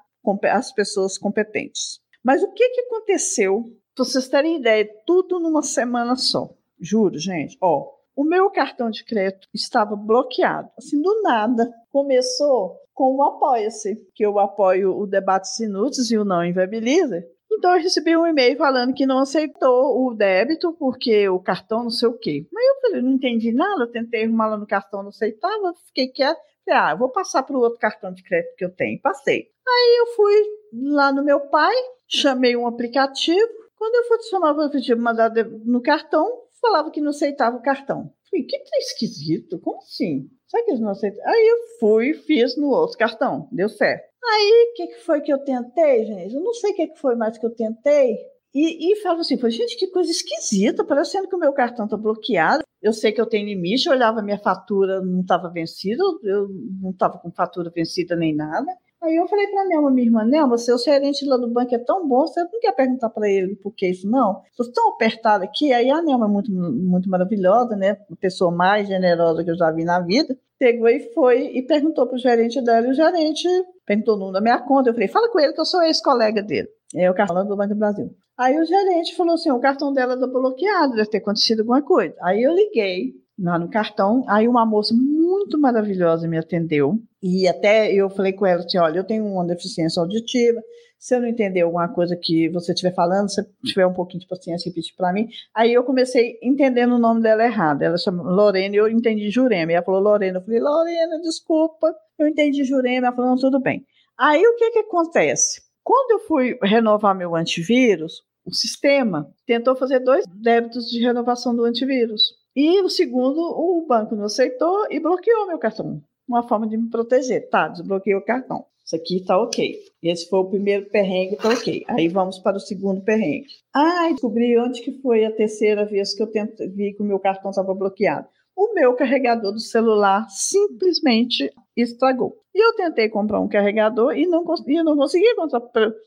as 0.52 0.72
pessoas 0.72 1.18
competentes. 1.18 2.00
Mas 2.24 2.44
o 2.44 2.52
que, 2.52 2.70
que 2.70 2.82
aconteceu? 2.82 3.64
Para 3.96 4.04
vocês 4.04 4.28
terem 4.28 4.58
ideia, 4.58 4.90
tudo 5.06 5.40
numa 5.40 5.62
semana 5.62 6.16
só. 6.16 6.50
Juro, 6.80 7.18
gente. 7.18 7.58
Ó, 7.62 7.96
o 8.16 8.24
meu 8.24 8.50
cartão 8.50 8.90
de 8.90 9.06
crédito 9.06 9.48
estava 9.54 9.96
bloqueado. 9.96 10.70
Assim, 10.78 11.02
do 11.02 11.22
nada. 11.22 11.72
Começou 11.92 12.78
com 12.96 13.18
o 13.18 13.22
Apoia-se, 13.22 13.96
que 14.16 14.26
eu 14.26 14.40
apoio 14.40 14.98
o 14.98 15.06
Debates 15.06 15.60
Inúteis 15.60 16.10
e 16.10 16.18
o 16.18 16.24
Não 16.24 16.44
Inviabiliza. 16.44 17.24
Então 17.52 17.76
eu 17.76 17.82
recebi 17.82 18.18
um 18.18 18.26
e-mail 18.26 18.58
falando 18.58 18.94
que 18.94 19.06
não 19.06 19.20
aceitou 19.20 20.06
o 20.06 20.14
débito 20.14 20.74
porque 20.74 21.30
o 21.30 21.40
cartão 21.40 21.84
não 21.84 21.90
sei 21.90 22.10
o 22.10 22.18
quê. 22.18 22.48
Mas 22.52 22.66
eu 22.66 22.82
falei, 22.82 23.02
não 23.02 23.12
entendi 23.12 23.52
nada, 23.52 23.92
tentei 23.92 24.24
arrumar 24.24 24.48
lá 24.48 24.58
no 24.58 24.66
cartão, 24.66 25.04
não 25.04 25.10
aceitava, 25.10 25.74
fiquei 25.88 26.08
quieto. 26.08 26.40
Falei, 26.66 26.80
ah, 26.80 26.96
vou 26.96 27.10
passar 27.10 27.44
para 27.44 27.56
o 27.56 27.60
outro 27.60 27.80
cartão 27.80 28.12
de 28.12 28.24
crédito 28.24 28.56
que 28.58 28.66
eu 28.66 28.74
tenho. 28.74 29.00
Passei. 29.02 29.50
Aí 29.68 29.98
eu 30.00 30.16
fui 30.16 30.44
lá 30.92 31.12
no 31.12 31.24
meu 31.24 31.42
pai, 31.42 31.76
chamei 32.08 32.56
um 32.56 32.66
aplicativo. 32.66 33.52
Quando 33.78 33.96
eu 33.96 34.04
fui 34.06 34.18
adicionar 34.18 34.54
o 34.54 34.62
aplicativo 34.62 35.02
mandar 35.02 35.32
no 35.66 35.82
cartão, 35.82 36.28
falava 36.62 36.90
que 36.90 37.02
não 37.02 37.10
aceitava 37.10 37.58
o 37.58 37.62
cartão. 37.62 38.12
Falei, 38.36 38.44
que 38.44 38.60
tá 38.60 38.78
esquisito, 38.78 39.60
como 39.60 39.78
assim? 39.78 40.30
Sabe 40.48 40.66
que 40.66 40.72
eles 40.72 40.82
não 40.82 40.90
aceitam? 40.90 41.22
Aí 41.26 41.48
eu 41.48 41.80
fui 41.80 42.14
fiz 42.14 42.58
no 42.58 42.68
outro 42.68 42.98
cartão, 42.98 43.48
deu 43.52 43.70
certo. 43.70 44.04
Aí, 44.24 44.70
o 44.72 44.74
que, 44.76 44.88
que 44.88 45.06
foi 45.06 45.22
que 45.22 45.32
eu 45.32 45.40
tentei, 45.40 46.06
gente? 46.06 46.36
Eu 46.36 46.42
não 46.42 46.54
sei 46.54 46.72
o 46.72 46.76
que, 46.76 46.88
que 46.88 47.00
foi 47.00 47.16
mais 47.16 47.38
que 47.38 47.46
eu 47.46 47.56
tentei. 47.56 48.18
E, 48.54 48.92
e 48.92 48.96
falava 49.02 49.22
assim, 49.22 49.38
gente, 49.50 49.78
que 49.78 49.88
coisa 49.88 50.10
esquisita, 50.10 50.84
parecendo 50.84 51.28
que 51.28 51.36
o 51.36 51.40
meu 51.40 51.54
cartão 51.54 51.88
tá 51.88 51.96
bloqueado. 51.96 52.64
Eu 52.82 52.94
sei 52.94 53.12
que 53.12 53.22
eu 53.22 53.26
tenho 53.26 53.46
limite, 53.46 53.88
eu 53.88 53.94
olhava 53.94 54.22
minha 54.22 54.38
fatura, 54.38 55.02
não 55.02 55.22
estava 55.22 55.50
vencida, 55.50 56.04
eu 56.24 56.48
não 56.82 56.92
estava 56.92 57.18
com 57.20 57.32
fatura 57.32 57.70
vencida 57.70 58.16
nem 58.16 58.36
nada. 58.36 58.72
Aí 59.06 59.16
eu 59.18 59.28
falei 59.28 59.46
pra 59.48 59.66
Nelma, 59.66 59.92
minha 59.92 60.08
irmã, 60.08 60.26
Nelma, 60.26 60.58
seu 60.58 60.80
gerente 60.80 61.24
lá 61.26 61.38
do 61.38 61.48
banco 61.48 61.76
é 61.76 61.78
tão 61.78 62.08
bom, 62.08 62.26
você 62.26 62.44
não 62.44 62.60
quer 62.60 62.72
perguntar 62.72 63.10
para 63.10 63.30
ele 63.30 63.56
por 63.56 63.72
que 63.72 63.88
isso, 63.88 64.10
não? 64.10 64.42
Estou 64.50 64.72
tão 64.72 64.90
apertada 64.90 65.44
aqui, 65.44 65.72
aí 65.72 65.92
a 65.92 66.02
Nelma 66.02 66.26
é 66.26 66.30
muito, 66.30 66.52
muito 66.52 67.08
maravilhosa, 67.08 67.76
né? 67.76 67.98
A 68.12 68.16
pessoa 68.16 68.52
mais 68.52 68.88
generosa 68.88 69.44
que 69.44 69.52
eu 69.52 69.56
já 69.56 69.72
vi 69.72 69.84
na 69.84 70.00
vida. 70.00 70.36
Pegou 70.58 70.90
e 70.90 71.14
foi 71.14 71.52
e 71.56 71.62
perguntou 71.62 72.08
pro 72.08 72.18
gerente 72.18 72.60
dela, 72.64 72.88
e 72.88 72.90
o 72.90 72.94
gerente 72.96 73.48
perguntou 73.86 74.16
o 74.16 74.18
número 74.18 74.34
da 74.34 74.42
minha 74.42 74.60
conta. 74.60 74.90
Eu 74.90 74.94
falei, 74.94 75.08
fala 75.08 75.30
com 75.30 75.40
ele 75.40 75.54
que 75.54 75.62
eu 75.62 75.66
sou 75.66 75.84
ex-colega 75.84 76.42
dele. 76.42 76.68
É 76.96 77.12
o 77.12 77.14
cartão 77.14 77.46
do 77.46 77.56
Banco 77.56 77.74
do 77.74 77.80
Brasil. 77.80 78.10
Aí 78.38 78.60
o 78.60 78.66
gerente 78.66 79.16
falou 79.16 79.36
assim: 79.36 79.52
o 79.52 79.60
cartão 79.60 79.94
dela 79.94 80.20
tá 80.20 80.26
bloqueado, 80.28 80.96
deve 80.96 81.10
ter 81.10 81.18
acontecido 81.18 81.60
alguma 81.60 81.82
coisa. 81.82 82.16
Aí 82.22 82.42
eu 82.42 82.54
liguei 82.54 83.14
lá 83.38 83.60
no 83.60 83.70
cartão, 83.70 84.24
aí 84.28 84.48
uma 84.48 84.66
moça 84.66 84.94
muito 84.94 85.60
maravilhosa 85.60 86.28
me 86.28 86.38
atendeu. 86.38 87.00
E 87.22 87.48
até 87.48 87.92
eu 87.94 88.10
falei 88.10 88.34
com 88.34 88.46
ela 88.46 88.64
assim: 88.64 88.78
olha, 88.78 89.00
eu 89.00 89.04
tenho 89.04 89.26
uma 89.26 89.46
deficiência 89.46 90.02
auditiva. 90.02 90.62
Se 90.98 91.16
eu 91.16 91.22
não 91.22 91.28
entender 91.28 91.62
alguma 91.62 91.88
coisa 91.88 92.16
que 92.16 92.50
você 92.50 92.72
estiver 92.72 92.94
falando, 92.94 93.30
se 93.30 93.44
tiver 93.64 93.86
um 93.86 93.94
pouquinho 93.94 94.22
de 94.22 94.28
paciência, 94.28 94.70
repete 94.70 94.96
para 94.96 95.14
mim. 95.14 95.28
Aí 95.54 95.74
eu 95.74 95.84
comecei 95.84 96.40
entendendo 96.42 96.96
o 96.96 97.00
nome 97.00 97.22
dela 97.22 97.46
errado. 97.46 97.84
Ela 97.84 97.98
chama 97.98 98.24
Lorena 98.24 98.76
eu 98.76 98.90
entendi 98.90 99.30
Jurema. 99.30 99.72
E 99.72 99.76
ela 99.76 99.86
falou 99.86 100.02
Lorena. 100.02 100.40
Eu 100.40 100.44
falei, 100.44 100.60
Lorena, 100.60 101.20
desculpa. 101.22 101.94
Eu 102.18 102.28
entendi 102.28 102.64
Jurema. 102.64 103.08
Ela 103.08 103.16
falou, 103.16 103.32
não, 103.32 103.38
tudo 103.38 103.60
bem. 103.60 103.86
Aí 104.18 104.42
o 104.42 104.56
que 104.56 104.72
que 104.72 104.80
acontece? 104.80 105.62
Quando 105.84 106.12
eu 106.12 106.28
fui 106.28 106.58
renovar 106.64 107.14
meu 107.14 107.36
antivírus, 107.36 108.24
o 108.46 108.54
sistema 108.54 109.30
tentou 109.46 109.76
fazer 109.76 110.00
dois 110.00 110.26
débitos 110.28 110.90
de 110.90 111.00
renovação 111.00 111.56
do 111.56 111.66
antivírus. 111.66 112.34
E 112.56 112.82
o 112.82 112.90
segundo, 112.90 113.40
o 113.40 113.86
banco 113.86 114.16
não 114.16 114.26
aceitou 114.26 114.88
e 114.90 115.00
bloqueou 115.00 115.48
meu 115.48 115.58
cartão. 115.58 116.02
Uma 116.28 116.48
forma 116.48 116.68
de 116.68 116.78
me 116.78 116.90
proteger. 116.90 117.50
Tá, 117.50 117.68
desbloqueei 117.68 118.16
o 118.16 118.24
cartão. 118.24 118.66
Isso 118.86 118.96
aqui 118.96 119.26
tá 119.26 119.38
ok. 119.42 119.80
Esse 120.02 120.30
foi 120.30 120.40
o 120.40 120.46
primeiro 120.46 120.86
perrengue, 120.90 121.38
tá 121.38 121.50
ok. 121.50 121.84
Aí 121.88 122.08
vamos 122.08 122.38
para 122.38 122.58
o 122.58 122.60
segundo 122.60 123.02
perrengue. 123.02 123.48
Ah, 123.74 124.10
descobri 124.12 124.58
onde 124.60 124.82
que 124.82 124.92
foi 125.02 125.26
a 125.26 125.32
terceira 125.32 125.86
vez 125.86 126.14
que 126.14 126.22
eu 126.22 126.28
tento, 126.28 126.58
vi 126.72 126.94
que 126.94 127.02
o 127.02 127.06
meu 127.06 127.20
cartão 127.20 127.50
estava 127.50 127.74
bloqueado. 127.74 128.28
O 128.56 128.74
meu 128.74 128.94
carregador 128.94 129.52
do 129.52 129.60
celular 129.60 130.28
simplesmente 130.30 131.52
estragou. 131.76 132.38
E 132.56 132.66
eu 132.66 132.74
tentei 132.74 133.10
comprar 133.10 133.42
um 133.42 133.50
carregador 133.50 134.18
e 134.18 134.26
não, 134.26 134.46
consegui, 134.46 134.82
não 134.82 134.96
consegui 134.96 135.36
comprar 135.36 135.60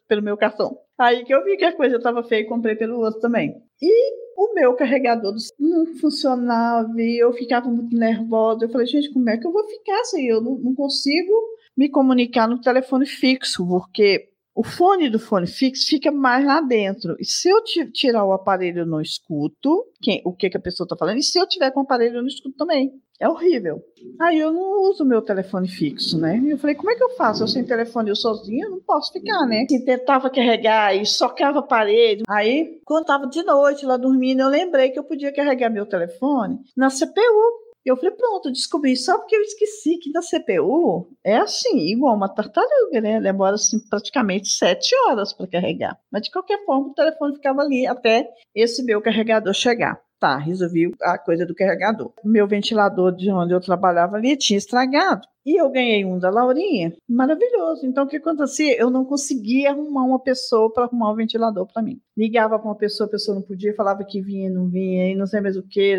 pelo, 0.09 0.23
meu 0.23 0.35
cartão. 0.35 0.79
Aí 0.97 1.23
que 1.23 1.35
eu 1.35 1.45
vi 1.45 1.59
que 1.59 1.65
a 1.67 1.77
coisa 1.77 1.99
estava 1.99 2.23
feia 2.23 2.41
e 2.41 2.49
comprei 2.49 2.75
pelo 2.75 3.01
outro 3.01 3.21
também. 3.21 3.55
E 3.83 4.15
o 4.35 4.55
meu 4.55 4.75
carregador 4.75 5.35
não 5.61 5.87
funcionava 6.01 6.91
e 6.97 7.23
eu 7.23 7.35
ficava 7.35 7.69
muito 7.69 7.95
nervosa. 7.95 8.65
Eu 8.65 8.71
falei, 8.71 8.87
gente, 8.87 9.13
como 9.13 9.29
é 9.29 9.37
que 9.37 9.47
eu 9.47 9.53
vou 9.53 9.63
ficar 9.69 10.03
se 10.05 10.27
eu 10.27 10.41
não, 10.41 10.57
não 10.57 10.75
consigo 10.75 11.35
me 11.77 11.91
comunicar 11.91 12.49
no 12.49 12.63
telefone 12.63 13.05
fixo? 13.05 13.69
Porque 13.69 14.31
o 14.59 14.65
fone 14.65 15.09
do 15.09 15.21
fone 15.21 15.47
fixo 15.47 15.87
fica 15.87 16.11
mais 16.11 16.45
lá 16.45 16.61
dentro. 16.61 17.15
E 17.21 17.25
se 17.25 17.49
eu 17.49 17.63
tirar 17.93 18.25
o 18.25 18.33
aparelho, 18.33 18.81
eu 18.81 18.87
não 18.87 19.01
escuto 19.01 19.87
quem, 20.03 20.21
o 20.25 20.35
que, 20.35 20.51
que 20.51 20.57
a 20.57 20.61
pessoa 20.61 20.85
está 20.85 20.97
falando. 20.97 21.19
E 21.19 21.23
se 21.23 21.39
eu 21.39 21.47
tiver 21.47 21.71
com 21.71 21.79
o 21.79 21.83
aparelho, 21.85 22.17
eu 22.17 22.23
não 22.23 22.27
escuto 22.27 22.57
também. 22.57 22.91
É 23.21 23.29
horrível. 23.29 23.81
Aí 24.21 24.37
eu 24.37 24.53
não 24.53 24.91
uso 24.91 25.05
meu 25.05 25.23
telefone 25.23 25.69
fixo, 25.69 26.19
né? 26.19 26.39
E 26.39 26.51
eu 26.51 26.59
falei, 26.59 26.75
como 26.75 26.91
é 26.91 26.97
que 26.97 27.05
eu 27.05 27.11
faço? 27.11 27.45
Eu 27.45 27.47
sem 27.47 27.65
telefone, 27.65 28.11
eu 28.11 28.17
sozinha, 28.17 28.65
eu 28.65 28.71
não 28.71 28.81
posso 28.81 29.13
ficar, 29.13 29.47
né? 29.47 29.65
E 29.71 29.85
tentava 29.85 30.29
carregar 30.29 30.93
e 30.93 31.07
socava 31.07 31.61
a 31.61 31.63
parede. 31.63 32.25
Aí, 32.29 32.81
quando 32.85 33.03
estava 33.03 33.29
de 33.29 33.45
noite 33.45 33.87
lá 33.87 33.97
dormindo, 33.97 34.41
eu 34.41 34.49
lembrei 34.49 34.91
que 34.91 34.99
eu 34.99 35.05
podia 35.05 35.33
carregar 35.33 35.71
meu 35.71 35.87
telefone 35.87 36.59
na 36.77 36.91
CPU. 36.91 37.68
Eu 37.85 37.97
falei, 37.97 38.11
pronto, 38.13 38.51
descobri. 38.53 38.97
Só 38.97 39.19
porque 39.19 39.37
eu 39.37 39.43
esqueci 39.43 39.99
que 39.99 40.11
na 40.11 40.21
CPU 40.21 41.09
é 41.25 41.37
assim, 41.37 41.79
igual 41.91 42.15
uma 42.15 42.29
tartaruga, 42.29 43.01
né? 43.01 43.21
Demora 43.21 43.55
assim, 43.55 43.79
praticamente 43.89 44.49
sete 44.49 44.95
horas 45.07 45.33
para 45.33 45.47
carregar. 45.47 45.99
Mas 46.11 46.23
de 46.23 46.31
qualquer 46.31 46.65
forma, 46.65 46.89
o 46.89 46.95
telefone 46.95 47.35
ficava 47.37 47.63
ali 47.63 47.87
até 47.87 48.29
esse 48.55 48.83
meu 48.85 49.01
carregador 49.01 49.55
chegar. 49.55 50.01
Tá, 50.19 50.37
resolvi 50.37 50.91
a 51.01 51.17
coisa 51.17 51.47
do 51.47 51.55
carregador. 51.55 52.13
Meu 52.25 52.47
ventilador 52.47 53.15
de 53.15 53.31
onde 53.31 53.55
eu 53.55 53.61
trabalhava 53.61 54.17
ali 54.17 54.37
tinha 54.37 54.59
estragado. 54.59 55.27
E 55.47 55.59
eu 55.59 55.71
ganhei 55.71 56.05
um 56.05 56.19
da 56.19 56.29
Laurinha. 56.29 56.93
Maravilhoso. 57.09 57.87
Então, 57.87 58.05
o 58.05 58.07
que 58.07 58.17
acontecia? 58.17 58.77
Eu 58.79 58.91
não 58.91 59.05
conseguia 59.05 59.71
arrumar 59.71 60.05
uma 60.05 60.19
pessoa 60.19 60.73
para 60.73 60.85
arrumar 60.85 61.11
o 61.11 61.13
um 61.15 61.17
ventilador 61.17 61.67
para 61.73 61.83
mim. 61.83 62.01
Ligava 62.17 62.59
para 62.59 62.69
uma 62.69 62.77
pessoa, 62.77 63.07
a 63.07 63.11
pessoa 63.11 63.37
não 63.37 63.43
podia, 63.43 63.75
falava 63.75 64.05
que 64.05 64.21
vinha, 64.21 64.51
não 64.51 64.69
vinha, 64.69 65.11
e 65.11 65.15
não 65.15 65.25
sei 65.25 65.41
mais 65.41 65.57
o 65.57 65.63
que. 65.63 65.97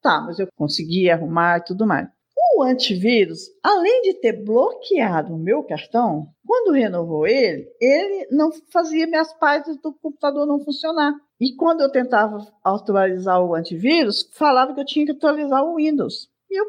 Tá, 0.00 0.20
mas 0.20 0.38
eu 0.38 0.46
conseguia 0.54 1.14
arrumar 1.14 1.58
e 1.58 1.64
tudo 1.64 1.86
mais. 1.86 2.08
O 2.54 2.62
antivírus, 2.62 3.50
além 3.62 4.02
de 4.02 4.14
ter 4.14 4.44
bloqueado 4.44 5.34
o 5.34 5.38
meu 5.38 5.62
cartão, 5.62 6.28
quando 6.46 6.72
renovou 6.72 7.26
ele, 7.26 7.68
ele 7.80 8.26
não 8.30 8.50
fazia 8.72 9.06
minhas 9.06 9.32
páginas 9.34 9.76
do 9.80 9.92
computador 9.92 10.46
não 10.46 10.58
funcionar. 10.64 11.14
E 11.40 11.54
quando 11.54 11.82
eu 11.82 11.92
tentava 11.92 12.38
atualizar 12.64 13.40
o 13.40 13.54
antivírus, 13.54 14.28
falava 14.32 14.74
que 14.74 14.80
eu 14.80 14.86
tinha 14.86 15.06
que 15.06 15.12
atualizar 15.12 15.64
o 15.64 15.76
Windows. 15.76 16.28
E 16.50 16.58
eu, 16.58 16.66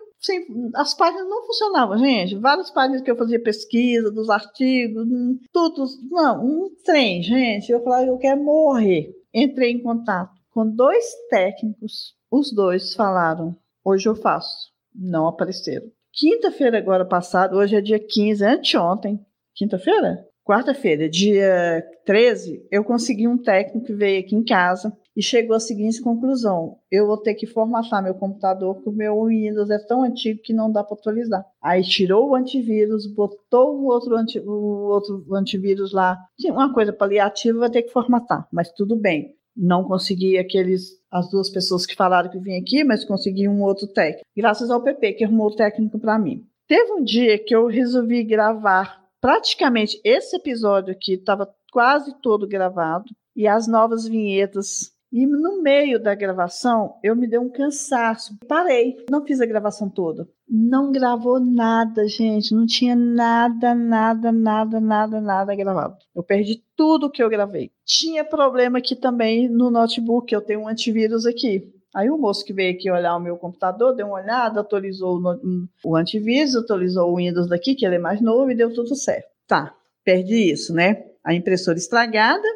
as 0.75 0.93
páginas 0.93 1.27
não 1.27 1.45
funcionavam, 1.45 1.97
gente. 1.97 2.35
Várias 2.35 2.69
páginas 2.69 3.01
que 3.01 3.09
eu 3.09 3.15
fazia 3.15 3.41
pesquisa, 3.41 4.11
dos 4.11 4.29
artigos, 4.29 5.07
hum, 5.07 5.39
tudo. 5.51 5.85
Não, 6.11 6.45
um 6.45 6.75
trem, 6.83 7.23
gente. 7.23 7.71
Eu 7.71 7.81
falava, 7.81 8.05
eu 8.05 8.17
quero 8.17 8.43
morrer. 8.43 9.15
Entrei 9.33 9.71
em 9.71 9.81
contato 9.81 10.39
com 10.51 10.69
dois 10.69 11.05
técnicos. 11.29 12.15
Os 12.29 12.51
dois 12.53 12.93
falaram, 12.93 13.55
hoje 13.83 14.07
eu 14.07 14.15
faço. 14.15 14.69
Não 14.99 15.27
apareceram. 15.27 15.87
Quinta-feira 16.11 16.77
agora 16.77 17.05
passada, 17.05 17.55
hoje 17.55 17.75
é 17.75 17.81
dia 17.81 17.99
15, 17.99 18.43
anteontem. 18.43 19.25
Quinta-feira? 19.55 20.27
Quarta-feira, 20.43 21.07
dia 21.07 21.85
13, 22.05 22.65
eu 22.71 22.83
consegui 22.83 23.27
um 23.27 23.37
técnico 23.37 23.85
que 23.85 23.93
veio 23.93 24.19
aqui 24.19 24.35
em 24.35 24.43
casa 24.43 24.91
e 25.15 25.21
chegou 25.21 25.55
à 25.55 25.59
seguinte 25.59 26.01
conclusão: 26.01 26.77
eu 26.89 27.05
vou 27.05 27.17
ter 27.17 27.35
que 27.35 27.45
formatar 27.45 28.01
meu 28.01 28.15
computador, 28.15 28.73
porque 28.75 28.89
o 28.89 28.93
meu 28.93 29.25
Windows 29.25 29.69
é 29.69 29.77
tão 29.77 30.01
antigo 30.01 30.41
que 30.41 30.51
não 30.51 30.71
dá 30.71 30.83
para 30.83 30.97
atualizar. 30.97 31.45
Aí 31.61 31.83
tirou 31.83 32.29
o 32.29 32.35
antivírus, 32.35 33.05
botou 33.05 33.75
o 33.75 33.85
outro, 33.85 34.15
anti, 34.15 34.39
outro 34.39 35.23
antivírus 35.35 35.93
lá, 35.93 36.17
uma 36.45 36.73
coisa 36.73 36.91
paliativa, 36.91 37.59
vai 37.59 37.69
ter 37.69 37.83
que 37.83 37.91
formatar, 37.91 38.47
mas 38.51 38.71
tudo 38.71 38.95
bem. 38.95 39.35
Não 39.55 39.83
consegui 39.83 40.37
aqueles, 40.37 40.98
as 41.11 41.29
duas 41.29 41.49
pessoas 41.49 41.85
que 41.85 41.95
falaram 41.95 42.29
que 42.29 42.39
vinha 42.39 42.59
aqui, 42.59 42.83
mas 42.83 43.05
consegui 43.05 43.47
um 43.47 43.61
outro 43.61 43.87
técnico, 43.87 44.25
graças 44.35 44.69
ao 44.69 44.83
PP 44.83 45.13
que 45.13 45.23
arrumou 45.23 45.47
o 45.47 45.55
técnico 45.55 45.99
para 45.99 46.19
mim. 46.19 46.45
Teve 46.67 46.91
um 46.93 47.03
dia 47.03 47.37
que 47.37 47.55
eu 47.55 47.67
resolvi 47.67 48.23
gravar 48.23 48.99
praticamente 49.19 49.99
esse 50.03 50.35
episódio 50.35 50.93
aqui 50.93 51.13
estava 51.13 51.51
quase 51.71 52.13
todo 52.21 52.47
gravado 52.47 53.05
e 53.35 53.47
as 53.47 53.67
novas 53.67 54.07
vinhetas. 54.07 54.91
E 55.11 55.25
no 55.25 55.61
meio 55.61 56.01
da 56.01 56.13
gravação, 56.13 56.95
eu 57.03 57.15
me 57.15 57.27
dei 57.27 57.39
um 57.39 57.49
cansaço. 57.49 58.37
Parei, 58.47 58.95
não 59.09 59.25
fiz 59.25 59.41
a 59.41 59.45
gravação 59.45 59.89
toda. 59.89 60.27
Não 60.47 60.91
gravou 60.91 61.39
nada, 61.39 62.07
gente. 62.07 62.53
Não 62.53 62.65
tinha 62.65 62.95
nada, 62.95 63.73
nada, 63.73 64.31
nada, 64.31 64.79
nada, 64.79 65.19
nada 65.19 65.55
gravado. 65.55 65.97
Eu 66.15 66.21
perdi 66.21 66.63
tudo 66.75 67.09
que 67.09 67.23
eu 67.23 67.29
gravei. 67.29 67.71
Tinha 67.83 68.23
problema 68.23 68.77
aqui 68.77 68.95
também 68.95 69.49
no 69.49 69.71
notebook. 69.71 70.31
Eu 70.31 70.41
tenho 70.41 70.61
um 70.61 70.67
antivírus 70.67 71.25
aqui. 71.25 71.73
Aí 71.95 72.09
o 72.09 72.17
moço 72.17 72.45
que 72.45 72.53
veio 72.53 72.75
aqui 72.75 72.91
olhar 72.91 73.15
o 73.15 73.19
meu 73.19 73.35
computador, 73.35 73.95
deu 73.95 74.05
uma 74.05 74.21
olhada, 74.21 74.61
atualizou 74.61 75.19
o, 75.19 75.67
o 75.83 75.95
antivírus, 75.95 76.55
atualizou 76.55 77.11
o 77.11 77.15
Windows 77.15 77.49
daqui, 77.49 77.73
que 77.73 77.83
ele 77.83 77.95
é 77.95 77.99
mais 77.99 78.21
novo, 78.21 78.51
e 78.51 78.55
deu 78.55 78.71
tudo 78.71 78.95
certo. 78.95 79.27
Tá, 79.47 79.75
perdi 80.05 80.51
isso, 80.51 80.71
né? 80.71 81.03
A 81.23 81.33
impressora 81.33 81.79
estragada. 81.79 82.47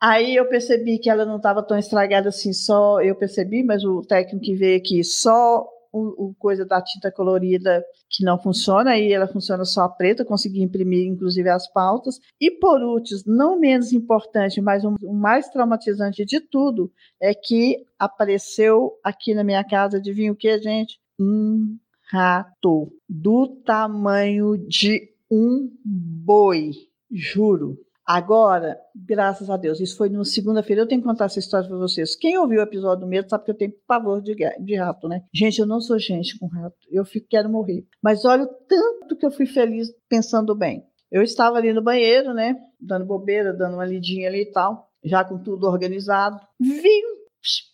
Aí 0.00 0.36
eu 0.36 0.46
percebi 0.48 0.98
que 0.98 1.08
ela 1.08 1.24
não 1.24 1.36
estava 1.36 1.62
tão 1.62 1.78
estragada 1.78 2.28
assim, 2.28 2.52
só 2.52 3.00
eu 3.00 3.14
percebi, 3.14 3.62
mas 3.62 3.82
o 3.82 4.02
técnico 4.02 4.44
que 4.44 4.54
veio 4.54 4.76
aqui 4.78 5.02
só 5.02 5.66
o, 5.92 6.26
o, 6.26 6.34
coisa 6.34 6.66
da 6.66 6.82
tinta 6.82 7.10
colorida 7.10 7.82
que 8.10 8.22
não 8.22 8.38
funciona, 8.38 8.90
aí 8.90 9.12
ela 9.12 9.26
funciona 9.26 9.64
só 9.64 9.82
a 9.82 9.88
preta, 9.88 10.24
consegui 10.24 10.62
imprimir 10.62 11.06
inclusive 11.06 11.48
as 11.48 11.70
pautas. 11.72 12.20
E 12.38 12.50
por 12.50 12.82
último, 12.82 13.20
não 13.26 13.58
menos 13.58 13.92
importante, 13.92 14.60
mas 14.60 14.84
o, 14.84 14.94
mais 15.14 15.48
traumatizante 15.48 16.24
de 16.24 16.40
tudo, 16.40 16.92
é 17.20 17.34
que 17.34 17.84
apareceu 17.98 18.92
aqui 19.02 19.34
na 19.34 19.42
minha 19.42 19.64
casa, 19.64 19.96
adivinha 19.96 20.32
o 20.32 20.36
que, 20.36 20.58
gente? 20.60 21.00
Um 21.18 21.78
rato 22.10 22.92
do 23.08 23.48
tamanho 23.64 24.56
de 24.68 25.10
um 25.30 25.70
boi, 25.84 26.72
juro. 27.10 27.78
Agora, 28.06 28.78
graças 28.94 29.50
a 29.50 29.56
Deus, 29.56 29.80
isso 29.80 29.96
foi 29.96 30.08
numa 30.08 30.24
segunda-feira. 30.24 30.82
Eu 30.82 30.86
tenho 30.86 31.00
que 31.00 31.08
contar 31.08 31.24
essa 31.24 31.40
história 31.40 31.68
para 31.68 31.76
vocês. 31.76 32.14
Quem 32.14 32.38
ouviu 32.38 32.60
o 32.60 32.62
episódio 32.62 33.00
do 33.00 33.06
medo 33.08 33.28
sabe 33.28 33.44
que 33.44 33.50
eu 33.50 33.56
tenho 33.56 33.74
pavor 33.84 34.22
de, 34.22 34.36
de 34.36 34.76
rato, 34.76 35.08
né? 35.08 35.24
Gente, 35.34 35.58
eu 35.58 35.66
não 35.66 35.80
sou 35.80 35.98
gente 35.98 36.38
com 36.38 36.46
rato. 36.46 36.76
Eu 36.88 37.04
fico, 37.04 37.26
quero 37.28 37.48
morrer. 37.48 37.84
Mas 38.00 38.24
olha 38.24 38.44
o 38.44 38.46
tanto 38.46 39.16
que 39.16 39.26
eu 39.26 39.30
fui 39.32 39.44
feliz 39.44 39.88
pensando 40.08 40.54
bem. 40.54 40.86
Eu 41.10 41.20
estava 41.22 41.56
ali 41.56 41.72
no 41.72 41.82
banheiro, 41.82 42.32
né? 42.32 42.56
Dando 42.80 43.04
bobeira, 43.04 43.52
dando 43.52 43.74
uma 43.74 43.84
lidinha 43.84 44.28
ali 44.28 44.42
e 44.42 44.52
tal, 44.52 44.88
já 45.04 45.24
com 45.24 45.42
tudo 45.42 45.66
organizado. 45.66 46.38
Vi 46.60 47.02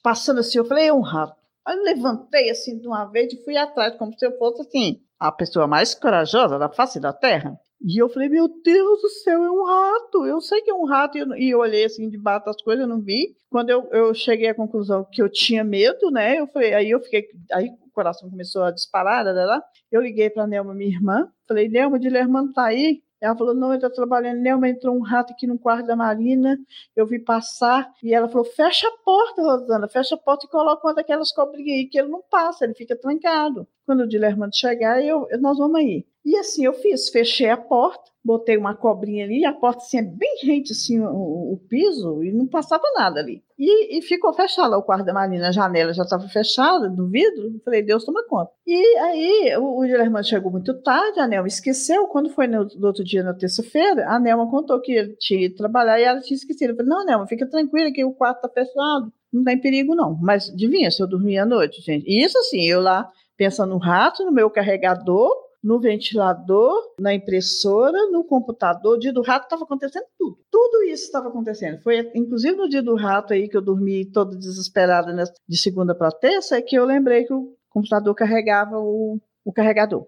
passando 0.03 0.41
assim, 0.41 0.59
eu 0.59 0.65
falei, 0.65 0.89
é 0.89 0.93
um 0.93 1.01
rato. 1.01 1.37
Aí 1.67 1.77
eu 1.77 1.83
levantei 1.83 2.51
assim 2.51 2.79
de 2.79 2.87
uma 2.87 3.05
vez 3.05 3.33
e 3.33 3.45
fui 3.45 3.57
atrás, 3.57 3.97
como 3.97 4.13
se 4.19 4.27
eu 4.27 4.37
fosse 4.37 4.63
assim, 4.63 5.01
a 5.19 5.31
pessoa 5.31 5.67
mais 5.67 5.95
corajosa 5.95 6.59
da 6.59 6.69
face 6.69 6.99
da 6.99 7.13
terra. 7.13 7.59
E 7.85 8.01
eu 8.01 8.09
falei, 8.09 8.29
meu 8.29 8.49
Deus 8.63 9.03
do 9.03 9.09
céu, 9.09 9.43
é 9.43 9.51
um 9.51 9.65
rato. 9.65 10.25
Eu 10.25 10.41
sei 10.41 10.61
que 10.61 10.71
é 10.71 10.75
um 10.75 10.85
rato. 10.85 11.19
E 11.19 11.51
eu, 11.51 11.59
olhei 11.59 11.85
assim 11.85 12.09
debaixo 12.09 12.47
das 12.47 12.63
coisas, 12.63 12.83
eu 12.83 12.89
não 12.89 13.01
vi. 13.01 13.35
Quando 13.51 13.71
eu, 13.71 13.89
eu 13.91 14.15
cheguei 14.15 14.49
à 14.49 14.55
conclusão 14.55 15.07
que 15.11 15.21
eu 15.21 15.29
tinha 15.29 15.65
medo, 15.65 16.11
né? 16.11 16.39
Eu 16.39 16.47
falei, 16.47 16.75
aí 16.75 16.91
eu 16.91 17.01
fiquei. 17.01 17.27
Aí 17.53 17.69
o 17.69 17.91
coração 17.93 18.31
começou 18.31 18.63
a 18.63 18.71
disparar, 18.71 19.25
lá, 19.25 19.33
lá. 19.33 19.63
eu 19.91 20.01
liguei 20.01 20.31
para 20.31 20.47
Nelma, 20.47 20.75
minha 20.75 20.91
irmã. 20.91 21.29
Falei, 21.47 21.69
Nelma, 21.69 21.99
de 21.99 22.09
Dilermano 22.09 22.53
tá 22.53 22.67
aí? 22.67 23.03
Ela 23.21 23.37
falou, 23.37 23.55
não, 23.55 23.69
ele 23.69 23.77
está 23.77 23.89
trabalhando. 23.89 24.41
Nelma, 24.41 24.69
entrou 24.69 24.97
um 24.97 25.01
rato 25.01 25.33
aqui 25.33 25.47
no 25.47 25.59
quarto 25.59 25.87
da 25.87 25.95
Marina, 25.95 26.59
eu 26.97 27.07
vi 27.07 27.21
passar, 27.21 27.89
e 28.03 28.13
ela 28.13 28.29
falou, 28.29 28.45
fecha 28.45 28.89
a 28.89 29.05
porta, 29.05 29.43
Rosana, 29.43 29.89
fecha 29.89 30.17
a 30.17 30.19
porta 30.19 30.45
e 30.45 30.49
coloca 30.49 30.85
uma 30.87 30.95
daquelas 30.95 31.31
cobrinhas 31.31 31.79
aí, 31.79 31.87
que 31.87 31.99
ele 31.99 32.09
não 32.09 32.21
passa, 32.29 32.65
ele 32.65 32.75
fica 32.75 32.97
trancado. 32.97 33.67
Quando 33.87 34.01
o 34.01 34.09
Dilermano 34.09 34.53
chegar, 34.53 35.01
eu, 35.05 35.29
nós 35.41 35.57
vamos 35.57 35.77
aí. 35.77 36.05
E 36.25 36.37
assim 36.37 36.65
eu 36.65 36.73
fiz, 36.73 37.09
fechei 37.09 37.51
a 37.51 37.57
porta, 37.57 38.13
botei 38.25 38.57
uma 38.57 38.77
cobrinha 38.77 39.25
ali, 39.25 39.45
a 39.45 39.53
porta 39.53 39.83
assim, 39.83 39.99
é 39.99 40.03
bem 40.03 40.37
rente 40.45 40.71
assim, 40.71 41.01
o, 41.01 41.53
o, 41.53 41.61
piso, 41.69 42.23
e 42.23 42.33
não 42.33 42.47
passava 42.47 42.85
nada 42.95 43.19
ali. 43.19 43.43
E, 43.59 43.99
e 43.99 44.03
ficou 44.03 44.33
fechado 44.33 44.73
o 44.77 44.83
quarto 44.83 45.05
da 45.05 45.13
Marina, 45.13 45.49
a 45.49 45.53
janela 45.53 45.93
já 45.93 46.05
estava 46.05 46.29
fechada, 46.29 46.89
do 46.89 47.09
vidro, 47.09 47.61
falei, 47.65 47.83
Deus 47.83 48.05
toma 48.05 48.25
conta. 48.29 48.53
E 48.65 48.99
aí 48.99 49.57
o, 49.57 49.79
o 49.79 49.81
Guilherme 49.81 50.23
chegou 50.23 50.53
muito 50.53 50.81
tarde, 50.83 51.19
a 51.19 51.27
Nelma 51.27 51.49
esqueceu, 51.49 52.07
quando 52.07 52.31
foi 52.31 52.47
no, 52.47 52.65
no 52.65 52.87
outro 52.87 53.03
dia, 53.03 53.25
na 53.25 53.35
terça-feira, 53.35 54.09
a 54.09 54.21
Nelma 54.21 54.49
contou 54.49 54.81
que 54.81 54.93
ele 54.93 55.17
tinha 55.19 55.47
ido 55.47 55.57
trabalhar 55.57 55.99
e 55.99 56.05
ela 56.05 56.21
tinha 56.21 56.37
esquecido. 56.37 56.71
Eu 56.71 56.77
falei, 56.77 56.91
não, 56.91 57.05
Nelma, 57.05 57.27
fica 57.27 57.49
tranquila 57.49 57.91
que 57.91 58.05
o 58.05 58.15
quarto 58.15 58.47
está 58.47 58.49
fechado, 58.49 59.13
não 59.33 59.43
tem 59.43 59.61
perigo 59.61 59.97
não. 59.97 60.17
Mas 60.21 60.51
adivinha 60.51 60.91
se 60.91 61.03
eu 61.03 61.09
dormia 61.09 61.43
à 61.43 61.47
noite, 61.47 61.83
gente? 61.83 62.05
E 62.07 62.25
isso 62.25 62.39
assim, 62.39 62.63
eu 62.63 62.81
lá 62.81 63.11
pensando 63.37 63.71
no 63.71 63.79
rato, 63.79 64.25
no 64.25 64.31
meu 64.31 64.49
carregador, 64.49 65.33
no 65.63 65.79
ventilador, 65.81 66.95
na 66.99 67.15
impressora, 67.15 68.11
no 68.11 68.25
computador. 68.25 68.99
dia 68.99 69.13
do 69.13 69.23
rato 69.23 69.45
estava 69.45 69.63
acontecendo 69.63 70.07
tudo. 70.19 70.39
Tudo 70.51 70.83
isso 70.85 71.05
estava 71.05 71.29
acontecendo. 71.29 71.81
Foi 71.83 72.11
inclusive 72.15 72.57
no 72.57 72.69
dia 72.69 72.83
do 72.83 72.97
rato 72.97 73.33
aí 73.33 73.49
que 73.49 73.57
eu 73.57 73.63
dormi 73.63 74.05
toda 74.11 74.37
desesperada 74.37 75.15
de 75.49 75.57
segunda 75.57 75.95
para 75.95 76.11
terça, 76.11 76.57
é 76.57 76.63
que 76.63 76.75
eu 76.75 76.85
lembrei 76.85 77.25
que 77.25 77.33
o 77.33 77.57
computador 77.71 78.15
carregava 78.15 78.79
o, 78.79 79.21
o 79.45 79.53
carregador. 79.53 80.07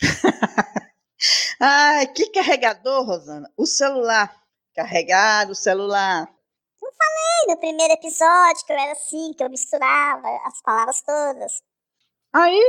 Ai, 1.60 2.06
que 2.08 2.30
carregador, 2.30 3.06
Rosana? 3.06 3.50
O 3.56 3.64
celular. 3.64 4.34
Carregar 4.74 5.50
o 5.50 5.54
celular. 5.54 6.28
Eu 6.82 6.92
falei 6.92 7.54
no 7.54 7.58
primeiro 7.58 7.94
episódio 7.94 8.66
que 8.66 8.72
eu 8.72 8.76
era 8.76 8.92
assim, 8.92 9.32
que 9.32 9.42
eu 9.42 9.48
misturava 9.48 10.28
as 10.44 10.60
palavras 10.60 11.00
todas. 11.00 11.62
Aí, 12.32 12.60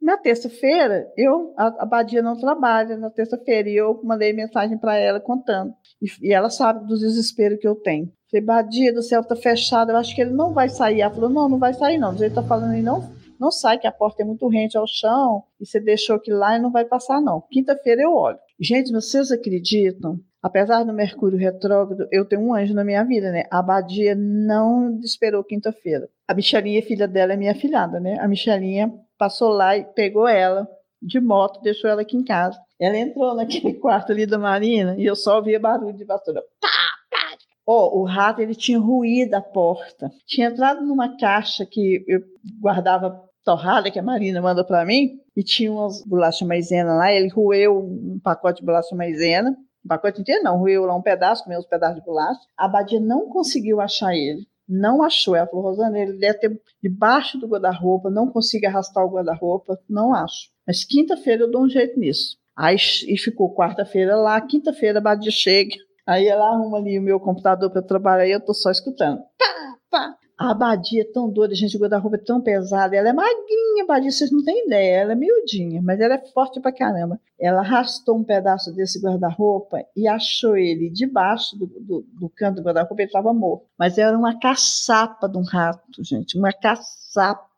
na 0.00 0.18
terça-feira, 0.18 1.10
eu 1.16 1.54
a, 1.56 1.82
a 1.82 1.86
Badia 1.86 2.22
não 2.22 2.36
trabalha 2.36 2.96
na 2.96 3.10
terça-feira 3.10 3.68
e 3.68 3.76
eu 3.76 4.00
mandei 4.04 4.32
mensagem 4.32 4.76
para 4.76 4.96
ela 4.96 5.18
contando. 5.18 5.72
E, 6.00 6.28
e, 6.28 6.32
ela 6.32 6.50
sabe 6.50 6.86
do 6.86 6.98
desespero 6.98 7.58
que 7.58 7.66
eu 7.66 7.74
tenho. 7.74 8.12
Falei, 8.30 8.44
Badia 8.44 8.92
do 8.92 9.02
céu 9.02 9.24
tá 9.24 9.34
fechado, 9.34 9.90
eu 9.92 9.96
acho 9.96 10.14
que 10.14 10.20
ele 10.20 10.32
não 10.32 10.52
vai 10.52 10.68
sair. 10.68 11.00
Ela 11.00 11.14
falou, 11.14 11.30
não, 11.30 11.48
não 11.48 11.58
vai 11.58 11.72
sair 11.72 11.96
não. 11.96 12.14
Ele 12.14 12.30
tá 12.30 12.42
falando 12.42 12.72
aí, 12.72 12.82
não, 12.82 13.02
não 13.40 13.50
sai, 13.50 13.78
que 13.78 13.86
a 13.86 13.92
porta 13.92 14.22
é 14.22 14.26
muito 14.26 14.46
rente 14.48 14.76
ao 14.76 14.86
chão 14.86 15.44
e 15.60 15.66
você 15.66 15.80
deixou 15.80 16.16
aquilo 16.16 16.38
lá 16.38 16.56
e 16.56 16.60
não 16.60 16.70
vai 16.70 16.84
passar 16.84 17.20
não. 17.20 17.42
Quinta-feira 17.50 18.02
eu 18.02 18.14
olho. 18.14 18.38
Gente, 18.60 18.92
vocês 18.92 19.30
acreditam? 19.30 20.20
Apesar 20.42 20.84
do 20.84 20.92
Mercúrio 20.92 21.38
retrógrado, 21.38 22.06
eu 22.12 22.26
tenho 22.26 22.42
um 22.42 22.54
anjo 22.54 22.74
na 22.74 22.84
minha 22.84 23.02
vida, 23.02 23.32
né? 23.32 23.44
A 23.50 23.62
Badia 23.62 24.14
não 24.14 25.00
esperou 25.02 25.42
quinta-feira. 25.42 26.06
A 26.28 26.34
Michelinha, 26.34 26.82
filha 26.82 27.08
dela, 27.08 27.32
é 27.32 27.36
minha 27.36 27.54
filhada, 27.54 27.98
né? 27.98 28.18
A 28.20 28.28
Michelinha 28.28 28.92
passou 29.24 29.48
lá 29.48 29.74
e 29.74 29.84
pegou 29.84 30.28
ela 30.28 30.68
de 31.00 31.18
moto, 31.18 31.62
deixou 31.62 31.88
ela 31.88 32.02
aqui 32.02 32.14
em 32.14 32.22
casa. 32.22 32.58
Ela 32.78 32.98
entrou 32.98 33.34
naquele 33.34 33.72
quarto 33.80 34.12
ali 34.12 34.26
da 34.26 34.38
Marina 34.38 34.94
e 34.98 35.06
eu 35.06 35.16
só 35.16 35.36
ouvia 35.36 35.58
barulho 35.58 35.96
de 35.96 36.04
vassoura. 36.04 36.42
Pá, 36.60 36.68
pá. 37.10 37.38
Oh, 37.66 38.00
o 38.00 38.04
rato 38.04 38.42
ele 38.42 38.54
tinha 38.54 38.78
ruído 38.78 39.32
a 39.32 39.40
porta. 39.40 40.10
Tinha 40.26 40.48
entrado 40.48 40.84
numa 40.84 41.16
caixa 41.16 41.64
que 41.64 42.04
eu 42.06 42.20
guardava 42.60 43.18
torrada 43.42 43.90
que 43.90 43.98
a 43.98 44.02
Marina 44.02 44.42
manda 44.42 44.62
para 44.62 44.84
mim 44.84 45.18
e 45.34 45.42
tinha 45.42 45.72
umas 45.72 46.04
bolacha 46.04 46.44
maisena 46.44 46.94
lá. 46.94 47.10
Ele 47.10 47.28
roeu 47.28 47.78
um 47.78 48.20
pacote 48.22 48.60
de 48.60 48.66
bolacha 48.66 48.94
maisena, 48.94 49.56
um 49.82 49.88
pacote 49.88 50.20
inteiro 50.20 50.42
não, 50.42 50.58
roeu 50.58 50.84
lá 50.84 50.94
um 50.94 51.02
pedaço, 51.02 51.44
comeu 51.44 51.58
uns 51.58 51.66
pedaços 51.66 51.96
de 51.96 52.04
bolacha. 52.04 52.40
A 52.58 52.68
Badia 52.68 53.00
não 53.00 53.30
conseguiu 53.30 53.80
achar 53.80 54.14
ele 54.14 54.46
não 54.68 55.02
achou. 55.02 55.34
Ela 55.34 55.46
falou, 55.46 55.66
Rosana, 55.66 55.98
ele 55.98 56.18
deve 56.18 56.38
ter 56.38 56.60
debaixo 56.82 57.38
do 57.38 57.46
guarda-roupa, 57.46 58.10
não 58.10 58.30
consigo 58.30 58.66
arrastar 58.66 59.04
o 59.04 59.10
guarda-roupa, 59.10 59.78
não 59.88 60.14
acho. 60.14 60.50
Mas 60.66 60.84
quinta-feira 60.84 61.44
eu 61.44 61.50
dou 61.50 61.64
um 61.64 61.68
jeito 61.68 61.98
nisso. 61.98 62.36
Aí 62.56 62.76
e 63.06 63.18
ficou 63.18 63.54
quarta-feira 63.54 64.16
lá, 64.16 64.40
quinta-feira 64.40 64.98
a 64.98 65.02
Badia 65.02 65.30
chega. 65.30 65.76
Aí 66.06 66.26
ela 66.26 66.48
arruma 66.48 66.78
ali 66.78 66.98
o 66.98 67.02
meu 67.02 67.18
computador 67.18 67.70
para 67.70 67.80
eu 67.80 67.86
trabalhar 67.86 68.26
e 68.26 68.32
eu 68.32 68.44
tô 68.44 68.52
só 68.52 68.70
escutando. 68.70 69.18
Pá, 69.38 69.78
pá. 69.90 70.16
A 70.36 70.52
Badia 70.52 71.02
é 71.02 71.12
tão 71.12 71.30
doida, 71.30 71.54
gente, 71.54 71.76
o 71.76 71.80
guarda-roupa 71.80 72.16
é 72.16 72.20
tão 72.20 72.40
pesado. 72.40 72.94
Ela 72.94 73.10
é 73.10 73.12
magrinha, 73.12 73.86
Badia, 73.86 74.10
vocês 74.10 74.32
não 74.32 74.42
têm 74.42 74.66
ideia. 74.66 75.02
Ela 75.02 75.12
é 75.12 75.14
miudinha, 75.14 75.80
mas 75.80 76.00
ela 76.00 76.14
é 76.14 76.26
forte 76.32 76.60
pra 76.60 76.72
caramba. 76.72 77.20
Ela 77.38 77.60
arrastou 77.60 78.16
um 78.16 78.24
pedaço 78.24 78.72
desse 78.72 79.00
guarda-roupa 79.00 79.84
e 79.96 80.08
achou 80.08 80.56
ele 80.56 80.90
debaixo 80.90 81.56
do, 81.56 81.66
do, 81.66 82.06
do 82.12 82.28
canto 82.28 82.56
do 82.56 82.62
guarda-roupa, 82.62 83.00
ele 83.00 83.08
estava 83.08 83.32
morto. 83.32 83.66
Mas 83.78 83.96
era 83.96 84.16
uma 84.16 84.38
caçapa 84.38 85.28
de 85.28 85.38
um 85.38 85.44
rato, 85.44 86.02
gente, 86.02 86.36
uma 86.36 86.52
caçapa. 86.52 87.48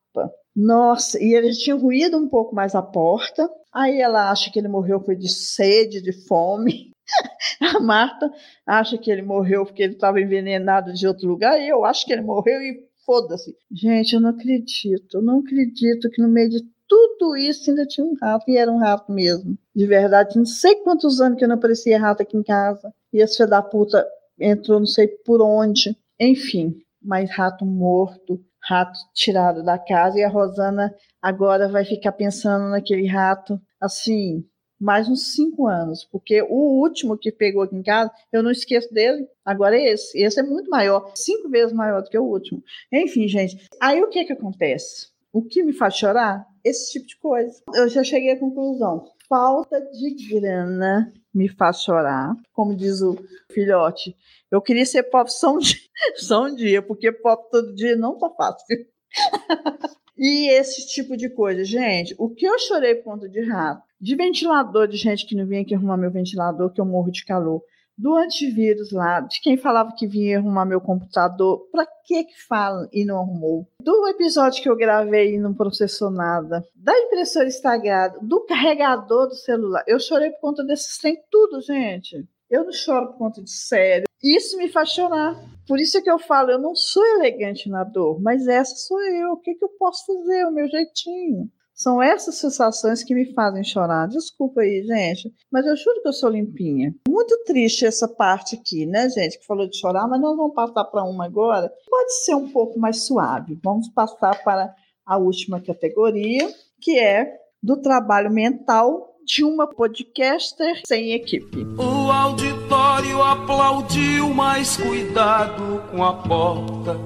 Nossa, 0.55 1.23
e 1.23 1.35
ele 1.35 1.53
tinha 1.53 1.77
ruído 1.77 2.17
um 2.17 2.29
pouco 2.29 2.55
mais 2.55 2.75
a 2.75 2.83
porta. 2.83 3.49
Aí 3.73 4.01
ela 4.01 4.31
acha 4.31 4.51
que 4.51 4.59
ele 4.59 4.69
morreu 4.69 5.01
foi 5.01 5.17
de 5.17 5.29
sede, 5.29 6.03
de 6.03 6.13
fome. 6.27 6.91
A 7.77 7.81
Marta 7.81 8.33
acha 8.67 8.99
que 8.99 9.11
ele 9.11 9.23
morreu 9.23 9.65
porque 9.65 9.83
ele 9.83 9.95
estava 9.95 10.21
envenenado 10.21 10.93
de 10.93 11.07
outro 11.07 11.29
lugar. 11.29 11.61
E 11.61 11.69
eu 11.69 11.85
acho 11.85 12.05
que 12.05 12.13
ele 12.13 12.23
morreu 12.23 12.61
e 12.61 12.85
foda-se. 13.05 13.55
Gente, 13.71 14.15
eu 14.15 14.21
não 14.21 14.31
acredito. 14.31 15.19
Eu 15.19 15.23
não 15.23 15.41
acredito 15.41 16.11
que 16.11 16.21
no 16.21 16.29
meio 16.29 16.51
de 16.51 16.63
tudo 16.89 17.37
isso 17.37 17.71
ainda 17.71 17.87
tinha 17.87 18.07
um 18.07 18.15
rato. 18.21 18.51
E 18.51 18.57
era 18.57 18.71
um 18.71 18.79
rato 18.79 19.13
mesmo. 19.13 19.57
De 19.75 19.87
verdade. 19.87 20.37
Não 20.37 20.47
sei 20.47 20.77
quantos 20.77 21.21
anos 21.21 21.39
que 21.39 21.47
não 21.47 21.57
aparecia 21.57 21.99
rato 21.99 22.23
aqui 22.23 22.37
em 22.37 22.43
casa. 22.43 22.93
E 23.13 23.19
esse 23.19 23.37
filho 23.37 23.49
da 23.51 23.63
puta 23.63 24.07
entrou 24.39 24.79
não 24.79 24.87
sei 24.87 25.09
por 25.09 25.41
onde. 25.41 25.97
Enfim, 26.19 26.77
mas 27.03 27.31
rato 27.31 27.65
morto 27.65 28.41
rato 28.69 28.99
tirado 29.15 29.63
da 29.63 29.79
casa 29.79 30.19
e 30.19 30.25
a 30.25 30.29
Rosana 30.29 30.93
agora 31.23 31.69
vai 31.69 31.85
ficar 31.85 32.13
pensando 32.13 32.69
naquele 32.69 33.07
rato 33.07 33.61
assim 33.81 34.45
mais 34.79 35.09
uns 35.09 35.33
cinco 35.33 35.67
anos, 35.67 36.05
porque 36.05 36.43
o 36.43 36.81
último 36.81 37.17
que 37.17 37.33
pegou 37.33 37.63
aqui 37.63 37.77
em 37.77 37.83
casa, 37.83 38.11
eu 38.33 38.43
não 38.43 38.51
esqueço 38.51 38.93
dele, 38.93 39.27
agora 39.45 39.77
é 39.77 39.93
esse. 39.93 40.19
Esse 40.21 40.41
é 40.41 40.43
muito 40.43 40.71
maior, 40.71 41.13
cinco 41.15 41.49
vezes 41.49 41.73
maior 41.73 42.03
do 42.03 42.11
que 42.11 42.19
o 42.19 42.25
último. 42.25 42.63
Enfim, 42.93 43.27
gente, 43.29 43.67
aí 43.81 44.03
o 44.03 44.09
que 44.09 44.25
que 44.25 44.33
acontece? 44.33 45.09
O 45.33 45.43
que 45.43 45.63
me 45.63 45.73
faz 45.73 45.97
chorar? 45.97 46.47
Esse 46.65 46.93
tipo 46.93 47.07
de 47.07 47.17
coisa. 47.19 47.63
Eu 47.75 47.89
já 47.89 48.03
cheguei 48.03 48.33
à 48.33 48.39
conclusão. 48.39 49.11
Falta 49.29 49.81
de 49.81 50.31
grana 50.31 51.13
me 51.35 51.49
faz 51.49 51.83
chorar. 51.83 52.35
Como 52.53 52.75
diz 52.75 53.03
o 53.03 53.17
filhote, 53.53 54.17
eu 54.51 54.63
queria 54.63 54.87
ser 54.87 55.03
pop 55.05 55.31
só 55.31 55.55
um 55.55 55.59
dia, 55.61 55.79
só 56.17 56.45
um 56.45 56.55
dia 56.55 56.81
porque 56.81 57.13
pop 57.13 57.51
todo 57.51 57.75
dia 57.75 57.97
não 57.97 58.17
tá 58.17 58.31
fácil. 58.31 58.87
e 60.17 60.49
esse 60.51 60.87
tipo 60.87 61.17
de 61.17 61.29
coisa. 61.29 61.65
Gente, 61.65 62.15
o 62.19 62.29
que 62.29 62.47
eu 62.47 62.59
chorei 62.59 62.97
por 62.97 63.05
conta 63.05 63.29
de 63.29 63.41
rato, 63.43 63.83
de 64.01 64.17
ventilador, 64.17 64.89
de 64.89 64.97
gente 64.97 65.27
que 65.27 65.35
não 65.35 65.47
vinha 65.47 65.63
aqui 65.63 65.75
arrumar 65.75 65.97
meu 65.97 66.11
ventilador, 66.11 66.73
que 66.73 66.81
eu 66.81 66.85
morro 66.85 67.11
de 67.11 67.25
calor, 67.25 67.63
do 67.99 68.15
antivírus 68.15 68.93
lá, 68.93 69.21
de 69.21 69.41
quem 69.41 69.57
falava 69.57 69.95
que 69.97 70.07
vinha 70.07 70.39
arrumar 70.39 70.67
meu 70.67 70.81
computador, 70.81 71.67
pra 71.73 71.87
que 72.05 72.25
que 72.25 72.47
fala 72.47 72.87
e 72.93 73.05
não 73.05 73.19
arrumou? 73.19 73.67
Do 73.81 74.07
episódio 74.09 74.63
que 74.63 74.69
eu 74.69 74.77
gravei 74.77 75.35
e 75.35 75.39
não 75.39 75.55
processou 75.55 76.11
nada, 76.11 76.63
da 76.75 76.97
impressora 76.99 77.49
estragada, 77.49 78.19
do 78.21 78.45
carregador 78.45 79.29
do 79.29 79.35
celular, 79.35 79.83
eu 79.87 79.99
chorei 79.99 80.31
por 80.33 80.41
conta 80.41 80.65
desses 80.65 80.99
tem 80.99 81.17
tudo, 81.31 81.61
gente. 81.63 82.27
Eu 82.49 82.65
não 82.65 82.73
choro 82.73 83.09
por 83.09 83.19
conta 83.19 83.43
de 83.43 83.51
sério. 83.51 84.07
Isso 84.23 84.57
me 84.57 84.69
faz 84.69 84.91
chorar. 84.91 85.35
Por 85.67 85.81
isso 85.81 85.99
é 85.99 86.01
que 86.01 86.11
eu 86.11 86.19
falo, 86.19 86.51
eu 86.51 86.61
não 86.61 86.75
sou 86.75 87.05
elegante 87.05 87.69
na 87.69 87.83
dor, 87.83 88.21
mas 88.21 88.47
essa 88.47 88.75
sou 88.77 89.01
eu. 89.03 89.33
O 89.33 89.41
que, 89.41 89.55
que 89.55 89.65
eu 89.65 89.71
posso 89.79 90.07
fazer? 90.07 90.45
O 90.45 90.53
meu 90.53 90.69
jeitinho. 90.69 91.51
São 91.75 92.01
essas 92.01 92.37
sensações 92.37 93.05
que 93.05 93.15
me 93.15 93.35
fazem 93.35 93.63
chorar. 93.63 94.09
Desculpa 94.09 94.63
aí, 94.63 94.83
gente, 94.83 95.31
mas 95.53 95.67
eu 95.67 95.77
juro 95.77 96.01
que 96.01 96.09
eu 96.09 96.13
sou 96.13 96.31
limpinha. 96.31 96.95
Muito 97.07 97.37
triste 97.45 97.85
essa 97.85 98.09
parte 98.09 98.57
aqui, 98.57 98.87
né, 98.87 99.11
gente, 99.11 99.39
que 99.39 99.45
falou 99.45 99.69
de 99.69 99.77
chorar, 99.77 100.09
mas 100.09 100.21
nós 100.21 100.37
vamos 100.37 100.55
passar 100.55 100.85
para 100.85 101.05
uma 101.05 101.27
agora. 101.27 101.71
Pode 101.87 102.25
ser 102.25 102.35
um 102.35 102.49
pouco 102.49 102.79
mais 102.79 103.05
suave. 103.05 103.59
Vamos 103.63 103.89
passar 103.89 104.43
para 104.43 104.75
a 105.05 105.19
última 105.19 105.61
categoria, 105.61 106.49
que 106.81 106.99
é 106.99 107.31
do 107.63 107.77
trabalho 107.83 108.31
mental 108.31 109.16
de 109.27 109.43
uma 109.43 109.67
podcaster 109.67 110.81
sem 110.87 111.13
equipe. 111.13 111.67
O 111.77 112.11
auditório 112.11 113.21
aplaudiu, 113.21 114.33
mas 114.33 114.77
cuidado 114.77 115.83
com 115.91 116.05
a 116.05 116.15
porta 116.15 116.97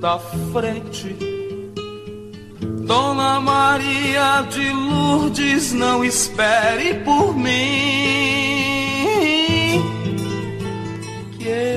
da 0.00 0.18
frente. 0.18 1.14
Dona 2.86 3.38
Maria 3.38 4.42
de 4.50 4.72
Lourdes, 4.72 5.74
não 5.74 6.02
espere 6.04 6.94
por 7.04 7.36
mim. 7.36 8.44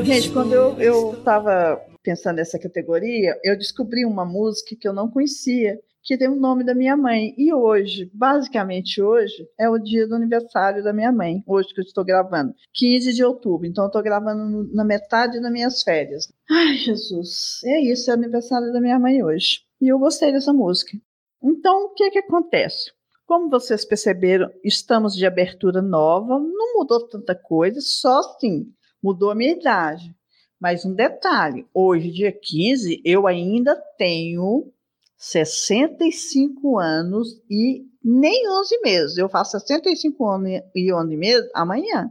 Gente, 0.06 0.30
quando 0.30 0.54
eu, 0.54 0.80
eu 0.80 1.22
tava 1.24 1.82
pensando 2.02 2.38
nessa 2.38 2.58
categoria, 2.58 3.38
eu 3.44 3.58
descobri 3.58 4.06
uma 4.06 4.24
música 4.24 4.74
que 4.80 4.88
eu 4.88 4.94
não 4.94 5.10
conhecia 5.10 5.78
que 6.08 6.18
tem 6.18 6.30
o 6.30 6.40
nome 6.40 6.64
da 6.64 6.74
minha 6.74 6.96
mãe. 6.96 7.36
E 7.38 7.54
hoje, 7.54 8.10
basicamente 8.14 9.02
hoje, 9.02 9.46
é 9.60 9.70
o 9.70 9.78
dia 9.78 10.08
do 10.08 10.16
aniversário 10.16 10.82
da 10.82 10.94
minha 10.94 11.12
mãe, 11.12 11.44
hoje 11.46 11.74
que 11.74 11.82
eu 11.82 11.84
estou 11.84 12.06
gravando, 12.06 12.56
15 12.74 13.12
de 13.12 13.26
outubro. 13.26 13.68
Então, 13.68 13.84
eu 13.84 13.88
estou 13.88 14.02
gravando 14.02 14.74
na 14.74 14.86
metade 14.86 15.42
das 15.42 15.52
minhas 15.52 15.84
férias. 15.84 16.32
Ai, 16.50 16.76
Jesus, 16.78 17.60
é 17.66 17.82
isso, 17.82 18.10
é 18.10 18.14
aniversário 18.14 18.72
da 18.72 18.80
minha 18.80 18.98
mãe 18.98 19.22
hoje. 19.22 19.60
E 19.82 19.92
eu 19.92 20.00
gostei 20.00 20.32
dessa 20.32 20.54
música. 20.54 20.98
Então, 21.44 21.88
o 21.88 21.90
que 21.90 22.10
que 22.10 22.20
acontece? 22.20 22.90
Como 23.26 23.50
vocês 23.50 23.84
perceberam, 23.84 24.50
estamos 24.64 25.14
de 25.14 25.26
abertura 25.26 25.82
nova, 25.82 26.40
não 26.40 26.78
mudou 26.78 27.06
tanta 27.06 27.36
coisa, 27.36 27.82
só 27.82 28.22
sim, 28.40 28.68
mudou 29.04 29.30
a 29.30 29.36
minha 29.36 29.52
idade. 29.52 30.16
Mas 30.58 30.86
um 30.86 30.94
detalhe, 30.94 31.68
hoje, 31.74 32.12
dia 32.12 32.32
15, 32.32 33.02
eu 33.04 33.28
ainda 33.28 33.76
tenho 33.98 34.72
65 35.18 36.78
anos 36.78 37.42
e 37.50 37.84
nem 38.04 38.48
11 38.50 38.82
meses. 38.82 39.18
Eu 39.18 39.28
faço 39.28 39.52
65 39.52 40.26
anos 40.28 40.62
e 40.76 40.94
11 40.94 41.18
meses 41.18 41.50
amanhã, 41.54 42.10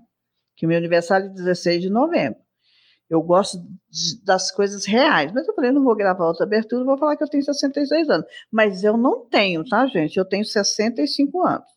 que 0.57 0.67
o 0.67 0.69
meu 0.69 0.77
aniversário 0.77 1.27
é 1.27 1.31
16 1.31 1.83
de 1.83 1.91
novembro. 1.91 2.39
Eu 3.09 3.23
gosto 3.23 3.59
das 4.25 4.51
coisas 4.51 4.85
reais, 4.85 5.33
mas 5.33 5.47
eu 5.47 5.55
falei, 5.55 5.71
não 5.71 5.85
vou 5.85 5.95
gravar 5.95 6.27
outra 6.27 6.45
abertura, 6.45 6.85
vou 6.85 6.99
falar 6.99 7.17
que 7.17 7.23
eu 7.23 7.29
tenho 7.29 7.45
66 7.45 8.11
anos. 8.11 8.27
Mas 8.51 8.83
eu 8.83 8.97
não 8.97 9.25
tenho, 9.29 9.65
tá, 9.65 9.87
gente? 9.87 10.17
Eu 10.17 10.25
tenho 10.25 10.45
65 10.45 11.47
anos. 11.47 11.69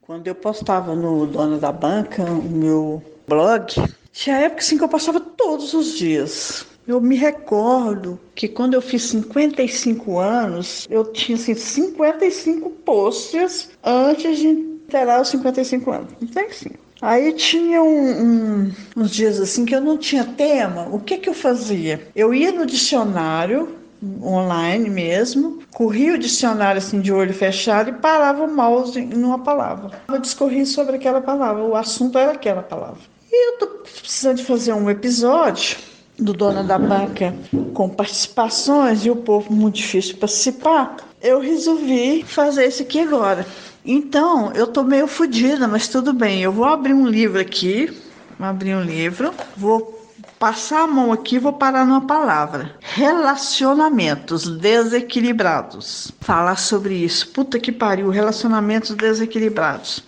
Quando 0.00 0.28
eu 0.28 0.34
postava 0.34 0.94
no 0.94 1.26
Dona 1.26 1.58
da 1.58 1.70
Banca, 1.70 2.22
o 2.22 2.42
meu 2.42 3.02
blog, 3.28 3.74
tinha 4.16 4.38
época 4.38 4.62
assim 4.62 4.78
que 4.78 4.82
eu 4.82 4.88
postava 4.88 5.20
todos 5.20 5.74
os 5.74 5.92
dias. 5.92 6.64
Eu 6.88 7.00
me 7.02 7.16
recordo 7.16 8.18
que 8.34 8.48
quando 8.48 8.72
eu 8.72 8.80
fiz 8.80 9.02
55 9.02 10.18
anos, 10.18 10.86
eu 10.88 11.04
tinha 11.04 11.36
assim, 11.36 11.54
55 11.54 12.70
posts 12.70 13.68
antes 13.84 14.38
de 14.38 14.54
terá 14.88 15.20
os 15.20 15.28
55 15.28 15.90
anos. 15.90 16.08
Então, 16.22 16.42
assim. 16.46 16.70
Aí 17.02 17.34
tinha 17.34 17.82
um, 17.82 18.22
um, 18.22 18.72
uns 18.96 19.10
dias 19.10 19.38
assim 19.38 19.66
que 19.66 19.74
eu 19.74 19.82
não 19.82 19.98
tinha 19.98 20.24
tema. 20.24 20.88
O 20.90 20.98
que 20.98 21.18
que 21.18 21.28
eu 21.28 21.34
fazia? 21.34 22.08
Eu 22.16 22.32
ia 22.32 22.52
no 22.52 22.64
dicionário 22.64 23.76
online 24.22 24.88
mesmo, 24.88 25.58
corria 25.74 26.14
o 26.14 26.18
dicionário 26.18 26.78
assim 26.78 27.00
de 27.00 27.12
olho 27.12 27.34
fechado 27.34 27.90
e 27.90 27.92
parava 27.92 28.44
o 28.44 28.54
mouse 28.54 28.98
numa 28.98 29.40
palavra. 29.40 30.00
Eu 30.08 30.18
discorria 30.18 30.64
sobre 30.64 30.96
aquela 30.96 31.20
palavra, 31.20 31.62
o 31.62 31.76
assunto 31.76 32.16
era 32.16 32.32
aquela 32.32 32.62
palavra. 32.62 33.15
E 33.38 33.48
eu 33.48 33.58
tô 33.58 33.66
precisando 33.66 34.38
de 34.38 34.44
fazer 34.44 34.72
um 34.72 34.88
episódio 34.88 35.76
do 36.18 36.32
Dona 36.32 36.64
da 36.64 36.78
Banca 36.78 37.34
com 37.74 37.86
participações 37.86 39.04
e 39.04 39.10
o 39.10 39.16
povo 39.16 39.52
muito 39.52 39.74
difícil 39.74 40.14
de 40.14 40.20
participar, 40.20 40.96
eu 41.20 41.38
resolvi 41.38 42.24
fazer 42.26 42.66
isso 42.66 42.80
aqui 42.80 42.98
agora. 42.98 43.46
Então, 43.84 44.52
eu 44.54 44.66
tô 44.66 44.82
meio 44.82 45.06
fodida, 45.06 45.68
mas 45.68 45.86
tudo 45.86 46.14
bem. 46.14 46.40
Eu 46.40 46.50
vou 46.50 46.64
abrir 46.64 46.94
um 46.94 47.06
livro 47.06 47.38
aqui, 47.38 47.94
vou 48.38 48.48
abrir 48.48 48.74
um 48.74 48.82
livro, 48.82 49.34
vou 49.54 50.02
passar 50.38 50.84
a 50.84 50.86
mão 50.86 51.12
aqui, 51.12 51.38
vou 51.38 51.52
parar 51.52 51.84
numa 51.84 52.06
palavra. 52.06 52.74
Relacionamentos 52.80 54.48
desequilibrados. 54.48 56.10
Falar 56.22 56.56
sobre 56.56 56.94
isso. 56.94 57.28
Puta 57.28 57.60
que 57.60 57.70
pariu, 57.70 58.08
relacionamentos 58.08 58.94
desequilibrados. 58.96 60.02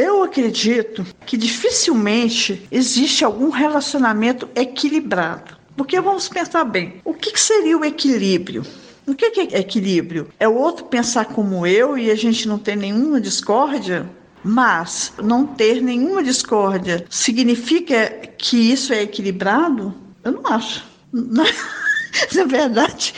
Eu 0.00 0.22
acredito 0.22 1.04
que 1.26 1.36
dificilmente 1.36 2.66
existe 2.72 3.22
algum 3.22 3.50
relacionamento 3.50 4.48
equilibrado. 4.54 5.58
Porque 5.76 6.00
vamos 6.00 6.26
pensar 6.26 6.64
bem, 6.64 7.02
o 7.04 7.12
que 7.12 7.38
seria 7.38 7.76
o 7.76 7.84
equilíbrio? 7.84 8.64
O 9.06 9.14
que 9.14 9.26
é 9.26 9.58
equilíbrio? 9.58 10.28
É 10.40 10.48
o 10.48 10.54
outro 10.54 10.86
pensar 10.86 11.26
como 11.26 11.66
eu 11.66 11.98
e 11.98 12.10
a 12.10 12.14
gente 12.14 12.48
não 12.48 12.58
ter 12.58 12.76
nenhuma 12.76 13.20
discórdia? 13.20 14.08
Mas 14.42 15.12
não 15.22 15.46
ter 15.46 15.82
nenhuma 15.82 16.22
discórdia 16.22 17.04
significa 17.10 18.08
que 18.38 18.56
isso 18.72 18.94
é 18.94 19.02
equilibrado? 19.02 19.94
Eu 20.24 20.32
não 20.32 20.46
acho. 20.46 20.82
Na, 21.12 21.44
na 22.32 22.44
verdade. 22.46 23.12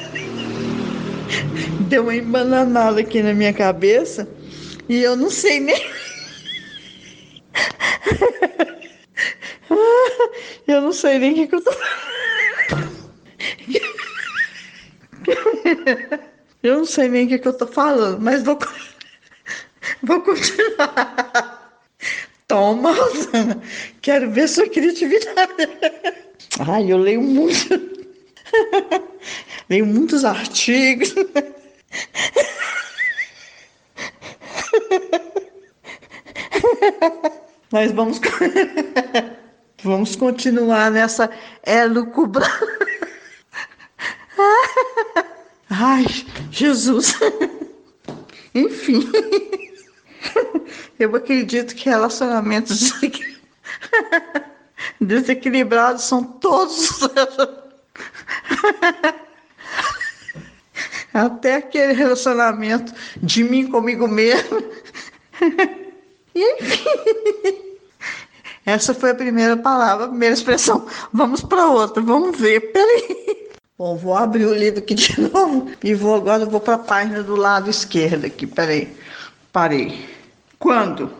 Deu 1.88 2.02
uma 2.02 2.14
embananada 2.14 3.00
aqui 3.00 3.22
na 3.22 3.32
minha 3.32 3.52
cabeça 3.52 4.28
e 4.88 5.02
eu 5.02 5.16
não 5.16 5.30
sei 5.30 5.60
nem. 5.60 5.76
Eu 10.66 10.82
não 10.82 10.92
sei 10.92 11.20
nem 11.20 11.44
o 11.44 11.48
que, 11.48 11.54
eu 11.54 11.62
tô. 11.62 11.70
Eu 16.62 16.78
não 16.78 16.84
sei 16.84 17.08
nem 17.08 17.26
o 17.26 17.28
que, 17.28 17.38
que 17.38 17.46
eu 17.46 17.56
tô 17.56 17.66
falando, 17.66 18.20
mas 18.20 18.42
vou, 18.42 18.58
vou 20.02 20.20
continuar. 20.20 21.80
Toma, 22.48 22.92
Rosana. 22.92 23.62
Quero 24.02 24.32
ver 24.32 24.48
sua 24.48 24.68
criatividade. 24.68 25.68
Ai, 26.58 26.90
eu 26.90 26.98
leio 26.98 27.22
muito. 27.22 27.80
leio 29.70 29.86
muitos 29.86 30.24
artigos. 30.24 31.14
Mas 37.72 37.92
vamos, 37.92 38.20
vamos 39.82 40.16
continuar 40.16 40.90
nessa 40.90 41.30
elucubra. 41.66 42.46
Ai, 45.68 46.06
Jesus. 46.50 47.14
Enfim. 48.54 49.10
Eu 50.98 51.14
acredito 51.14 51.74
que 51.74 51.90
relacionamentos 51.90 52.92
desequilibrados 55.00 56.04
são 56.04 56.22
todos. 56.24 57.00
Até 61.16 61.56
aquele 61.56 61.94
relacionamento 61.94 62.92
de 63.22 63.42
mim 63.42 63.68
comigo 63.68 64.06
mesmo. 64.06 64.62
E 66.34 66.44
enfim. 66.60 67.66
Essa 68.66 68.92
foi 68.92 69.10
a 69.12 69.14
primeira 69.14 69.56
palavra, 69.56 70.04
a 70.06 70.08
primeira 70.08 70.34
expressão. 70.34 70.86
Vamos 71.12 71.40
para 71.40 71.68
outra, 71.68 72.02
vamos 72.02 72.38
ver. 72.38 72.72
Peraí. 72.72 73.48
Bom, 73.78 73.96
vou 73.96 74.14
abrir 74.14 74.44
o 74.44 74.54
livro 74.54 74.80
aqui 74.80 74.94
de 74.94 75.20
novo 75.32 75.70
e 75.82 75.94
vou 75.94 76.14
agora 76.14 76.44
vou 76.44 76.60
para 76.60 76.74
a 76.74 76.78
página 76.78 77.22
do 77.22 77.36
lado 77.36 77.70
esquerdo 77.70 78.26
aqui. 78.26 78.46
Peraí, 78.46 78.94
parei. 79.52 80.06
Quando? 80.58 81.10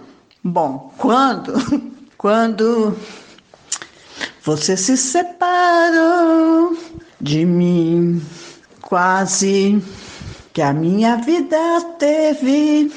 Bom, 0.43 0.93
quando? 0.99 1.55
Quando 2.19 2.97
você 4.43 4.77
se 4.77 4.97
separou 4.97 6.77
de 7.21 7.45
mim, 7.45 8.23
quase 8.87 9.83
que 10.53 10.63
a 10.63 10.73
minha 10.73 11.17
vida 11.17 11.57
teve 11.99 12.91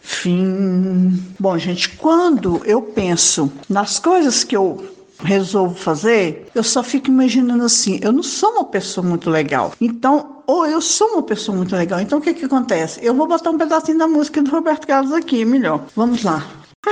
fim. 0.00 1.22
Bom, 1.38 1.58
gente, 1.58 1.88
quando 1.96 2.60
eu 2.64 2.82
penso 2.82 3.50
nas 3.68 3.98
coisas 3.98 4.44
que 4.44 4.56
eu 4.56 4.84
resolvo 5.22 5.74
fazer, 5.74 6.48
eu 6.54 6.62
só 6.62 6.82
fico 6.82 7.08
imaginando 7.08 7.64
assim, 7.64 7.98
eu 8.02 8.12
não 8.12 8.22
sou 8.22 8.50
uma 8.52 8.64
pessoa 8.64 9.06
muito 9.06 9.28
legal. 9.28 9.72
Então, 9.80 10.42
ou 10.46 10.66
eu 10.66 10.80
sou 10.80 11.08
uma 11.14 11.22
pessoa 11.22 11.56
muito 11.56 11.74
legal. 11.74 12.00
Então 12.00 12.18
o 12.18 12.22
que 12.22 12.34
que 12.34 12.44
acontece? 12.44 13.00
Eu 13.02 13.14
vou 13.14 13.26
botar 13.26 13.50
um 13.50 13.58
pedacinho 13.58 13.98
da 13.98 14.08
música 14.08 14.42
do 14.42 14.50
Roberto 14.50 14.86
Carlos 14.86 15.12
aqui, 15.12 15.44
melhor. 15.44 15.84
Vamos 15.96 16.22
lá. 16.22 16.46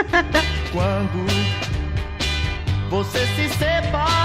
Quando 0.72 1.26
você 2.90 3.18
se 3.18 3.48
separou 3.58 4.17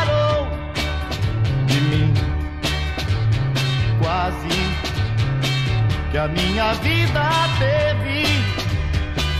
que 6.13 6.17
a 6.19 6.27
minha 6.27 6.73
vida 6.73 7.23
teve 7.57 8.23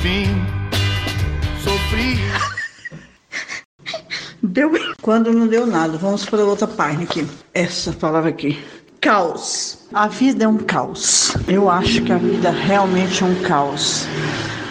fim. 0.01 0.43
Sofri. 1.63 2.17
Deu 4.41 4.71
quando 4.99 5.31
não 5.31 5.45
deu 5.45 5.67
nada. 5.67 5.99
Vamos 5.99 6.25
para 6.25 6.43
outra 6.43 6.65
página 6.65 7.03
aqui. 7.03 7.27
Essa 7.53 7.93
palavra 7.93 8.31
aqui. 8.31 8.59
Caos. 8.99 9.85
A 9.93 10.07
vida 10.07 10.45
é 10.45 10.47
um 10.47 10.57
caos. 10.57 11.37
Eu 11.47 11.69
acho 11.69 12.01
que 12.01 12.11
a 12.11 12.17
vida 12.17 12.49
realmente 12.49 13.21
é 13.21 13.27
um 13.27 13.35
caos. 13.43 14.07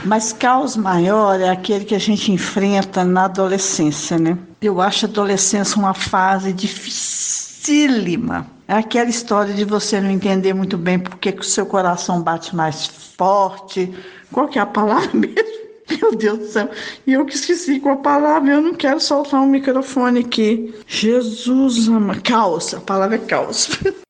Mas 0.05 0.33
caos 0.33 0.77
maior 0.77 1.41
é 1.41 1.51
aquele 1.51 1.85
que 1.85 1.95
a 1.95 2.01
gente 2.01 2.33
enfrenta 2.33 3.05
na 3.05 3.27
adolescência, 3.27 4.19
né? 4.19 4.37
Eu 4.61 4.81
acho 4.81 5.07
a 5.07 5.09
adolescência 5.09 5.79
uma 5.79 5.95
fase 5.95 6.53
dificílima. 6.53 8.49
É 8.73 8.77
aquela 8.77 9.11
história 9.11 9.53
de 9.53 9.67
você 9.67 10.01
não 10.01 10.09
entender 10.09 10.55
muito 10.55 10.79
bem 10.79 10.99
porque 10.99 11.31
que 11.31 11.43
o 11.43 11.45
seu 11.45 11.67
coração 11.67 12.23
bate 12.23 12.57
mais 12.57 12.87
forte. 12.87 13.93
Qual 14.33 14.49
que 14.49 14.59
é 14.59 14.63
a 14.63 14.67
palavra 14.67 15.11
mesmo? 15.13 15.63
Meu 15.91 16.17
Deus 16.17 16.39
do 16.39 16.47
céu. 16.47 16.71
E 17.07 17.13
eu 17.13 17.27
que 17.27 17.35
esqueci 17.35 17.79
com 17.81 17.91
a 17.91 17.97
palavra, 17.97 18.51
eu 18.51 18.63
não 18.63 18.73
quero 18.73 18.99
soltar 18.99 19.43
o 19.43 19.45
um 19.45 19.47
microfone 19.47 20.21
aqui. 20.21 20.75
Jesus 20.87 21.87
ama. 21.87 22.19
Caos, 22.19 22.73
a 22.73 22.81
palavra 22.81 23.17
é 23.17 23.19
caos. 23.19 23.69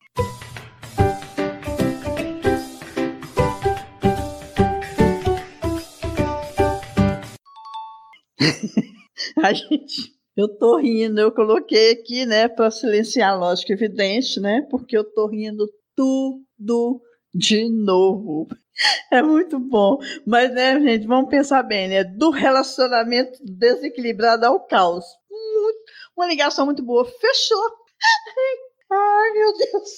a 9.42 9.52
gente, 9.52 10.12
eu 10.36 10.48
tô 10.48 10.76
rindo, 10.78 11.20
eu 11.20 11.32
coloquei 11.32 11.92
aqui, 11.92 12.26
né, 12.26 12.48
para 12.48 12.70
silenciar 12.70 13.32
a 13.32 13.36
lógica 13.36 13.72
evidente, 13.72 14.40
né, 14.40 14.66
porque 14.70 14.96
eu 14.96 15.04
tô 15.04 15.26
rindo 15.26 15.66
tudo 15.96 17.00
de 17.34 17.68
novo. 17.68 18.48
É 19.12 19.20
muito 19.22 19.58
bom. 19.60 19.98
Mas, 20.26 20.50
né, 20.54 20.80
gente, 20.80 21.06
vamos 21.06 21.28
pensar 21.28 21.62
bem, 21.62 21.88
né? 21.88 22.04
Do 22.04 22.30
relacionamento 22.30 23.38
desequilibrado 23.44 24.46
ao 24.46 24.66
caos. 24.66 25.04
Muito, 25.30 25.78
uma 26.16 26.26
ligação 26.26 26.64
muito 26.64 26.82
boa. 26.82 27.04
Fechou. 27.04 27.70
Ai, 28.90 29.30
meu 29.32 29.52
Deus. 29.52 29.90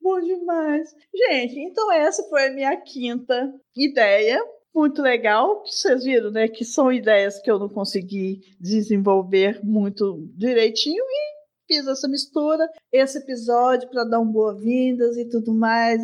Bom 0.00 0.20
demais. 0.20 0.94
Gente, 1.12 1.58
então 1.58 1.90
essa 1.90 2.22
foi 2.28 2.46
a 2.46 2.52
minha 2.52 2.76
quinta 2.76 3.52
ideia. 3.76 4.40
Muito 4.74 5.02
legal. 5.02 5.62
Vocês 5.64 6.04
viram, 6.04 6.30
né? 6.30 6.48
Que 6.48 6.64
são 6.64 6.92
ideias 6.92 7.40
que 7.40 7.50
eu 7.50 7.58
não 7.58 7.68
consegui 7.68 8.40
desenvolver 8.60 9.60
muito 9.64 10.28
direitinho 10.36 11.02
e 11.02 11.38
fiz 11.66 11.86
essa 11.86 12.08
mistura, 12.08 12.66
esse 12.90 13.18
episódio 13.18 13.88
para 13.90 14.04
dar 14.04 14.20
um 14.20 14.32
boas-vindas 14.32 15.16
e 15.16 15.28
tudo 15.28 15.54
mais. 15.54 16.02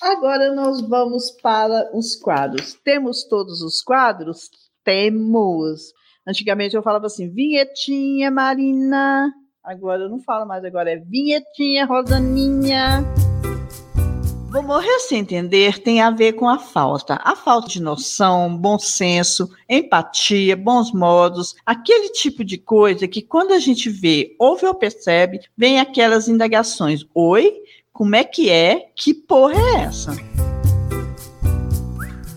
Agora 0.00 0.54
nós 0.54 0.80
vamos 0.80 1.30
para 1.42 1.90
os 1.94 2.16
quadros. 2.16 2.74
Temos 2.82 3.24
todos 3.24 3.60
os 3.60 3.82
quadros? 3.82 4.48
Temos. 4.82 5.92
Antigamente 6.26 6.74
eu 6.74 6.82
falava 6.82 7.06
assim, 7.06 7.30
vinhetinha, 7.30 8.30
Marina. 8.30 9.30
Agora 9.62 10.02
eu 10.02 10.08
não 10.08 10.20
falo 10.20 10.46
mais, 10.46 10.64
agora 10.64 10.90
é 10.90 10.96
vinhetinha, 10.96 11.86
Rosaninha. 11.86 13.23
Vou 14.54 14.62
morrer 14.62 15.00
sem 15.00 15.18
entender 15.18 15.80
tem 15.80 16.00
a 16.00 16.12
ver 16.12 16.34
com 16.34 16.48
a 16.48 16.60
falta. 16.60 17.18
A 17.24 17.34
falta 17.34 17.66
de 17.66 17.82
noção, 17.82 18.56
bom 18.56 18.78
senso, 18.78 19.50
empatia, 19.68 20.56
bons 20.56 20.92
modos, 20.92 21.56
aquele 21.66 22.10
tipo 22.10 22.44
de 22.44 22.56
coisa 22.56 23.08
que 23.08 23.20
quando 23.20 23.50
a 23.50 23.58
gente 23.58 23.90
vê, 23.90 24.36
ouve 24.38 24.64
ou 24.64 24.72
percebe, 24.72 25.40
vem 25.56 25.80
aquelas 25.80 26.28
indagações. 26.28 27.04
Oi? 27.12 27.52
Como 27.92 28.14
é 28.14 28.22
que 28.22 28.48
é? 28.48 28.92
Que 28.94 29.12
porra 29.12 29.56
é 29.56 29.80
essa? 29.86 30.12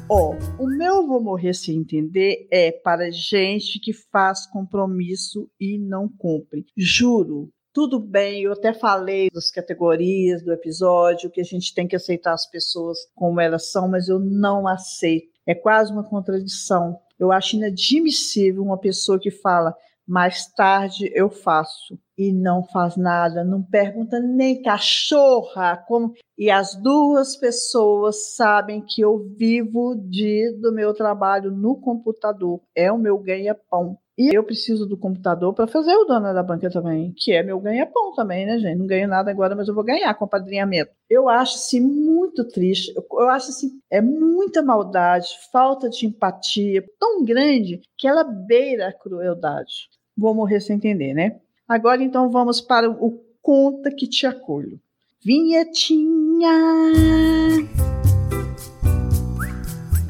Ó, 0.09 0.33
oh, 0.33 0.63
o 0.63 0.67
meu 0.67 1.05
vou 1.05 1.21
morrer 1.21 1.53
sem 1.53 1.75
entender 1.75 2.47
é 2.49 2.71
para 2.71 3.11
gente 3.11 3.79
que 3.79 3.93
faz 3.93 4.47
compromisso 4.47 5.47
e 5.59 5.77
não 5.77 6.09
cumpre. 6.09 6.65
Juro, 6.75 7.51
tudo 7.77 7.99
bem, 7.99 8.41
eu 8.41 8.53
até 8.53 8.73
falei 8.73 9.29
das 9.31 9.51
categorias 9.51 10.41
do 10.41 10.51
episódio, 10.51 11.29
que 11.29 11.39
a 11.39 11.43
gente 11.43 11.75
tem 11.75 11.87
que 11.87 11.95
aceitar 11.95 12.33
as 12.33 12.49
pessoas 12.49 12.97
como 13.13 13.39
elas 13.39 13.71
são, 13.71 13.87
mas 13.87 14.09
eu 14.09 14.17
não 14.17 14.67
aceito. 14.67 15.27
É 15.45 15.53
quase 15.53 15.93
uma 15.93 16.03
contradição. 16.03 16.97
Eu 17.19 17.31
acho 17.31 17.55
inadmissível 17.55 18.63
uma 18.63 18.79
pessoa 18.79 19.19
que 19.19 19.29
fala 19.29 19.75
mais 20.07 20.51
tarde 20.55 21.11
eu 21.13 21.29
faço 21.29 21.99
e 22.17 22.33
não 22.33 22.63
faz 22.63 22.97
nada, 22.97 23.43
não 23.43 23.61
pergunta 23.61 24.19
nem 24.19 24.59
cachorra, 24.59 25.77
como 25.87 26.15
e 26.35 26.49
as 26.49 26.73
duas 26.81 27.35
pessoas 27.35 28.33
sabem 28.33 28.83
que 28.83 29.01
eu 29.01 29.19
vivo 29.37 29.93
de 29.95 30.51
do 30.59 30.73
meu 30.73 30.95
trabalho 30.95 31.51
no 31.51 31.79
computador, 31.79 32.59
é 32.75 32.91
o 32.91 32.97
meu 32.97 33.19
ganha-pão. 33.19 33.99
E 34.17 34.35
eu 34.35 34.43
preciso 34.43 34.87
do 34.87 34.97
computador 34.97 35.53
para 35.53 35.67
fazer 35.67 35.95
o 35.95 36.05
dono 36.05 36.33
da 36.33 36.41
banca 36.41 36.71
também, 36.71 37.13
que 37.15 37.31
é 37.31 37.43
meu 37.43 37.59
ganha-pão 37.59 38.13
também, 38.15 38.47
né, 38.47 38.57
gente? 38.57 38.79
Não 38.79 38.87
ganho 38.87 39.07
nada 39.07 39.29
agora, 39.29 39.55
mas 39.55 39.67
eu 39.67 39.75
vou 39.75 39.83
ganhar 39.83 40.11
com 40.15 40.25
apadrinhamento. 40.25 40.91
Eu 41.07 41.29
acho 41.29 41.55
assim 41.55 41.79
muito 41.79 42.43
triste. 42.47 42.91
Eu 42.95 43.29
acho 43.29 43.51
assim, 43.51 43.79
é 43.91 44.01
muita 44.01 44.63
maldade, 44.63 45.27
falta 45.51 45.87
de 45.87 46.07
empatia 46.07 46.83
tão 46.99 47.23
grande 47.23 47.79
que 47.95 48.07
ela 48.07 48.23
beira 48.23 48.87
a 48.87 48.93
crueldade. 48.93 49.87
Vou 50.17 50.33
morrer 50.33 50.61
sem 50.61 50.77
entender, 50.77 51.13
né? 51.13 51.39
Agora 51.67 52.01
então 52.01 52.27
vamos 52.31 52.59
para 52.59 52.89
o 52.89 53.21
conta 53.39 53.91
que 53.91 54.07
te 54.07 54.25
acolho. 54.25 54.79
Vinhetinha. 55.23 56.49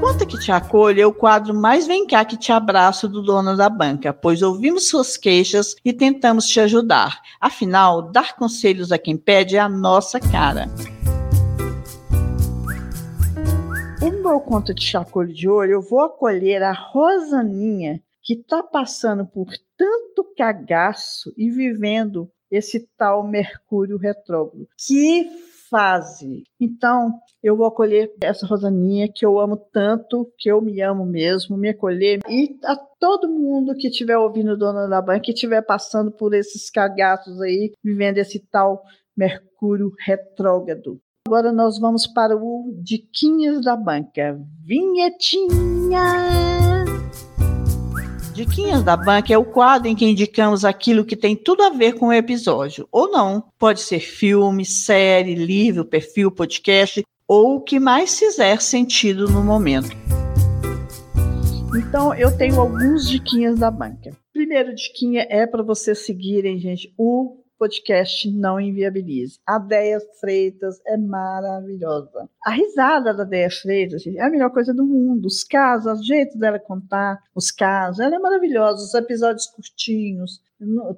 Conta 0.08 0.26
que 0.26 0.40
te 0.40 0.54
acolho 0.54 1.02
é 1.02 1.06
o 1.06 1.14
quadro 1.14 1.54
mais 1.54 1.86
vem 1.86 2.08
cá 2.08 2.24
que 2.24 2.38
te 2.38 2.50
abraço 2.50 3.10
do 3.10 3.22
dono 3.22 3.58
da 3.58 3.70
banca, 3.70 4.14
pois 4.14 4.42
ouvimos 4.42 4.88
suas 4.88 5.18
queixas 5.18 5.76
e 5.84 5.92
tentamos 5.92 6.48
te 6.48 6.62
ajudar. 6.62 7.22
Afinal, 7.42 8.10
dar 8.10 8.34
conselhos 8.38 8.94
a 8.94 8.98
quem 8.98 9.18
pede 9.18 9.58
é 9.58 9.60
a 9.60 9.68
nossa 9.68 10.18
cara. 10.18 10.70
O 14.02 14.10
meu 14.24 14.40
conta 14.40 14.74
de 14.74 14.96
acolho 14.96 15.34
de 15.34 15.50
olho, 15.50 15.74
eu 15.74 15.82
vou 15.82 16.00
acolher 16.00 16.64
a 16.64 16.72
Rosaninha, 16.72 18.02
que 18.24 18.36
está 18.36 18.64
passando 18.64 19.26
por 19.26 19.50
tanto 19.78 20.26
cagaço 20.38 21.34
e 21.36 21.50
vivendo 21.50 22.32
esse 22.50 22.88
tal 22.98 23.28
Mercúrio 23.28 23.98
retrógrado. 23.98 24.70
Que 24.78 25.30
fase. 25.70 26.44
Então, 26.60 27.14
eu 27.42 27.56
vou 27.56 27.68
acolher 27.68 28.14
essa 28.22 28.46
Rosaninha 28.46 29.08
que 29.14 29.26
eu 29.26 29.40
amo 29.40 29.58
tanto, 29.72 30.32
que 30.38 30.50
eu 30.52 30.62
me 30.62 30.82
amo 30.82 31.06
mesmo, 31.06 31.58
me 31.58 31.70
acolher. 31.70 32.20
E 32.28 32.58
a 32.64 32.76
todo 33.00 33.30
mundo 33.30 33.76
que 33.76 33.88
estiver 33.88 34.18
ouvindo 34.18 34.58
Dona 34.58 34.88
da 34.88 35.02
Banca, 35.02 35.22
que 35.22 35.32
estiver 35.32 35.62
passando 35.62 36.12
por 36.12 36.34
esses 36.34 36.70
cagaços 36.70 37.42
aí, 37.42 37.72
vivendo 37.84 38.18
esse 38.18 38.40
tal 38.40 38.84
Mercúrio 39.16 39.92
retrógrado. 40.00 41.00
Agora 41.28 41.52
nós 41.52 41.80
vamos 41.80 42.06
para 42.08 42.38
o 42.38 42.74
Diquinhas 42.82 43.62
da 43.62 43.76
Banca. 43.76 44.40
Vinhetinha! 44.64 45.98
Diquinhas 48.38 48.84
da 48.84 48.96
Banca 48.96 49.34
é 49.34 49.38
o 49.38 49.44
quadro 49.44 49.88
em 49.88 49.96
que 49.96 50.06
indicamos 50.06 50.64
aquilo 50.64 51.04
que 51.04 51.16
tem 51.16 51.36
tudo 51.36 51.64
a 51.64 51.72
ver 51.72 51.94
com 51.94 52.10
o 52.10 52.14
episódio, 52.14 52.88
ou 52.92 53.10
não. 53.10 53.44
Pode 53.58 53.80
ser 53.80 54.00
filme, 54.00 54.64
série, 54.64 55.34
livro, 55.34 55.84
perfil, 55.84 56.30
podcast, 56.30 57.04
ou 57.28 57.56
o 57.56 57.62
que 57.62 57.80
mais 57.80 58.20
fizer 58.20 58.62
sentido 58.62 59.28
no 59.28 59.44
momento. 59.44 59.90
Então, 61.76 62.14
eu 62.14 62.38
tenho 62.38 62.62
alguns 62.62 63.10
diquinhas 63.10 63.58
da 63.58 63.72
banca. 63.72 64.16
Primeiro 64.32 64.76
diquinha 64.76 65.26
é 65.32 65.48
para 65.48 65.64
vocês 65.64 66.06
seguirem, 66.06 66.60
gente, 66.60 66.94
o 66.96 67.40
podcast 67.58 68.30
Não 68.32 68.60
Inviabilize. 68.60 69.40
A 69.46 69.58
Deia 69.58 70.00
Freitas 70.20 70.80
é 70.86 70.98
maravilhosa. 70.98 72.30
A 72.46 72.52
risada 72.52 73.14
da 73.14 73.24
Deia 73.24 73.50
Freitas 73.50 74.06
é 74.06 74.22
a 74.22 74.30
melhor 74.30 74.52
coisa 74.52 74.74
do 74.74 74.86
mundo. 74.86 75.26
Os 75.26 75.44
casos, 75.44 76.00
o 76.00 76.04
jeito 76.04 76.38
dela 76.38 76.60
contar 76.60 77.20
os 77.36 77.52
casos, 77.52 78.00
ela 78.00 78.16
é 78.16 78.20
maravilhosa. 78.20 78.84
Os 78.84 78.94
episódios 78.94 79.48
curtinhos. 79.48 80.42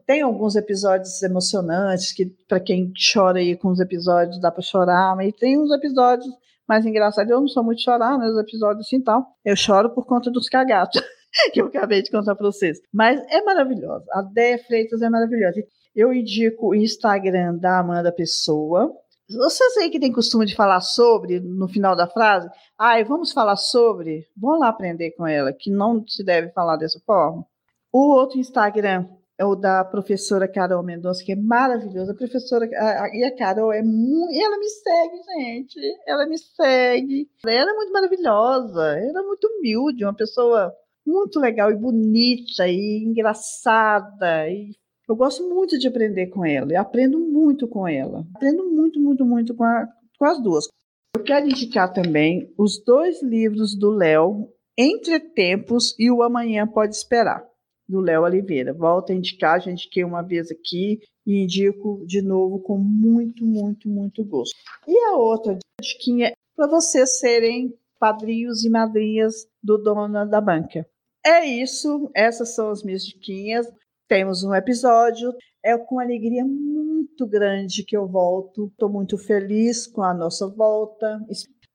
Tem 0.05 0.21
alguns 0.21 0.55
episódios 0.55 1.21
emocionantes 1.21 2.13
que, 2.13 2.25
para 2.47 2.59
quem 2.59 2.93
chora 3.13 3.39
aí 3.39 3.57
com 3.57 3.69
os 3.69 3.79
episódios, 3.79 4.39
dá 4.39 4.51
para 4.51 4.61
chorar, 4.61 5.15
mas 5.15 5.33
tem 5.35 5.59
uns 5.59 5.71
episódios 5.71 6.33
mais 6.67 6.85
engraçados. 6.85 7.31
Eu 7.31 7.41
não 7.41 7.47
sou 7.47 7.63
muito 7.63 7.81
chorar, 7.81 8.17
né? 8.17 8.27
Os 8.27 8.37
episódios 8.37 8.85
assim 8.85 9.01
tal. 9.01 9.25
Eu 9.43 9.55
choro 9.55 9.89
por 9.89 10.05
conta 10.05 10.29
dos 10.29 10.47
cagatos. 10.47 11.01
que 11.53 11.61
eu 11.61 11.67
acabei 11.67 12.01
de 12.01 12.11
contar 12.11 12.35
para 12.35 12.45
vocês. 12.45 12.79
Mas 12.93 13.21
é 13.29 13.41
maravilhosa. 13.41 14.05
A 14.11 14.21
Deia 14.21 14.57
Freitas 14.59 15.01
é 15.01 15.09
maravilhosa. 15.09 15.61
Eu 15.99 16.13
indico 16.13 16.69
o 16.69 16.75
Instagram 16.75 17.57
da 17.57 17.79
Amanda 17.79 18.09
Pessoa. 18.09 18.89
Vocês 19.29 19.75
aí 19.75 19.89
que 19.89 19.99
tem 19.99 20.13
costume 20.13 20.45
de 20.45 20.55
falar 20.55 20.79
sobre 20.79 21.41
no 21.41 21.67
final 21.67 21.93
da 21.93 22.07
frase, 22.07 22.49
ai, 22.77 23.03
vamos 23.03 23.33
falar 23.33 23.57
sobre, 23.57 24.25
vão 24.37 24.57
lá 24.59 24.69
aprender 24.69 25.11
com 25.11 25.27
ela, 25.27 25.51
que 25.51 25.69
não 25.69 26.07
se 26.07 26.23
deve 26.23 26.53
falar 26.53 26.77
dessa 26.77 27.01
forma. 27.05 27.45
O 27.91 28.13
outro 28.13 28.39
Instagram 28.39 29.09
é 29.37 29.43
o 29.43 29.55
da 29.55 29.83
professora 29.83 30.47
Carol 30.47 30.81
Mendonça, 30.81 31.21
que 31.21 31.33
é 31.33 31.35
maravilhosa. 31.35 32.13
A 32.13 32.15
professora 32.15 32.65
a, 32.77 33.03
a, 33.03 33.09
e 33.13 33.25
a 33.25 33.35
Carol 33.35 33.73
é 33.73 33.83
muito. 33.83 34.33
Ela 34.33 34.57
me 34.57 34.69
segue, 34.69 35.17
gente. 35.35 35.79
Ela 36.07 36.25
me 36.25 36.37
segue. 36.37 37.29
Ela 37.45 37.71
é 37.71 37.73
muito 37.73 37.91
maravilhosa. 37.91 38.97
Ela 38.97 39.19
é 39.19 39.23
muito 39.23 39.45
humilde, 39.47 40.05
uma 40.05 40.15
pessoa 40.15 40.73
muito 41.05 41.41
legal 41.41 41.69
e 41.69 41.75
bonita 41.75 42.69
e 42.69 43.03
engraçada 43.03 44.47
e 44.47 44.79
eu 45.09 45.15
gosto 45.15 45.49
muito 45.49 45.77
de 45.79 45.87
aprender 45.87 46.27
com 46.27 46.45
ela, 46.45 46.71
eu 46.71 46.79
aprendo 46.79 47.17
muito 47.19 47.67
com 47.67 47.87
ela. 47.87 48.23
Aprendo 48.35 48.63
muito, 48.69 48.99
muito, 48.99 49.25
muito 49.25 49.55
com, 49.55 49.63
a, 49.63 49.87
com 50.19 50.25
as 50.25 50.39
duas. 50.41 50.67
Eu 51.15 51.23
quero 51.23 51.47
indicar 51.47 51.91
também 51.91 52.53
os 52.55 52.83
dois 52.83 53.23
livros 53.23 53.75
do 53.75 53.89
Léo, 53.89 54.47
Entre 54.77 55.19
Tempos 55.19 55.95
e 55.97 56.11
O 56.11 56.21
Amanhã 56.21 56.67
Pode 56.67 56.95
Esperar, 56.95 57.43
do 57.87 57.99
Léo 57.99 58.21
Oliveira. 58.21 58.71
Volto 58.71 59.11
a 59.11 59.15
indicar, 59.15 59.59
já 59.59 59.71
indiquei 59.71 60.03
uma 60.03 60.21
vez 60.21 60.51
aqui 60.51 60.99
e 61.25 61.43
indico 61.43 62.05
de 62.05 62.21
novo 62.21 62.59
com 62.59 62.77
muito, 62.77 63.43
muito, 63.43 63.89
muito 63.89 64.23
gosto. 64.23 64.55
E 64.87 64.95
a 65.05 65.17
outra 65.17 65.57
diquinha 65.81 66.27
é 66.27 66.33
para 66.55 66.67
vocês 66.67 67.17
serem 67.17 67.73
padrinhos 67.99 68.63
e 68.63 68.69
madrinhas 68.69 69.47
do 69.61 69.79
Dona 69.79 70.23
da 70.23 70.39
Banca. 70.39 70.87
É 71.25 71.45
isso, 71.45 72.11
essas 72.15 72.53
são 72.53 72.69
as 72.69 72.83
minhas 72.83 73.03
diquinhas 73.03 73.67
temos 74.09 74.43
um 74.43 74.53
episódio. 74.53 75.31
É 75.63 75.77
com 75.77 75.99
alegria 75.99 76.43
muito 76.43 77.27
grande 77.27 77.83
que 77.85 77.95
eu 77.95 78.07
volto. 78.07 78.67
Estou 78.67 78.89
muito 78.89 79.17
feliz 79.17 79.85
com 79.85 80.01
a 80.01 80.13
nossa 80.13 80.47
volta. 80.47 81.19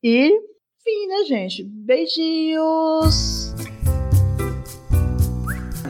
E, 0.03 0.27
enfim, 0.29 1.07
né, 1.09 1.25
gente? 1.27 1.63
Beijinhos! 1.65 3.55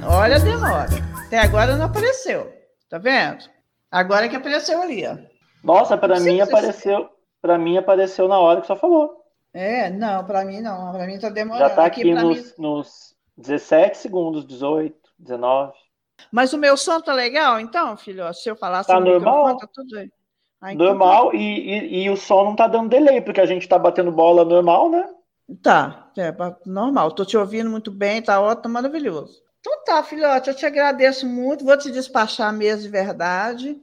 Olha 0.06 0.36
a 0.36 0.38
demora. 0.38 0.88
Até 1.26 1.38
agora 1.38 1.76
não 1.76 1.86
apareceu. 1.86 2.52
Tá 2.90 2.98
vendo? 2.98 3.44
Agora 3.90 4.28
que 4.28 4.36
apareceu 4.36 4.82
ali, 4.82 5.06
ó. 5.06 5.16
Nossa, 5.62 5.96
para 5.96 6.20
mim 6.20 6.40
apareceu. 6.40 7.08
Para 7.40 7.58
mim 7.58 7.78
apareceu 7.78 8.28
na 8.28 8.38
hora 8.38 8.60
que 8.60 8.66
só 8.66 8.76
falou. 8.76 9.22
É, 9.52 9.88
não, 9.88 10.24
para 10.26 10.44
mim 10.44 10.60
não. 10.60 10.92
Para 10.92 11.06
mim 11.06 11.18
tá 11.18 11.30
demorando. 11.30 11.68
Já 11.68 11.74
tá 11.74 11.86
aqui, 11.86 12.12
pra 12.12 12.22
nos, 12.22 12.38
mim- 12.38 12.52
nos 12.58 13.14
17 13.38 13.96
segundos, 13.96 14.46
18, 14.46 14.94
19. 15.18 15.72
Mas 16.30 16.52
o 16.52 16.58
meu 16.58 16.76
som 16.76 17.00
tá 17.00 17.12
legal, 17.12 17.60
então, 17.60 17.96
filho? 17.96 18.32
Se 18.34 18.48
eu 18.48 18.56
falasse 18.56 18.88
Tá 18.88 19.00
no 19.00 19.06
normal. 19.06 19.56
tá 19.58 19.68
tudo 19.72 19.98
aí. 19.98 20.10
Ah, 20.60 20.72
então 20.72 20.86
Normal, 20.86 21.34
e, 21.34 21.38
e, 21.38 22.04
e 22.04 22.10
o 22.10 22.16
som 22.16 22.44
não 22.44 22.56
tá 22.56 22.66
dando 22.66 22.88
delay, 22.88 23.20
porque 23.20 23.40
a 23.40 23.46
gente 23.46 23.68
tá 23.68 23.78
batendo 23.78 24.10
bola 24.10 24.44
normal, 24.44 24.90
né? 24.90 25.08
Tá, 25.62 26.10
é 26.16 26.32
normal. 26.66 27.12
Tô 27.12 27.24
te 27.24 27.36
ouvindo 27.36 27.70
muito 27.70 27.90
bem, 27.90 28.22
tá 28.22 28.40
ótimo, 28.40 28.74
maravilhoso. 28.74 29.42
Então 29.60 29.84
tá, 29.84 30.02
filhote, 30.02 30.48
eu 30.50 30.56
te 30.56 30.64
agradeço 30.66 31.26
muito. 31.26 31.64
Vou 31.64 31.76
te 31.76 31.90
despachar 31.90 32.52
mesmo 32.52 32.82
de 32.82 32.88
verdade. 32.88 33.80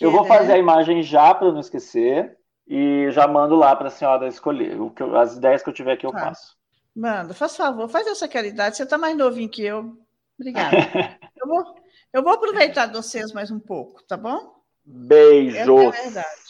Eu 0.00 0.10
vou 0.10 0.22
né? 0.22 0.28
fazer 0.28 0.52
a 0.54 0.58
imagem 0.58 1.02
já 1.02 1.34
para 1.34 1.52
não 1.52 1.60
esquecer 1.60 2.36
e 2.66 3.08
já 3.10 3.26
mando 3.26 3.54
lá 3.54 3.74
para 3.74 3.88
a 3.88 3.90
senhora 3.90 4.26
escolher. 4.28 4.80
O 4.80 4.90
que 4.90 5.02
eu- 5.02 5.16
as 5.16 5.36
ideias 5.36 5.62
que 5.62 5.68
eu 5.68 5.74
tiver 5.74 5.92
aqui 5.92 6.06
eu 6.06 6.12
Tá. 6.12 6.20
faço. 6.20 6.56
Manda, 6.94 7.34
faz 7.34 7.56
favor, 7.56 7.88
faz 7.88 8.06
essa 8.06 8.26
caridade. 8.26 8.76
Você 8.76 8.86
tá 8.86 8.96
mais 8.98 9.16
novinho 9.16 9.50
que 9.50 9.62
eu. 9.62 9.96
Obrigada. 10.38 10.76
eu, 11.40 11.46
vou, 11.48 11.74
eu 12.12 12.22
vou 12.22 12.32
aproveitar 12.32 12.90
vocês 12.92 13.32
mais 13.32 13.50
um 13.50 13.58
pouco, 13.60 14.02
tá 14.04 14.16
bom? 14.16 14.54
Beijos. 14.84 15.56
Essa 15.58 15.70
é 15.70 15.86
a 15.86 15.90
verdade. 15.90 16.46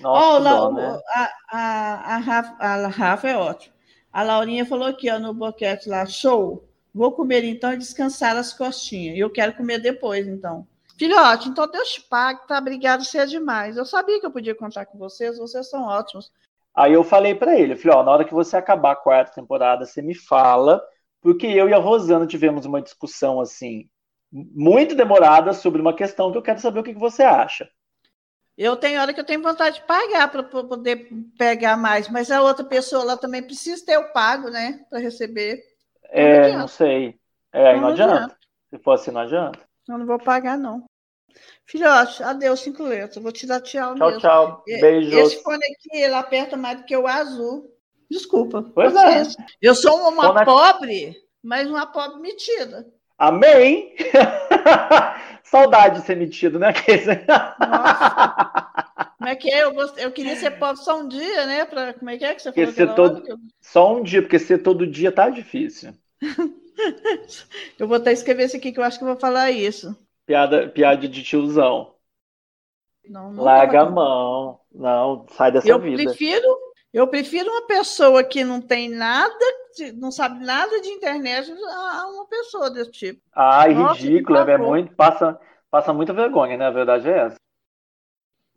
Nossa, 0.00 0.26
Ó, 0.26 0.36
que 0.38 0.42
lá, 0.42 0.50
dó, 0.54 0.68
o- 0.68 0.72
né? 0.74 1.00
a, 1.14 1.30
a, 1.52 2.14
a, 2.14 2.18
Rafa, 2.18 2.56
a 2.58 2.86
Rafa 2.88 3.28
é 3.28 3.36
ótimo. 3.36 3.74
A 4.12 4.22
Laurinha 4.22 4.64
falou 4.66 4.88
aqui, 4.88 5.10
ó, 5.10 5.18
no 5.18 5.34
boquete 5.34 5.88
lá, 5.88 6.04
show. 6.06 6.64
Vou 6.92 7.12
comer 7.12 7.44
então 7.44 7.72
e 7.72 7.76
descansar 7.76 8.36
as 8.36 8.52
costinhas. 8.52 9.16
E 9.16 9.20
eu 9.20 9.30
quero 9.30 9.54
comer 9.54 9.78
depois, 9.78 10.26
então. 10.26 10.66
Filhote, 10.98 11.48
então 11.48 11.70
Deus 11.70 11.88
te 11.92 12.00
pague, 12.02 12.46
tá? 12.46 12.58
Obrigado, 12.58 13.04
você 13.04 13.18
é 13.18 13.26
demais. 13.26 13.76
Eu 13.76 13.84
sabia 13.84 14.18
que 14.20 14.26
eu 14.26 14.30
podia 14.30 14.54
contar 14.54 14.86
com 14.86 14.98
vocês, 14.98 15.38
vocês 15.38 15.68
são 15.70 15.84
ótimos. 15.84 16.30
Aí 16.74 16.92
eu 16.92 17.02
falei 17.04 17.34
para 17.34 17.58
ele, 17.58 17.76
falei, 17.76 17.96
ó, 17.98 18.02
na 18.02 18.10
hora 18.12 18.24
que 18.24 18.34
você 18.34 18.56
acabar 18.56 18.92
a 18.92 18.96
quarta 18.96 19.32
temporada, 19.34 19.84
você 19.86 20.02
me 20.02 20.14
fala, 20.14 20.82
porque 21.20 21.46
eu 21.46 21.68
e 21.68 21.74
a 21.74 21.78
Rosana 21.78 22.26
tivemos 22.26 22.64
uma 22.66 22.82
discussão 22.82 23.40
assim 23.40 23.88
muito 24.32 24.94
demorada 24.94 25.52
sobre 25.52 25.80
uma 25.80 25.94
questão 25.94 26.30
que 26.30 26.38
eu 26.38 26.42
quero 26.42 26.60
saber 26.60 26.80
o 26.80 26.82
que 26.82 26.94
que 26.94 27.00
você 27.00 27.22
acha. 27.22 27.68
Eu 28.56 28.76
tenho 28.76 29.00
hora 29.00 29.14
que 29.14 29.20
eu 29.20 29.24
tenho 29.24 29.42
vontade 29.42 29.76
de 29.80 29.86
pagar 29.86 30.30
para 30.30 30.42
poder 30.42 31.08
pegar 31.38 31.76
mais, 31.76 32.08
mas 32.10 32.30
a 32.30 32.42
outra 32.42 32.64
pessoa 32.64 33.02
lá 33.04 33.16
também 33.16 33.42
precisa 33.42 33.84
ter 33.84 33.96
o 33.98 34.12
pago, 34.12 34.50
né? 34.50 34.84
Para 34.90 34.98
receber. 34.98 35.60
É, 36.10 36.38
adianta. 36.40 36.58
não 36.58 36.68
sei. 36.68 37.18
É, 37.52 37.72
Não 37.74 37.80
não 37.82 37.88
adianta. 37.88 38.14
adianta. 38.14 38.36
Se 38.68 38.78
for 38.78 38.92
assim, 38.92 39.10
não 39.10 39.22
adianta. 39.22 39.58
Eu 39.88 39.98
não 39.98 40.06
vou 40.06 40.18
pagar, 40.18 40.58
não. 40.58 40.84
Filhote, 41.64 42.22
adeus, 42.22 42.60
cinco 42.60 42.82
letras. 42.82 43.22
Vou 43.22 43.32
te 43.32 43.46
dar 43.46 43.60
tchau, 43.60 43.94
Tchau, 43.94 44.06
mesmo. 44.08 44.20
tchau. 44.20 44.62
Beijos. 44.66 45.12
Esse 45.14 45.42
fone 45.42 45.64
aqui, 45.64 45.96
ele 45.96 46.14
aperta 46.14 46.56
mais 46.56 46.78
do 46.78 46.84
que 46.84 46.96
o 46.96 47.06
azul. 47.06 47.72
Desculpa. 48.10 48.62
Pois 48.74 48.94
é. 48.94 49.22
Eu 49.62 49.74
sou 49.74 49.96
uma 50.08 50.32
Fone- 50.34 50.44
pobre, 50.44 51.16
mas 51.42 51.68
uma 51.70 51.86
pobre 51.86 52.20
metida. 52.20 52.86
Amém! 53.20 53.94
Saudade 55.44 56.00
de 56.00 56.06
ser 56.06 56.16
metido, 56.16 56.58
né? 56.58 56.72
Como 59.18 59.28
é 59.28 59.36
que 59.36 59.50
é? 59.50 59.64
Eu, 59.64 59.74
gost... 59.74 59.94
eu 59.98 60.10
queria 60.10 60.34
ser 60.36 60.52
pobre 60.52 60.82
só 60.82 60.98
um 60.98 61.06
dia, 61.06 61.44
né? 61.44 61.66
Pra... 61.66 61.92
Como 61.92 62.08
é 62.08 62.16
que 62.16 62.24
é 62.24 62.34
que 62.34 62.40
você 62.40 62.50
Porque 62.50 62.86
falou 62.86 62.94
todo- 62.94 63.28
eu... 63.28 63.36
Só 63.60 63.94
um 63.94 64.02
dia, 64.02 64.22
porque 64.22 64.38
ser 64.38 64.62
todo 64.62 64.86
dia 64.86 65.12
tá 65.12 65.28
difícil. 65.28 65.92
eu 67.78 67.86
vou 67.86 67.98
até 67.98 68.10
escrever 68.10 68.46
isso 68.46 68.56
aqui 68.56 68.72
que 68.72 68.80
eu 68.80 68.84
acho 68.84 68.96
que 68.96 69.04
eu 69.04 69.08
vou 69.08 69.18
falar 69.18 69.50
isso. 69.50 69.94
Piada, 70.24 70.68
piada 70.70 71.06
de 71.06 71.22
tiozão. 71.22 71.94
Não, 73.06 73.30
não 73.30 73.44
Larga 73.44 73.82
a 73.82 73.90
mão. 73.90 74.60
Não, 74.72 75.26
sai 75.32 75.52
dessa 75.52 75.68
Eu 75.68 75.78
vida. 75.78 76.02
prefiro, 76.04 76.58
eu 76.90 77.06
prefiro 77.06 77.50
uma 77.50 77.66
pessoa 77.66 78.24
que 78.24 78.42
não 78.44 78.62
tem 78.62 78.88
nada, 78.88 79.44
de- 79.76 79.92
não 79.92 80.10
sabe 80.10 80.44
nada 80.44 80.80
de 80.80 80.88
internet, 80.90 81.50
a 81.52 82.08
uma 82.08 82.26
pessoa 82.28 82.70
desse 82.70 82.90
tipo. 82.92 83.22
Ai, 83.34 83.72
Nossa, 83.72 84.10
ridículo, 84.12 84.38
é 84.38 84.56
muito, 84.58 84.94
passa, 84.94 85.38
passa 85.70 85.92
muita 85.92 86.12
vergonha, 86.12 86.56
né? 86.56 86.66
A 86.66 86.70
verdade 86.70 87.08
é 87.08 87.18
essa. 87.26 87.36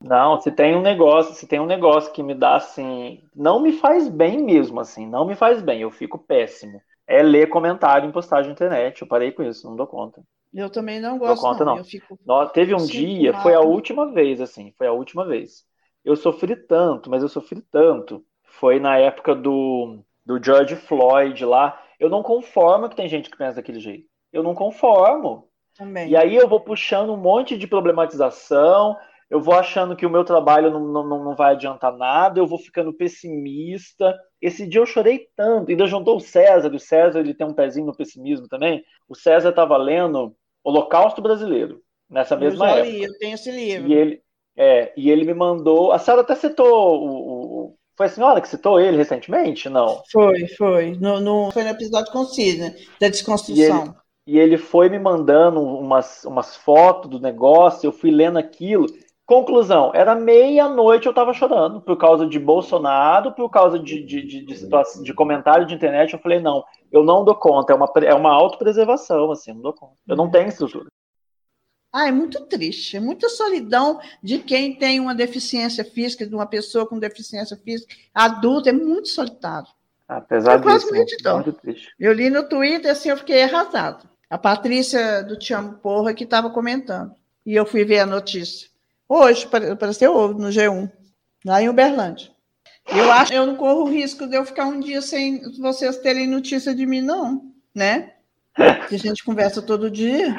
Não, 0.02 0.40
se 0.42 0.52
tem 0.52 0.76
um 0.76 0.82
negócio, 0.82 1.34
se 1.34 1.48
tem 1.48 1.60
um 1.60 1.66
negócio 1.66 2.12
que 2.12 2.22
me 2.22 2.36
dá 2.36 2.56
assim, 2.58 3.24
não 3.34 3.60
me 3.62 3.72
faz 3.72 4.10
bem 4.10 4.44
mesmo, 4.44 4.80
assim, 4.82 5.08
não 5.08 5.26
me 5.26 5.36
faz 5.36 5.62
bem, 5.62 5.82
eu 5.82 5.90
fico 5.92 6.20
péssimo. 6.20 6.82
É 7.08 7.22
ler 7.24 7.48
comentário 7.50 8.08
em 8.08 8.12
postagem 8.12 8.48
na 8.50 8.54
internet, 8.54 9.02
eu 9.02 9.08
parei 9.08 9.32
com 9.32 9.44
isso, 9.44 9.66
não 9.68 9.76
dou 9.76 9.88
conta. 9.88 10.22
Eu 10.54 10.70
também 10.70 11.02
não 11.02 11.18
Não 11.20 11.28
dou 11.28 11.38
gosto, 11.38 11.38
conta, 11.38 11.66
não. 11.66 11.76
não. 11.76 11.84
Fico... 11.84 12.18
Teve 12.54 12.74
um 12.76 12.86
dia, 12.88 13.34
foi 13.34 13.54
a 13.56 13.62
última 13.62 14.12
vez, 14.14 14.42
assim, 14.42 14.74
foi 14.78 14.88
a 14.88 14.92
última 14.94 15.26
vez. 15.26 15.66
Eu 16.04 16.16
sofri 16.16 16.56
tanto, 16.56 17.10
mas 17.10 17.24
eu 17.24 17.30
sofri 17.30 17.62
tanto. 17.62 18.26
Foi 18.44 18.80
na 18.80 18.98
época 18.98 19.36
do, 19.36 20.04
do 20.26 20.44
George 20.44 20.76
Floyd 20.76 21.44
lá. 21.46 21.80
Eu 22.00 22.10
não 22.10 22.22
conformo 22.24 22.90
que 22.90 22.96
tem 22.96 23.08
gente 23.08 23.30
que 23.30 23.38
pensa 23.38 23.56
daquele 23.58 23.80
jeito. 23.80 24.06
Eu 24.32 24.44
não 24.44 24.54
conformo. 24.56 25.48
Também. 25.78 26.10
E 26.10 26.16
aí 26.16 26.36
eu 26.36 26.48
vou 26.48 26.60
puxando 26.60 27.12
um 27.14 27.18
monte 27.18 27.58
de 27.58 27.66
problematização, 27.68 28.96
eu 29.30 29.42
vou 29.42 29.56
achando 29.56 29.96
que 29.96 30.06
o 30.06 30.10
meu 30.10 30.24
trabalho 30.24 30.70
não, 30.70 30.80
não, 31.04 31.24
não 31.24 31.36
vai 31.36 31.54
adiantar 31.54 31.92
nada, 31.98 32.40
eu 32.40 32.46
vou 32.46 32.60
ficando 32.60 32.94
pessimista. 32.94 34.16
Esse 34.42 34.68
dia 34.68 34.82
eu 34.82 34.86
chorei 34.86 35.28
tanto, 35.36 35.72
ainda 35.72 35.88
juntou 35.88 36.18
o 36.18 36.22
César, 36.22 36.72
o 36.74 36.80
César 36.80 37.20
ele 37.20 37.34
tem 37.34 37.48
um 37.48 37.54
pezinho 37.54 37.88
no 37.88 37.96
pessimismo 37.96 38.48
também. 38.48 38.84
O 39.10 39.16
César 39.16 39.50
estava 39.50 39.76
lendo 39.78 40.36
Holocausto 40.64 41.22
Brasileiro, 41.22 41.82
nessa 42.10 42.36
eu 42.36 42.40
mesma 42.40 42.70
já 42.70 42.76
época. 42.78 42.90
li, 42.92 43.04
eu 43.04 43.18
tenho 43.18 43.34
esse 43.34 43.52
livro. 43.52 43.88
E 43.90 43.94
ele, 43.94 44.22
é, 44.56 44.94
e 44.96 45.10
ele 45.10 45.26
me 45.26 45.34
mandou. 45.34 45.92
A 45.92 45.98
Sara 46.00 46.22
até 46.22 46.36
citou 46.36 47.02
o- 47.02 47.66
o- 47.70 47.76
Foi 47.96 48.08
a 48.08 48.10
senhora 48.10 48.42
que 48.42 48.48
citou 48.48 48.80
ele 48.80 48.98
recentemente? 48.98 49.70
Não. 49.70 50.02
Foi, 50.12 50.48
foi. 50.48 50.98
No, 51.00 51.20
no- 51.20 51.52
foi 51.52 51.64
no 51.64 51.70
episódio 51.70 52.12
com 52.12 52.20
o 52.20 52.26
Sidney, 52.26 52.74
da 53.00 53.08
desconstrução. 53.10 53.96
E 54.26 54.40
ele 54.40 54.58
foi 54.58 54.88
me 54.90 54.98
mandando 54.98 55.62
umas, 55.62 56.24
umas 56.24 56.56
fotos 56.56 57.10
do 57.10 57.20
negócio, 57.20 57.86
eu 57.88 57.92
fui 57.92 58.10
lendo 58.10 58.38
aquilo. 58.38 58.86
Conclusão, 59.26 59.92
era 59.94 60.16
meia-noite 60.16 61.08
eu 61.08 61.14
tava 61.14 61.34
chorando 61.34 61.82
por 61.82 61.98
causa 61.98 62.26
de 62.28 62.38
Bolsonaro, 62.40 63.32
por 63.34 63.50
causa 63.50 63.80
de, 63.80 64.04
de, 64.06 64.22
de, 64.26 64.46
de, 64.46 64.58
situação- 64.58 65.02
de 65.04 65.14
comentário 65.14 65.66
de 65.66 65.74
internet. 65.76 66.14
Eu 66.14 66.20
falei, 66.20 66.40
não, 66.40 66.64
eu 66.92 67.04
não 67.04 67.24
dou 67.24 67.36
conta, 67.36 67.72
é 67.74 67.76
uma, 67.76 67.90
é 68.04 68.14
uma 68.14 68.34
autopreservação, 68.34 69.32
assim, 69.32 69.52
eu 69.52 69.56
não 69.56 69.62
dou 69.64 69.74
conta. 69.74 69.94
Eu 70.08 70.16
não 70.16 70.30
tenho 70.30 70.48
estrutura. 70.48 70.88
Ah, 71.94 72.08
é 72.08 72.12
muito 72.12 72.42
triste, 72.48 72.98
é 72.98 73.00
muita 73.00 73.30
solidão 73.30 74.00
de 74.22 74.40
quem 74.40 74.76
tem 74.76 75.00
uma 75.00 75.14
deficiência 75.14 75.86
física, 75.86 76.26
de 76.26 76.34
uma 76.34 76.48
pessoa 76.48 76.88
com 76.88 76.98
deficiência 76.98 77.56
física 77.56 77.94
adulta, 78.12 78.70
é 78.70 78.74
muito 78.74 79.10
solitário. 79.10 79.68
Apesar 80.08 80.56
Eu 80.56 80.62
disso, 80.80 81.18
dó. 81.24 81.36
muito 81.36 81.54
triste. 81.54 81.94
Eu 82.00 82.12
li 82.12 82.32
no 82.32 82.50
Twitter, 82.50 82.92
assim, 82.92 83.10
eu 83.10 83.18
fiquei 83.18 83.44
arrasado. 83.44 84.10
A 84.28 84.38
Patrícia 84.40 85.24
do 85.24 85.38
Te 85.38 85.54
Amo 85.54 85.74
Porra 85.74 86.14
que 86.16 86.24
estava 86.24 86.50
comentando. 86.50 87.14
E 87.46 87.54
eu 87.54 87.66
fui 87.66 87.86
ver 87.86 88.00
a 88.00 88.06
notícia. 88.08 88.68
Hoje, 89.08 89.46
pare- 89.48 89.70
apareceu 89.70 90.30
no 90.34 90.50
G1, 90.50 90.92
lá 91.46 91.62
em 91.62 91.70
Uberlândia. 91.70 92.32
Eu 92.88 93.12
acho 93.12 93.32
que 93.32 93.38
eu 93.38 93.46
não 93.46 93.56
corro 93.56 93.84
o 93.84 93.90
risco 93.90 94.28
de 94.28 94.36
eu 94.36 94.44
ficar 94.46 94.66
um 94.66 94.80
dia 94.80 95.02
sem 95.02 95.42
vocês 95.60 95.98
terem 96.00 96.26
notícia 96.28 96.74
de 96.74 96.86
mim, 96.88 97.02
não, 97.02 97.54
né? 97.74 98.14
Que 98.90 98.96
a 98.96 99.00
gente 99.00 99.24
conversa 99.24 99.62
todo 99.62 99.92
dia. 99.92 100.36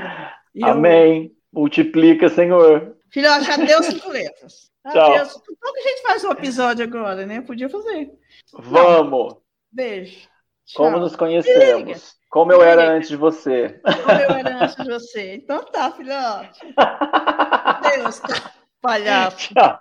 E 0.55 0.61
eu- 0.63 0.69
Amém. 0.69 1.33
Multiplica, 1.55 2.29
Senhor. 2.29 2.97
Filhote, 3.11 3.51
adeus 3.51 3.87
cinco 3.87 4.11
letras. 4.11 4.73
Tchau. 4.91 5.13
Adeus. 5.15 5.33
Como 5.33 5.73
que 5.75 5.79
a 5.79 5.89
gente 5.89 6.03
faz 6.03 6.25
um 6.25 6.33
episódio 6.33 6.85
agora, 6.85 7.25
né? 7.25 7.41
Podia 7.41 7.69
fazer. 7.69 8.11
Vamos. 8.53 9.37
Beijo. 9.71 10.29
Como 10.75 10.91
Tchau. 10.91 11.01
nos 11.01 11.17
conhecemos. 11.17 12.17
Como 12.29 12.53
eu 12.53 12.63
era 12.63 12.91
antes 12.91 13.09
de 13.09 13.17
você. 13.17 13.81
Como 13.85 14.11
eu 14.11 14.31
era 14.31 14.65
antes 14.65 14.75
de 14.75 14.91
você. 14.91 15.35
Então 15.37 15.65
tá, 15.67 15.93
filhote. 15.93 16.61
Adeus, 16.77 18.21
palhaço. 18.83 19.55
Tchau. 19.55 19.79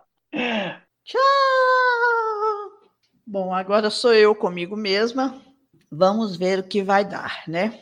Tchau. 1.04 1.22
Bom, 3.26 3.54
agora 3.54 3.90
sou 3.90 4.14
eu 4.14 4.36
comigo 4.36 4.76
mesma. 4.78 5.42
Vamos 5.92 6.38
ver 6.38 6.60
o 6.60 6.64
que 6.64 6.84
vai 6.84 7.04
dar, 7.04 7.44
né? 7.48 7.80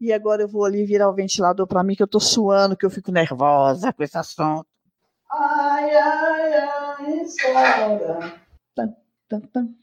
E 0.00 0.12
agora 0.12 0.42
eu 0.42 0.48
vou 0.48 0.64
ali 0.64 0.84
virar 0.84 1.08
o 1.08 1.14
ventilador 1.14 1.66
para 1.66 1.82
mim, 1.82 1.96
que 1.96 2.02
eu 2.02 2.06
tô 2.06 2.20
suando, 2.20 2.76
que 2.76 2.86
eu 2.86 2.90
fico 2.90 3.10
nervosa 3.10 3.92
com 3.92 4.02
esse 4.02 4.16
assunto. 4.16 4.66
Ai, 5.30 5.96
ai, 5.96 6.52
ai, 6.54 7.26
sogra. 7.26 8.34
Tan, 8.74 8.94
tan, 9.28 9.40
tan, 9.40 9.74